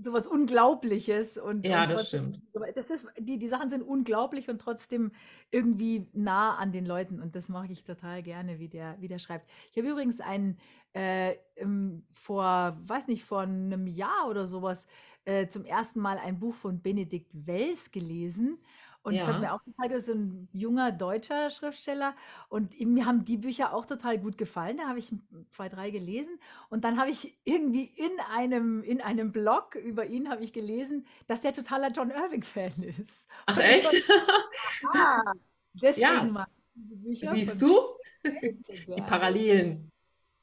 sowas 0.00 0.26
Unglaubliches 0.26 1.38
und, 1.38 1.66
Ja, 1.66 1.84
und 1.84 1.90
das 1.90 2.08
stimmt. 2.08 2.40
das 2.74 2.90
ist, 2.90 3.06
die, 3.18 3.38
die 3.38 3.48
Sachen 3.48 3.68
sind 3.68 3.82
unglaublich 3.82 4.48
und 4.48 4.60
trotzdem 4.60 5.12
irgendwie 5.50 6.06
nah 6.12 6.56
an 6.56 6.72
den 6.72 6.86
Leuten 6.86 7.20
und 7.20 7.36
das 7.36 7.48
mache 7.48 7.70
ich 7.72 7.84
total 7.84 8.22
gerne, 8.22 8.58
wie 8.58 8.68
der, 8.68 8.96
wie 9.00 9.08
der 9.08 9.18
schreibt. 9.18 9.50
Ich 9.70 9.76
habe 9.78 9.88
übrigens 9.88 10.20
einen 10.20 10.58
äh, 10.94 11.34
vor, 12.12 12.78
weiß 12.86 13.08
nicht, 13.08 13.24
vor 13.24 13.42
einem 13.42 13.86
Jahr 13.86 14.28
oder 14.28 14.46
sowas 14.46 14.86
äh, 15.24 15.48
zum 15.48 15.64
ersten 15.64 16.00
Mal 16.00 16.18
ein 16.18 16.38
Buch 16.38 16.54
von 16.54 16.80
Benedikt 16.82 17.30
Wells 17.32 17.90
gelesen. 17.90 18.58
Und 19.04 19.14
es 19.16 19.28
hat 19.28 19.38
mir 19.38 19.46
Ja. 19.46 19.54
auch 19.54 19.62
total 19.62 19.88
gefallen, 19.88 20.00
so 20.02 20.12
ein 20.14 20.48
junger 20.52 20.90
deutscher 20.92 21.50
Schriftsteller. 21.50 22.16
Und 22.48 22.74
ihm- 22.74 22.94
mir 22.94 23.06
haben 23.06 23.24
die 23.24 23.36
Bücher 23.36 23.74
auch 23.74 23.86
total 23.86 24.18
gut 24.18 24.38
gefallen. 24.38 24.78
Da 24.78 24.88
habe 24.88 24.98
ich 24.98 25.12
m- 25.12 25.46
zwei, 25.50 25.68
drei 25.68 25.90
gelesen. 25.90 26.40
Und 26.70 26.84
dann 26.84 26.98
habe 26.98 27.10
ich 27.10 27.38
irgendwie 27.44 27.84
in 27.84 28.12
einem, 28.32 28.82
in 28.82 29.00
einem 29.02 29.30
Blog 29.32 29.76
über 29.76 30.06
ihn 30.06 30.30
habe 30.30 30.42
ich 30.42 30.52
gelesen, 30.52 31.06
dass 31.28 31.42
der 31.42 31.52
totaler 31.52 31.90
John 31.92 32.10
Irving-Fan 32.10 32.82
ist. 32.98 33.28
Ach 33.46 33.58
Und 33.58 33.62
ich 33.66 33.70
echt? 33.70 33.84
fand, 33.84 34.04
ah, 34.94 35.32
deswegen 35.74 36.02
Ja, 36.02 36.22
mag 36.32 36.48
ich 36.56 36.64
diese 36.74 36.96
Bücher 36.96 37.36
siehst 37.36 37.50
von 37.50 37.58
du 37.60 37.78
die. 38.28 39.02
Parallelen? 39.06 39.90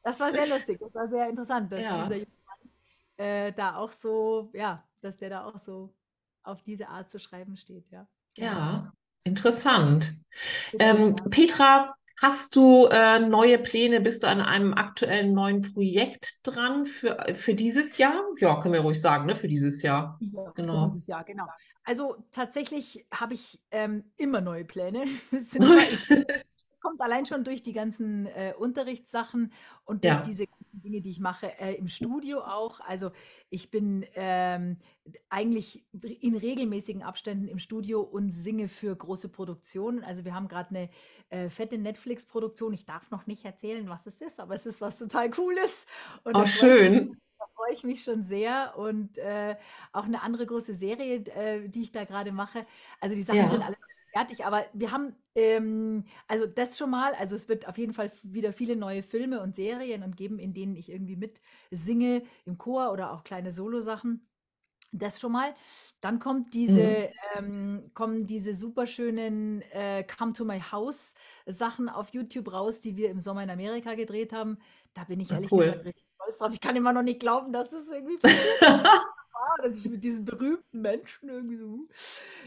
Das 0.03 0.19
war 0.19 0.31
sehr 0.31 0.47
lustig, 0.47 0.79
das 0.79 0.93
war 0.95 1.07
sehr 1.07 1.29
interessant, 1.29 1.71
dass 1.71 1.79
dieser 1.79 2.15
Ja, 2.15 2.17
junge 2.17 2.27
Mann 2.45 3.25
äh, 3.25 3.53
da 3.53 3.75
auch 3.75 3.91
so, 3.91 4.49
ja, 4.53 4.87
dass 5.01 5.17
der 5.17 5.29
da 5.29 5.45
auch 5.45 5.59
so 5.59 5.93
auf 6.43 6.63
diese 6.63 6.87
Art 6.89 7.09
zu 7.09 7.19
schreiben 7.19 7.55
steht, 7.57 7.89
ja. 7.91 8.07
Ja, 8.35 8.91
interessant. 9.23 10.11
Ähm. 10.79 11.15
Petra, 11.29 11.93
hast 12.21 12.55
du 12.55 12.87
äh, 12.87 13.19
neue 13.19 13.57
Pläne? 13.59 14.01
Bist 14.01 14.23
du 14.23 14.27
an 14.27 14.41
einem 14.41 14.73
aktuellen 14.73 15.33
neuen 15.33 15.61
Projekt 15.61 16.39
dran 16.43 16.85
für, 16.85 17.17
für 17.35 17.53
dieses 17.55 17.97
Jahr? 17.97 18.23
Ja, 18.37 18.59
können 18.61 18.73
wir 18.73 18.81
ruhig 18.81 19.01
sagen, 19.01 19.25
ne? 19.25 19.35
Für 19.35 19.47
dieses 19.47 19.81
Jahr. 19.81 20.17
Ja, 20.19 20.45
für 20.45 20.53
Genau. 20.53 20.85
dieses 20.85 21.07
Jahr, 21.07 21.23
genau. 21.23 21.47
Also 21.83 22.15
tatsächlich 22.31 23.05
habe 23.13 23.33
ich 23.33 23.59
ähm, 23.71 24.03
immer 24.17 24.41
neue 24.41 24.65
Pläne. 24.65 25.03
Es 25.31 25.51
sind 25.51 25.65
kommt 26.81 26.99
allein 27.01 27.25
schon 27.25 27.43
durch 27.43 27.61
die 27.63 27.73
ganzen 27.73 28.25
äh, 28.27 28.53
Unterrichtssachen 28.57 29.53
und 29.85 30.03
durch 30.03 30.17
Ja, 30.17 30.21
diese 30.21 30.47
ganzen 30.47 30.81
Dinge, 30.81 31.01
die 31.01 31.11
ich 31.11 31.19
mache, 31.19 31.57
äh, 31.59 31.75
im 31.75 31.87
Studio 31.87 32.41
auch. 32.41 32.79
Also 32.81 33.11
ich 33.49 33.71
bin 33.71 34.05
ähm, 34.15 34.77
eigentlich 35.29 35.85
in 36.01 36.35
regelmäßigen 36.35 37.03
Abständen 37.03 37.47
im 37.47 37.59
Studio 37.59 38.01
und 38.01 38.31
singe 38.31 38.67
für 38.67 38.95
große 38.95 39.29
Produktionen. 39.29 40.03
Also 40.03 40.25
wir 40.25 40.33
haben 40.35 40.47
gerade 40.47 40.69
eine 40.71 40.89
äh, 41.29 41.49
fette 41.49 41.77
Netflix-Produktion. 41.77 42.73
Ich 42.73 42.85
darf 42.85 43.11
noch 43.11 43.27
nicht 43.27 43.45
erzählen, 43.45 43.87
was 43.89 44.07
es 44.07 44.21
ist, 44.21 44.39
aber 44.39 44.55
es 44.55 44.65
ist 44.65 44.81
was 44.81 44.97
total 44.99 45.29
Cooles. 45.29 45.85
Und 46.23 46.35
oh, 46.35 46.45
schön. 46.45 47.17
da 47.39 47.45
freue 47.55 47.73
ich 47.73 47.83
mich 47.83 48.03
schon 48.03 48.23
sehr 48.23 48.77
und 48.77 49.17
äh, 49.17 49.55
auch 49.93 50.05
eine 50.05 50.21
andere 50.21 50.45
große 50.45 50.73
Serie, 50.75 51.17
äh, 51.25 51.69
die 51.69 51.81
ich 51.81 51.91
da 51.91 52.05
gerade 52.05 52.31
mache. 52.31 52.65
Also 52.99 53.15
die 53.15 53.23
Sachen 53.23 53.49
sind 53.49 53.61
Ja, 53.61 53.63
alle 53.63 53.77
noch 53.79 53.87
nicht 53.87 53.90
fertig, 54.11 54.45
aber 54.45 54.65
wir 54.73 54.91
haben 54.91 55.15
ähm, 55.35 56.03
also 56.27 56.45
das 56.45 56.77
schon 56.77 56.89
mal. 56.89 57.13
Also 57.15 57.35
es 57.35 57.47
wird 57.47 57.67
auf 57.67 57.77
jeden 57.77 57.93
Fall 57.93 58.11
wieder 58.23 58.53
viele 58.53 58.75
neue 58.75 59.03
Filme 59.03 59.41
und 59.41 59.55
Serien 59.55 60.03
und 60.03 60.17
geben, 60.17 60.39
in 60.39 60.53
denen 60.53 60.75
ich 60.75 60.89
irgendwie 60.89 61.15
mit 61.15 61.41
singe 61.71 62.23
im 62.45 62.57
Chor 62.57 62.91
oder 62.91 63.13
auch 63.13 63.23
kleine 63.23 63.51
Solo-Sachen. 63.51 64.27
Das 64.93 65.21
schon 65.21 65.31
mal. 65.31 65.55
Dann 66.01 66.19
kommt 66.19 66.47
mhm. 66.47 66.51
diese, 66.51 67.09
ähm, 67.37 67.91
kommen 67.93 68.27
diese 68.27 68.53
super 68.53 68.87
schönen 68.87 69.61
äh, 69.71 70.03
Come 70.03 70.33
to 70.33 70.43
My 70.43 70.59
House 70.59 71.13
Sachen 71.45 71.87
auf 71.87 72.09
YouTube 72.09 72.51
raus, 72.51 72.81
die 72.81 72.97
wir 72.97 73.09
im 73.09 73.21
Sommer 73.21 73.43
in 73.43 73.49
Amerika 73.49 73.95
gedreht 73.95 74.33
haben. 74.33 74.57
Da 74.93 75.05
bin 75.05 75.21
ich 75.21 75.31
Ah, 75.31 75.35
ehrlich 75.35 75.53
gesagt 75.53 75.77
cool. 75.77 75.83
richtig 75.85 76.05
stolz 76.15 76.37
drauf. 76.39 76.53
Ich 76.53 76.59
kann 76.59 76.75
immer 76.75 76.91
noch 76.91 77.03
nicht 77.03 77.21
glauben, 77.21 77.53
dass 77.53 77.69
das 77.69 77.87
irgendwie 77.89 78.17
passiert 78.21 78.61
war, 79.41 79.57
dass 79.63 79.77
ich 79.77 79.89
mit 79.89 80.03
diesen 80.03 80.25
berühmten 80.25 80.81
Menschen 80.81 81.29
irgendwie 81.29 81.57
so. 81.57 81.87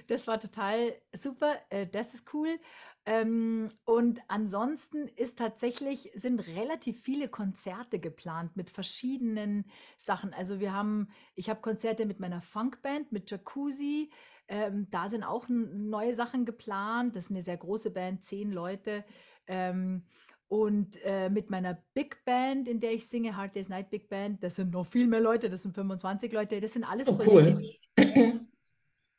Das 0.07 0.27
war 0.27 0.39
total 0.39 0.95
super. 1.15 1.57
Äh, 1.71 1.87
das 1.87 2.15
ist 2.15 2.33
cool. 2.33 2.59
Ähm, 3.07 3.71
und 3.85 4.21
ansonsten 4.29 5.09
ist 5.09 5.39
tatsächlich, 5.39 6.11
sind 6.15 6.47
relativ 6.47 7.03
viele 7.03 7.29
Konzerte 7.29 7.99
geplant 7.99 8.57
mit 8.57 8.71
verschiedenen 8.71 9.67
Sachen. 9.99 10.33
Also 10.33 10.59
wir 10.59 10.73
haben, 10.73 11.09
ich 11.35 11.51
habe 11.51 11.61
Konzerte 11.61 12.07
mit 12.07 12.19
meiner 12.21 12.41
Funkband, 12.41 13.13
mit 13.13 13.31
Jacuzzi. 13.31 14.11
Ähm, 14.49 14.89
da 14.91 15.09
sind 15.09 15.23
auch 15.23 15.49
neue 15.49 16.15
Sachen 16.15 16.47
geplant. 16.47 17.17
Das 17.17 17.25
ist 17.25 17.31
eine 17.31 17.43
sehr 17.43 17.59
große 17.59 17.91
Band, 17.91 18.25
zehn 18.25 18.53
Leute. 18.53 19.05
Ähm, 19.47 20.05
und 20.49 20.99
äh, 21.05 21.31
mit 21.31 21.51
meiner 21.51 21.75
Big 21.95 22.25
Band, 22.25 22.69
in 22.69 22.81
der 22.81 22.93
ich 22.95 23.07
singe, 23.09 23.37
Hard 23.37 23.57
Day's 23.57 23.69
Night 23.69 23.91
Big 23.91 24.09
Band, 24.09 24.43
das 24.45 24.57
sind 24.57 24.73
noch 24.73 24.87
viel 24.87 25.07
mehr 25.09 25.21
Leute, 25.21 25.49
das 25.51 25.63
sind 25.63 25.75
25 25.75 26.33
Leute. 26.33 26.61
Das 26.61 26.73
sind 26.75 26.85
alles 26.85 27.09
Oh, 27.09 27.13
Projekte, 27.13 27.55
cool. 27.55 27.63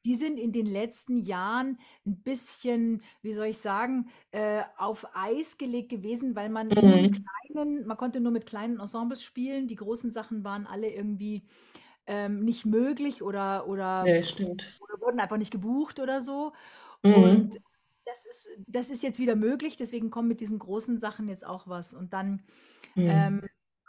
die 0.05 0.15
sind 0.15 0.37
in 0.37 0.51
den 0.51 0.67
letzten 0.67 1.17
Jahren 1.17 1.79
ein 2.05 2.21
bisschen, 2.21 3.01
wie 3.23 3.33
soll 3.33 3.47
ich 3.47 3.57
sagen, 3.57 4.09
äh, 4.31 4.63
auf 4.77 5.07
Eis 5.15 5.57
gelegt 5.57 5.89
gewesen, 5.89 6.35
weil 6.35 6.49
man 6.49 6.77
nur 6.83 6.99
mit 6.99 7.11
Mhm. 7.11 7.25
kleinen, 7.53 7.87
man 7.87 7.97
konnte 7.97 8.19
nur 8.19 8.31
mit 8.31 8.45
kleinen 8.45 8.79
Ensembles 8.79 9.23
spielen. 9.23 9.67
Die 9.67 9.75
großen 9.75 10.11
Sachen 10.11 10.43
waren 10.43 10.67
alle 10.67 10.89
irgendwie 10.93 11.43
ähm, 12.07 12.41
nicht 12.45 12.65
möglich 12.65 13.23
oder, 13.23 13.67
oder, 13.67 14.13
stimmt. 14.23 14.79
oder 14.79 15.01
wurden 15.01 15.19
einfach 15.19 15.37
nicht 15.37 15.51
gebucht 15.51 15.99
oder 15.99 16.21
so. 16.21 16.53
Mhm. 17.03 17.49
Und 17.49 17.59
das 18.05 18.25
ist, 18.25 18.49
das 18.67 18.89
ist 18.89 19.03
jetzt 19.03 19.19
wieder 19.19 19.35
möglich, 19.35 19.77
deswegen 19.77 20.09
kommen 20.09 20.27
mit 20.27 20.39
diesen 20.41 20.59
großen 20.59 20.97
Sachen 20.99 21.27
jetzt 21.27 21.45
auch 21.45 21.67
was. 21.67 21.93
Und 21.93 22.13
dann 22.13 22.43
Mhm. 22.95 23.09
ähm, 23.09 23.41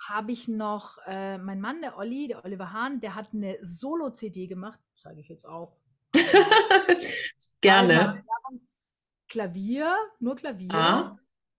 habe 0.09 0.33
ich 0.33 0.49
noch, 0.49 0.99
äh, 1.07 1.39
mein 1.39 1.61
Mann, 1.61 1.81
der 1.81 1.97
Olli, 1.97 2.29
der 2.29 2.45
Oliver 2.45 2.73
Hahn, 2.73 3.01
der 3.01 3.15
hat 3.15 3.33
eine 3.33 3.59
Solo-CD 3.63 4.47
gemacht, 4.47 4.81
sage 4.95 5.21
ich 5.21 5.29
jetzt 5.29 5.47
auch. 5.47 5.77
Gerne. 7.61 8.25
Klavier, 9.29 9.95
nur 10.21 10.37
Klavier. 10.37 10.75
Ah, 10.75 11.19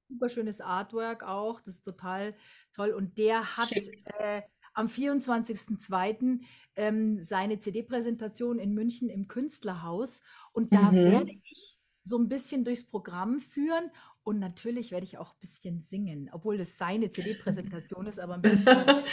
Super 0.10 0.30
schönes 0.30 0.62
Artwork 0.62 1.24
auch. 1.24 1.60
Das 1.60 1.76
ist 1.76 1.82
total 1.84 2.34
toll. 2.74 2.91
Und 2.91 3.18
der 3.18 3.58
hat 3.58 3.72
äh, 4.20 4.41
am 4.74 4.88
24.02. 4.88 6.39
Ähm, 6.76 7.22
seine 7.22 7.60
CD-Präsentation 7.60 8.60
in 8.60 8.74
München 8.74 9.10
im 9.10 9.28
Künstlerhaus. 9.28 10.22
Und 10.53 10.74
da 10.74 10.91
werde 10.93 11.34
Mhm. 11.34 11.41
ich 11.43 11.76
so 12.08 12.18
ein 12.18 12.30
bisschen 12.30 12.64
durchs 12.64 12.86
Programm 12.86 13.39
führen. 13.39 13.91
Und 14.24 14.39
natürlich 14.39 14.91
werde 14.91 15.05
ich 15.05 15.18
auch 15.18 15.34
ein 15.34 15.39
bisschen 15.41 15.80
singen, 15.82 16.30
obwohl 16.34 16.58
das 16.58 16.78
seine 16.78 17.10
CD-Präsentation 17.10 18.08
ist, 18.08 18.20
aber 18.20 18.34
ein 18.36 18.43
bisschen 18.43 18.74
machen. 18.74 19.03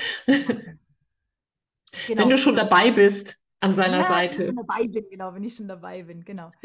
Wenn 2.16 2.28
Genau. 2.28 2.30
du 2.30 2.38
schon 2.38 2.56
dabei 2.56 2.90
bist 2.90 3.36
an 3.60 3.74
seiner 3.76 3.98
Ja, 3.98 4.24
wenn 4.26 4.32
ich 4.38 4.44
schon 4.44 4.46
Seite. 4.46 4.56
dabei 4.56 4.86
bin, 4.88 5.08
genau, 5.10 5.34
wenn 5.34 5.44
ich 5.44 5.54
schon 5.56 5.68
dabei 5.68 6.02
bin, 6.02 6.24
genau. 6.24 6.50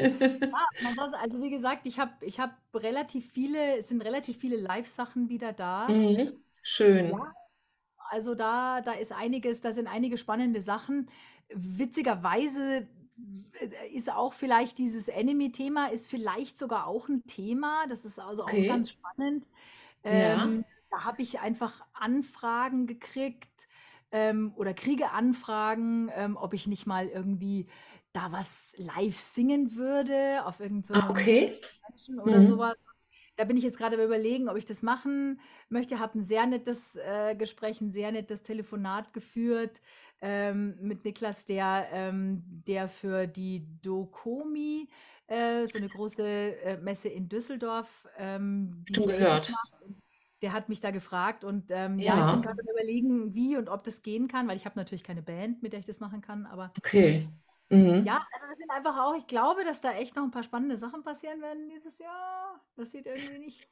Ja, 0.52 0.66
also 1.20 1.40
wie 1.42 1.50
gesagt, 1.50 1.86
ich 1.86 1.98
habe 1.98 2.12
ich 2.26 2.40
hab 2.40 2.52
relativ 2.74 3.30
viele, 3.32 3.76
es 3.78 3.88
sind 3.88 4.02
relativ 4.02 4.38
viele 4.38 4.56
Live-Sachen 4.56 5.28
wieder 5.28 5.52
da. 5.52 5.88
Mhm. 5.88 6.42
Schön. 6.62 7.06
Ja, 7.08 7.32
also 8.10 8.34
da, 8.34 8.80
da 8.82 8.92
ist 8.92 9.12
einiges, 9.12 9.60
da 9.60 9.72
sind 9.72 9.88
einige 9.88 10.18
spannende 10.18 10.62
Sachen. 10.62 11.10
Witzigerweise 11.54 12.88
ist 13.92 14.12
auch 14.12 14.32
vielleicht 14.32 14.78
dieses 14.78 15.08
Enemy-Thema, 15.08 15.86
ist 15.88 16.08
vielleicht 16.08 16.58
sogar 16.58 16.86
auch 16.86 17.08
ein 17.08 17.24
Thema. 17.26 17.86
Das 17.88 18.04
ist 18.04 18.18
also 18.18 18.44
auch 18.44 18.56
Okay. 18.56 18.66
ganz 18.66 18.90
spannend. 18.90 19.48
Ja. 20.08 20.50
Ähm, 20.50 20.64
da 20.90 21.04
habe 21.04 21.22
ich 21.22 21.40
einfach 21.40 21.86
Anfragen 21.94 22.86
gekriegt 22.86 23.68
ähm, 24.12 24.52
oder 24.56 24.74
kriege 24.74 25.10
Anfragen, 25.12 26.10
ähm, 26.14 26.36
ob 26.36 26.54
ich 26.54 26.66
nicht 26.68 26.86
mal 26.86 27.08
irgendwie 27.08 27.68
da 28.12 28.32
was 28.32 28.74
live 28.78 29.18
singen 29.18 29.76
würde 29.76 30.44
auf 30.46 30.60
irgend 30.60 30.86
so 30.86 30.94
Ah, 30.94 31.08
okay. 31.10 31.60
Menschen 31.88 32.20
oder 32.20 32.42
Mhm. 32.42 32.42
sowas. 32.42 32.84
Da 33.36 33.44
bin 33.44 33.56
ich 33.56 33.64
jetzt 33.64 33.78
gerade 33.78 34.02
Überlegen, 34.02 34.48
ob 34.48 34.56
ich 34.56 34.64
das 34.64 34.82
machen 34.82 35.40
möchte. 35.68 35.98
Habe 35.98 36.18
ein 36.18 36.22
sehr 36.22 36.46
nettes 36.46 36.96
äh, 36.96 37.34
Gespräch, 37.36 37.80
ein 37.80 37.92
sehr 37.92 38.12
nettes 38.12 38.42
Telefonat 38.42 39.12
geführt 39.12 39.80
ähm, 40.20 40.76
mit 40.80 41.04
Niklas, 41.04 41.44
der, 41.44 41.88
ähm, 41.92 42.42
der 42.66 42.88
für 42.88 43.26
die 43.26 43.66
Dokomi, 43.82 44.88
äh, 45.26 45.66
so 45.66 45.78
eine 45.78 45.88
große 45.88 46.22
äh, 46.26 46.76
Messe 46.78 47.08
in 47.08 47.28
Düsseldorf, 47.28 48.06
ähm, 48.18 48.84
die 48.88 49.04
gehört. 49.06 49.50
der 50.42 50.52
hat 50.52 50.68
mich 50.68 50.80
da 50.80 50.90
gefragt 50.90 51.44
und 51.44 51.70
ähm, 51.70 52.00
ja, 52.00 52.18
ich 52.18 52.28
bin 52.30 52.40
Ja, 52.40 52.42
gerade 52.42 52.62
Überlegen, 52.62 53.34
wie 53.34 53.56
und 53.56 53.68
ob 53.68 53.84
das 53.84 54.02
gehen 54.02 54.26
kann, 54.28 54.48
weil 54.48 54.56
ich 54.56 54.64
habe 54.66 54.78
natürlich 54.78 55.04
keine 55.04 55.22
Band, 55.22 55.62
mit 55.62 55.72
der 55.72 55.80
ich 55.80 55.86
das 55.86 56.00
machen 56.00 56.20
kann, 56.22 56.46
aber 56.46 56.74
okay. 56.78 57.28
Mhm. 57.70 58.06
ja, 58.06 58.26
also 58.32 58.46
das 58.48 58.58
sind 58.58 58.70
einfach 58.70 58.96
auch, 58.98 59.14
ich 59.16 59.26
glaube, 59.26 59.64
dass 59.64 59.80
da 59.80 59.92
echt 59.92 60.16
noch 60.16 60.22
ein 60.24 60.30
paar 60.30 60.42
spannende 60.42 60.78
Sachen 60.78 61.02
passieren 61.02 61.40
werden 61.42 61.68
dieses 61.68 61.98
Jahr. 61.98 62.60
Das 62.76 62.90
sieht 62.92 63.06
irgendwie 63.06 63.38
nicht 63.38 63.68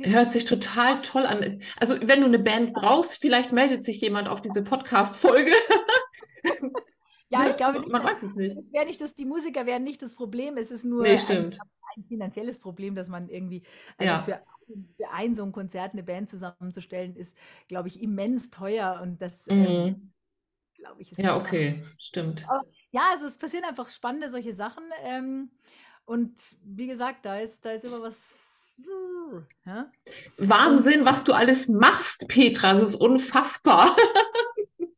Hört 0.00 0.32
sich 0.32 0.44
total 0.44 1.00
toll 1.02 1.26
an. 1.26 1.60
Also, 1.78 1.94
wenn 2.02 2.20
du 2.20 2.26
eine 2.26 2.38
Band 2.38 2.74
brauchst, 2.74 3.20
vielleicht 3.20 3.52
meldet 3.52 3.84
sich 3.84 4.00
jemand 4.00 4.28
auf 4.28 4.40
diese 4.40 4.62
Podcast-Folge. 4.64 5.52
Ja, 7.28 7.46
ich 7.48 7.56
glaube 7.56 7.78
nicht, 7.80 7.92
Man 7.92 8.04
weiß 8.04 8.22
es 8.22 8.34
nicht. 8.34 8.56
das 8.56 8.72
wäre 8.72 8.84
nicht 8.84 9.00
das, 9.00 9.14
die 9.14 9.24
Musiker 9.24 9.66
wären 9.66 9.84
nicht 9.84 10.02
das 10.02 10.14
Problem, 10.14 10.56
es 10.56 10.70
ist 10.70 10.84
nur 10.84 11.04
Nee, 11.04 11.16
ein, 11.16 11.46
ein 11.96 12.04
finanzielles 12.04 12.58
Problem, 12.58 12.94
dass 12.94 13.08
man 13.08 13.28
irgendwie, 13.28 13.62
also 13.96 14.16
Ja. 14.16 14.22
für, 14.24 14.42
für 14.96 15.10
ein 15.10 15.34
so 15.34 15.42
ein 15.44 15.52
Konzert 15.52 15.92
eine 15.92 16.02
Band 16.02 16.28
zusammenzustellen, 16.28 17.16
ist, 17.16 17.36
glaube 17.68 17.88
ich, 17.88 18.02
immens 18.02 18.50
teuer 18.50 19.00
und 19.02 19.20
das, 19.22 19.48
ähm, 19.48 19.78
Mhm. 19.84 20.12
glaube 20.76 21.02
ich, 21.02 21.12
ist 21.12 21.20
Ja, 21.20 21.36
okay, 21.36 21.82
stimmt. 21.98 22.46
Ja, 22.90 23.02
also 23.12 23.26
es 23.26 23.38
passieren 23.38 23.64
einfach 23.64 23.88
spannende 23.88 24.30
solche 24.30 24.52
Sachen. 24.54 24.84
Ähm, 25.02 25.50
und 26.04 26.56
wie 26.64 26.86
gesagt, 26.86 27.24
da 27.24 27.38
ist, 27.38 27.64
da 27.64 27.70
ist 27.72 27.84
immer 27.84 28.02
was. 28.02 28.74
Ja? 29.64 29.90
Wahnsinn, 30.38 31.04
was 31.04 31.24
du 31.24 31.32
alles 31.32 31.68
machst, 31.68 32.26
Petra. 32.28 32.72
Das 32.72 32.82
ist 32.82 32.94
unfassbar. 32.96 33.96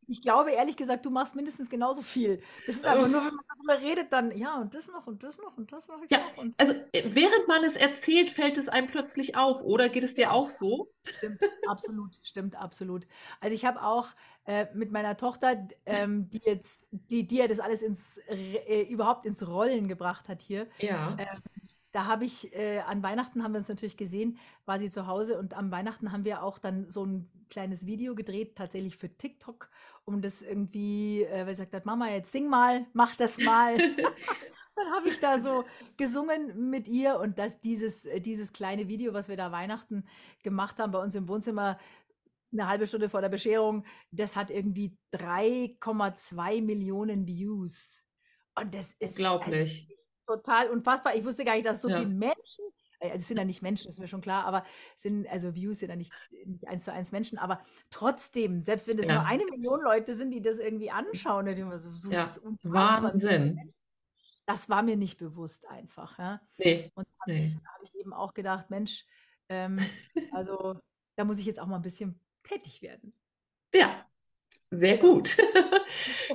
Ich 0.06 0.20
glaube, 0.20 0.50
ehrlich 0.50 0.76
gesagt, 0.76 1.06
du 1.06 1.10
machst 1.10 1.34
mindestens 1.34 1.70
genauso 1.70 2.02
viel. 2.02 2.42
Das 2.66 2.76
ist 2.76 2.84
einfach 2.84 3.08
nur, 3.08 3.24
wenn 3.24 3.34
man 3.34 3.44
darüber 3.56 3.80
redet, 3.80 4.12
dann, 4.12 4.36
ja, 4.36 4.60
und 4.60 4.74
das 4.74 4.86
noch 4.88 5.06
und 5.06 5.22
das 5.22 5.38
noch 5.38 5.56
und 5.56 5.72
das 5.72 5.88
mache 5.88 6.04
ich 6.04 6.10
Ja. 6.10 6.18
noch. 6.18 6.36
Und 6.36 6.54
Also, 6.58 6.74
äh, 6.92 7.02
während 7.14 7.48
man 7.48 7.64
es 7.64 7.74
erzählt, 7.74 8.30
fällt 8.30 8.58
es 8.58 8.68
einem 8.68 8.86
plötzlich 8.86 9.34
auf, 9.36 9.62
oder 9.62 9.88
geht 9.88 10.04
es 10.04 10.14
dir 10.14 10.30
auch 10.32 10.50
so? 10.50 10.90
stimmt, 11.06 11.40
absolut, 11.66 12.18
stimmt, 12.22 12.54
absolut. 12.56 13.06
Also 13.40 13.54
ich 13.54 13.64
habe 13.64 13.82
auch 13.82 14.08
äh, 14.44 14.66
mit 14.74 14.92
meiner 14.92 15.16
Tochter, 15.16 15.66
ähm, 15.86 16.28
die 16.28 16.42
jetzt, 16.44 16.86
die, 16.90 17.26
die 17.26 17.36
ja 17.36 17.46
das 17.46 17.60
alles 17.60 17.80
ins, 17.82 18.18
äh, 18.28 18.82
überhaupt 18.82 19.24
ins 19.24 19.46
Rollen 19.48 19.88
gebracht 19.88 20.28
hat 20.28 20.42
hier, 20.42 20.68
Ja. 20.78 21.16
Da 21.94 22.06
habe 22.06 22.24
ich, 22.24 22.52
äh, 22.52 22.80
an 22.80 23.04
Weihnachten 23.04 23.44
haben 23.44 23.52
wir 23.52 23.58
uns 23.58 23.68
natürlich 23.68 23.96
gesehen, 23.96 24.36
war 24.66 24.80
sie 24.80 24.90
zu 24.90 25.06
Hause 25.06 25.38
und 25.38 25.54
am 25.54 25.70
Weihnachten 25.70 26.10
haben 26.10 26.24
wir 26.24 26.42
auch 26.42 26.58
dann 26.58 26.90
so 26.90 27.06
ein 27.06 27.30
kleines 27.48 27.86
Video 27.86 28.16
gedreht, 28.16 28.56
tatsächlich 28.56 28.96
für 28.96 29.16
TikTok, 29.16 29.70
um 30.04 30.20
das 30.20 30.42
irgendwie, 30.42 31.22
äh, 31.22 31.46
weil 31.46 31.54
sie 31.54 31.62
gesagt 31.62 31.74
hat, 31.74 31.86
Mama, 31.86 32.10
jetzt 32.10 32.32
sing 32.32 32.48
mal, 32.48 32.84
mach 32.94 33.14
das 33.14 33.38
mal. 33.38 33.78
Dann 34.74 34.90
habe 34.92 35.08
ich 35.08 35.20
da 35.20 35.38
so 35.38 35.64
gesungen 35.96 36.68
mit 36.68 36.88
ihr 36.88 37.20
und 37.20 37.38
das, 37.38 37.60
dieses, 37.60 38.06
äh, 38.06 38.20
dieses 38.20 38.52
kleine 38.52 38.88
Video, 38.88 39.14
was 39.14 39.28
wir 39.28 39.36
da 39.36 39.52
Weihnachten 39.52 40.04
gemacht 40.42 40.80
haben 40.80 40.90
bei 40.90 40.98
uns 41.00 41.14
im 41.14 41.28
Wohnzimmer, 41.28 41.78
eine 42.52 42.66
halbe 42.66 42.88
Stunde 42.88 43.08
vor 43.08 43.20
der 43.20 43.28
Bescherung, 43.28 43.84
das 44.10 44.34
hat 44.34 44.50
irgendwie 44.50 44.96
3,2 45.12 46.60
Millionen 46.60 47.28
Views. 47.28 48.02
Und 48.58 48.74
das 48.74 48.94
ist 48.94 49.16
also 49.16 49.34
Unglaublich. 49.34 49.94
Total 50.26 50.70
unfassbar. 50.70 51.14
Ich 51.16 51.24
wusste 51.24 51.44
gar 51.44 51.54
nicht, 51.54 51.66
dass 51.66 51.82
so 51.82 51.88
Ja. 51.90 51.96
viele 51.98 52.10
Menschen, 52.10 52.64
also 53.00 53.14
es 53.16 53.28
sind 53.28 53.36
ja 53.38 53.44
nicht 53.44 53.62
Menschen, 53.62 53.88
ist 53.88 53.98
mir 53.98 54.08
schon 54.08 54.20
klar, 54.20 54.44
aber 54.46 54.64
sind, 54.96 55.26
also 55.28 55.54
Views 55.54 55.80
sind 55.80 55.90
ja 55.90 55.96
nicht, 55.96 56.12
nicht 56.46 56.66
eins 56.68 56.84
zu 56.84 56.92
eins 56.92 57.12
Menschen, 57.12 57.38
aber 57.38 57.60
trotzdem, 57.90 58.62
selbst 58.62 58.88
wenn 58.88 58.96
das 58.96 59.08
Ja. 59.08 59.14
nur 59.16 59.26
eine 59.26 59.44
Million 59.46 59.80
Leute 59.82 60.14
sind, 60.14 60.30
die 60.30 60.42
das 60.42 60.58
irgendwie 60.58 60.90
anschauen, 60.90 61.46
dann 61.46 61.68
mir 61.68 61.78
so, 61.78 61.92
so 61.92 62.10
Ja, 62.10 62.24
das. 62.24 62.40
Wahnsinn. 62.62 63.74
Das 64.46 64.68
war 64.68 64.82
mir 64.82 64.96
nicht 64.96 65.18
bewusst 65.18 65.66
einfach. 65.68 66.18
Ja? 66.18 66.40
Nee, 66.58 66.90
Und 66.94 67.06
da 67.06 67.22
habe 67.22 67.32
Nee. 67.32 67.46
ich, 67.46 67.56
hab 67.56 67.82
ich 67.82 67.94
eben 67.98 68.12
auch 68.12 68.34
gedacht, 68.34 68.70
Mensch, 68.70 69.06
ähm, 69.48 69.78
also 70.30 70.80
da 71.16 71.24
muss 71.24 71.38
ich 71.38 71.46
jetzt 71.46 71.60
auch 71.60 71.66
mal 71.66 71.76
ein 71.76 71.82
bisschen 71.82 72.20
tätig 72.42 72.82
werden. 72.82 73.14
ja, 73.74 74.06
sehr 74.72 74.98
gut. 74.98 75.36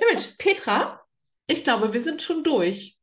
Ja, 0.01 0.07
Mensch, 0.11 0.27
Petra, 0.39 1.01
ich 1.47 1.63
glaube, 1.65 1.93
wir 1.93 2.01
sind 2.01 2.21
schon 2.21 2.43
durch. 2.43 2.98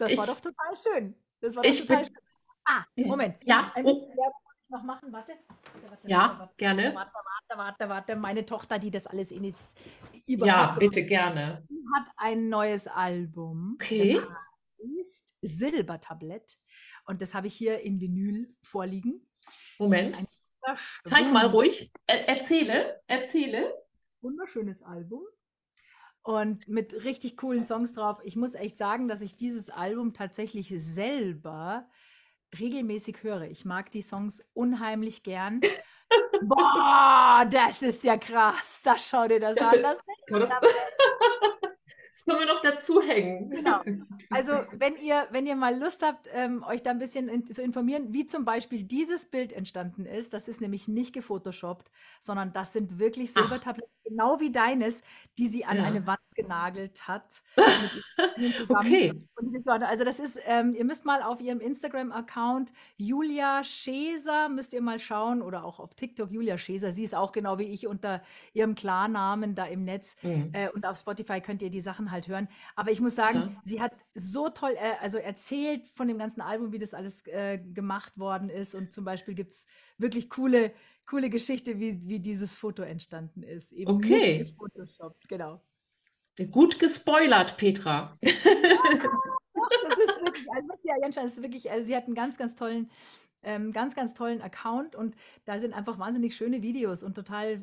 Das 0.00 0.16
war 0.16 0.24
Ich- 0.24 0.30
doch 0.30 0.40
total 0.40 0.72
schön. 0.76 1.14
Das 1.40 1.54
war 1.56 1.62
doch 1.62 1.70
total 1.70 1.96
bin- 1.98 2.06
schön. 2.06 2.16
Ah, 2.64 2.84
Moment. 2.96 3.36
Ja, 3.44 3.72
Ein 3.74 3.84
oh, 3.86 4.08
Werbung 4.08 4.40
muss 4.44 4.62
ich 4.62 4.70
noch 4.70 4.82
machen. 4.82 5.12
Warte. 5.12 5.32
Warte, 5.32 5.90
warte, 5.90 6.08
ja, 6.08 6.36
warte, 6.38 6.54
gerne. 6.56 6.94
Warte, 6.94 7.12
warte, 7.14 7.58
warte, 7.58 7.88
warte. 7.88 8.16
Meine 8.16 8.44
Tochter, 8.46 8.78
die 8.78 8.90
das 8.90 9.06
alles 9.06 9.30
in 9.32 9.44
jetzt 9.44 9.76
Ja, 10.26 10.34
überhaupt 10.34 10.78
gemacht 10.78 10.78
bitte 10.78 11.04
gerne. 11.06 11.66
hat 11.96 12.06
ein 12.16 12.48
neues 12.48 12.86
Album. 12.86 13.72
Okay. 13.74 14.14
Das 14.14 14.28
heißt 14.98 15.34
Silbertablett. 15.42 16.58
Und 17.04 17.22
das 17.22 17.34
habe 17.34 17.46
ich 17.48 17.54
hier 17.54 17.80
in 17.80 18.00
Vinyl 18.00 18.54
vorliegen. 18.62 19.26
Ist 19.46 19.80
Moment. 19.80 20.18
Zeig 21.04 21.32
mal 21.32 21.46
ruhig. 21.46 21.90
Er 22.06 22.28
erzähle, 22.28 23.02
erzähle. 23.06 23.74
wunderschönes 24.20 24.82
Album. 24.82 25.24
Und 26.22 26.68
mit 26.68 27.04
richtig 27.04 27.36
coolen 27.36 27.64
Songs 27.64 27.92
drauf. 27.92 28.18
Ich 28.22 28.36
muss 28.36 28.54
echt 28.54 28.76
sagen, 28.76 29.08
dass 29.08 29.22
ich 29.22 29.36
dieses 29.36 29.70
Album 29.70 30.12
tatsächlich 30.12 30.72
selber 30.76 31.88
regelmäßig 32.58 33.22
höre. 33.22 33.42
Ich 33.42 33.64
mag 33.64 33.90
die 33.90 34.02
Songs 34.02 34.44
unheimlich 34.52 35.22
gern. 35.22 35.60
Boah, 36.42 37.46
das 37.50 37.82
ist 37.82 38.04
ja 38.04 38.16
krass. 38.16 38.80
Da 38.84 38.96
schau 38.98 39.28
dir 39.28 39.40
das 39.40 39.56
an. 39.58 39.82
Das 39.82 40.00
Das, 40.28 40.50
das 42.12 42.24
können 42.24 42.38
wir 42.40 42.46
noch 42.46 42.60
dazu 42.62 43.00
hängen. 43.02 43.50
Genau. 43.50 43.80
Also, 44.32 44.52
wenn 44.72 44.96
ihr, 44.96 45.26
wenn 45.32 45.44
ihr 45.46 45.56
mal 45.56 45.76
Lust 45.76 46.02
habt, 46.04 46.28
ähm, 46.32 46.62
euch 46.62 46.82
da 46.82 46.90
ein 46.90 46.98
bisschen 47.00 47.28
in, 47.28 47.44
zu 47.46 47.60
informieren, 47.62 48.12
wie 48.12 48.26
zum 48.26 48.44
Beispiel 48.44 48.84
dieses 48.84 49.26
Bild 49.26 49.52
entstanden 49.52 50.06
ist, 50.06 50.32
das 50.32 50.46
ist 50.46 50.60
nämlich 50.60 50.86
nicht 50.86 51.12
gefotoshoppt, 51.12 51.90
sondern 52.20 52.52
das 52.52 52.72
sind 52.72 52.98
wirklich. 53.00 53.32
Silbertabletten, 53.32 53.90
genau 54.04 54.38
wie 54.38 54.52
deines, 54.52 55.02
die 55.38 55.48
sie 55.48 55.64
an 55.64 55.78
Ja. 55.78 55.84
eine 55.84 56.06
Wand 56.06 56.20
genagelt 56.42 57.06
hat. 57.08 57.42
Okay. 58.68 59.12
Also 59.66 60.04
das 60.04 60.18
ist, 60.18 60.38
ähm, 60.46 60.74
ihr 60.74 60.84
müsst 60.84 61.04
mal 61.04 61.22
auf 61.22 61.40
ihrem 61.40 61.60
Instagram-Account 61.60 62.72
Julia 62.96 63.62
Scheser, 63.64 64.48
müsst 64.48 64.72
ihr 64.72 64.80
mal 64.80 64.98
schauen, 64.98 65.42
oder 65.42 65.64
auch 65.64 65.78
auf 65.80 65.94
TikTok 65.94 66.30
Julia 66.30 66.56
Scheser. 66.58 66.92
Sie 66.92 67.04
ist 67.04 67.14
auch 67.14 67.32
genau 67.32 67.58
wie 67.58 67.64
ich 67.64 67.86
unter 67.86 68.22
ihrem 68.52 68.74
Klarnamen 68.74 69.54
da 69.54 69.66
im 69.66 69.84
Netz. 69.84 70.16
Mhm. 70.22 70.50
Äh, 70.52 70.70
und 70.70 70.86
auf 70.86 70.96
Spotify 70.98 71.40
könnt 71.40 71.62
ihr 71.62 71.70
die 71.70 71.80
Sachen 71.80 72.10
halt 72.10 72.28
hören. 72.28 72.48
Aber 72.76 72.90
ich 72.90 73.00
muss 73.00 73.14
sagen, 73.14 73.38
Ja. 73.40 73.62
sie 73.64 73.80
hat 73.80 73.92
so 74.14 74.48
toll 74.48 74.72
äh, 74.76 74.94
also 75.00 75.18
erzählt 75.18 75.86
von 75.94 76.08
dem 76.08 76.18
ganzen 76.18 76.40
Album, 76.40 76.72
wie 76.72 76.78
das 76.78 76.94
alles 76.94 77.26
äh, 77.26 77.58
gemacht 77.58 78.18
worden 78.18 78.48
ist. 78.48 78.74
Und 78.74 78.92
zum 78.92 79.04
Beispiel 79.04 79.34
gibt 79.34 79.52
es 79.52 79.66
wirklich 79.98 80.30
coole, 80.30 80.72
coole 81.06 81.28
Geschichte, 81.30 81.78
wie, 81.80 82.00
wie 82.08 82.20
dieses 82.20 82.56
Foto 82.56 82.82
entstanden 82.82 83.42
ist. 83.42 83.72
Eben 83.72 83.92
Okay. 83.92 84.38
gefotoshoppt, 84.38 85.28
genau. 85.28 85.60
Gut 86.46 86.78
gespoilert, 86.78 87.56
Petra. 87.56 88.16
Doch, 88.22 88.30
das 89.88 89.98
ist 89.98 90.24
wirklich, 90.24 90.46
also 90.52 90.68
was 90.70 90.82
sie 90.82 90.88
ist 91.24 91.42
wirklich, 91.42 91.70
also 91.70 91.86
sie 91.86 91.94
hat 91.96 92.06
einen 92.06 92.14
ganz, 92.14 92.38
ganz 92.38 92.54
tollen, 92.56 92.90
ähm, 93.42 93.72
ganz, 93.72 93.94
ganz 93.94 94.14
tollen 94.14 94.40
Account 94.42 94.94
und 94.96 95.14
da 95.44 95.58
sind 95.58 95.72
einfach 95.74 95.98
wahnsinnig 95.98 96.36
schöne 96.36 96.62
Videos 96.62 97.02
und 97.02 97.14
total 97.14 97.60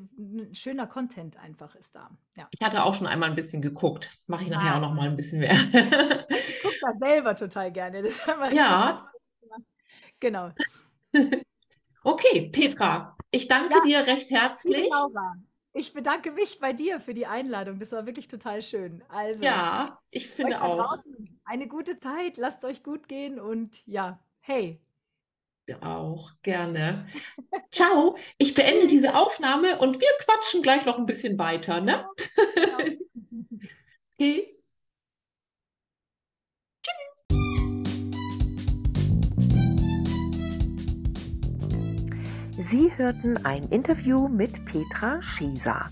schöner 0.54 0.88
Content 0.88 1.38
einfach 1.38 1.76
ist 1.76 1.96
da. 1.96 2.10
Ja. 2.36 2.48
Ich 2.52 2.62
hatte 2.66 2.84
auch 2.84 2.94
schon 2.94 3.08
einmal 3.08 3.30
ein 3.30 3.36
bisschen 3.36 3.62
geguckt. 3.62 4.12
Mache 4.28 4.44
ich 4.44 4.50
nachher 4.50 4.74
Ah. 4.74 4.78
auch 4.78 4.82
noch 4.82 4.94
mal 4.94 5.08
ein 5.08 5.16
bisschen 5.16 5.40
mehr. 5.40 5.56
Ich 6.30 6.62
gucke 6.62 6.76
da 6.82 6.94
selber 6.94 7.36
total 7.36 7.72
gerne. 7.72 8.02
Das, 8.02 8.26
wir- 8.26 8.54
Ja. 8.54 9.10
Genau. 10.20 10.52
Okay, 12.04 12.50
Petra, 12.54 13.18
ich 13.32 13.48
danke 13.50 13.76
Ja. 13.76 13.82
dir 13.82 14.08
recht 14.08 14.30
herzlich. 14.32 14.88
Laura, 14.90 15.36
ich 15.74 15.94
bedanke 15.94 16.32
mich 16.32 16.60
bei 16.60 16.74
dir 16.74 17.00
für 17.00 17.14
die 17.14 17.28
Einladung. 17.28 17.80
Das 17.80 17.92
war 17.92 18.06
wirklich 18.06 18.28
total 18.28 18.62
schön. 18.62 19.04
Also, 19.10 19.44
Ja, 19.44 20.00
ich 20.10 20.28
finde 20.30 20.62
auch. 20.62 20.78
draußen 20.78 21.40
eine 21.46 21.68
gute 21.68 21.98
Zeit. 22.00 22.38
Lasst 22.38 22.66
euch 22.66 22.84
gut 22.84 23.08
gehen 23.08 23.40
und 23.40 23.86
ja, 23.88 24.20
hey. 24.40 24.82
Ja, 25.68 25.82
Auch 25.82 26.32
gerne. 26.44 27.08
Ciao, 27.72 28.18
ich 28.38 28.54
beende 28.54 28.88
diese 28.88 29.16
Aufnahme 29.16 29.80
und 29.80 30.00
wir 30.00 30.08
quatschen 30.20 30.62
gleich 30.62 30.86
noch 30.86 30.98
ein 30.98 31.06
bisschen 31.06 31.38
weiter, 31.38 31.82
ne? 31.82 32.06
Genau. 32.60 32.78
Okay. 34.20 34.57
Sie 42.70 42.92
hörten 42.98 43.46
ein 43.46 43.64
Interview 43.70 44.28
mit 44.28 44.66
Petra 44.66 45.22
Schieser. 45.22 45.90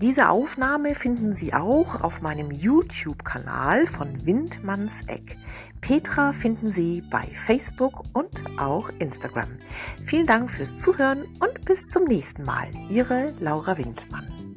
Diese 0.00 0.30
Aufnahme 0.30 0.94
finden 0.94 1.34
Sie 1.34 1.52
auch 1.52 2.00
auf 2.00 2.22
meinem 2.22 2.50
YouTube-Kanal 2.50 3.86
von 3.86 4.24
Windmanns 4.24 5.02
Eck. 5.06 5.36
Petra 5.82 6.32
finden 6.32 6.72
Sie 6.72 7.02
bei 7.10 7.26
Facebook 7.34 8.04
und 8.14 8.30
auch 8.58 8.88
Instagram. 9.00 9.58
Vielen 10.02 10.26
Dank 10.26 10.50
fürs 10.50 10.78
Zuhören 10.78 11.24
und 11.40 11.64
bis 11.66 11.88
zum 11.88 12.04
nächsten 12.04 12.42
Mal. 12.44 12.68
Ihre 12.88 13.34
Laura 13.38 13.76
Windmann. 13.76 14.47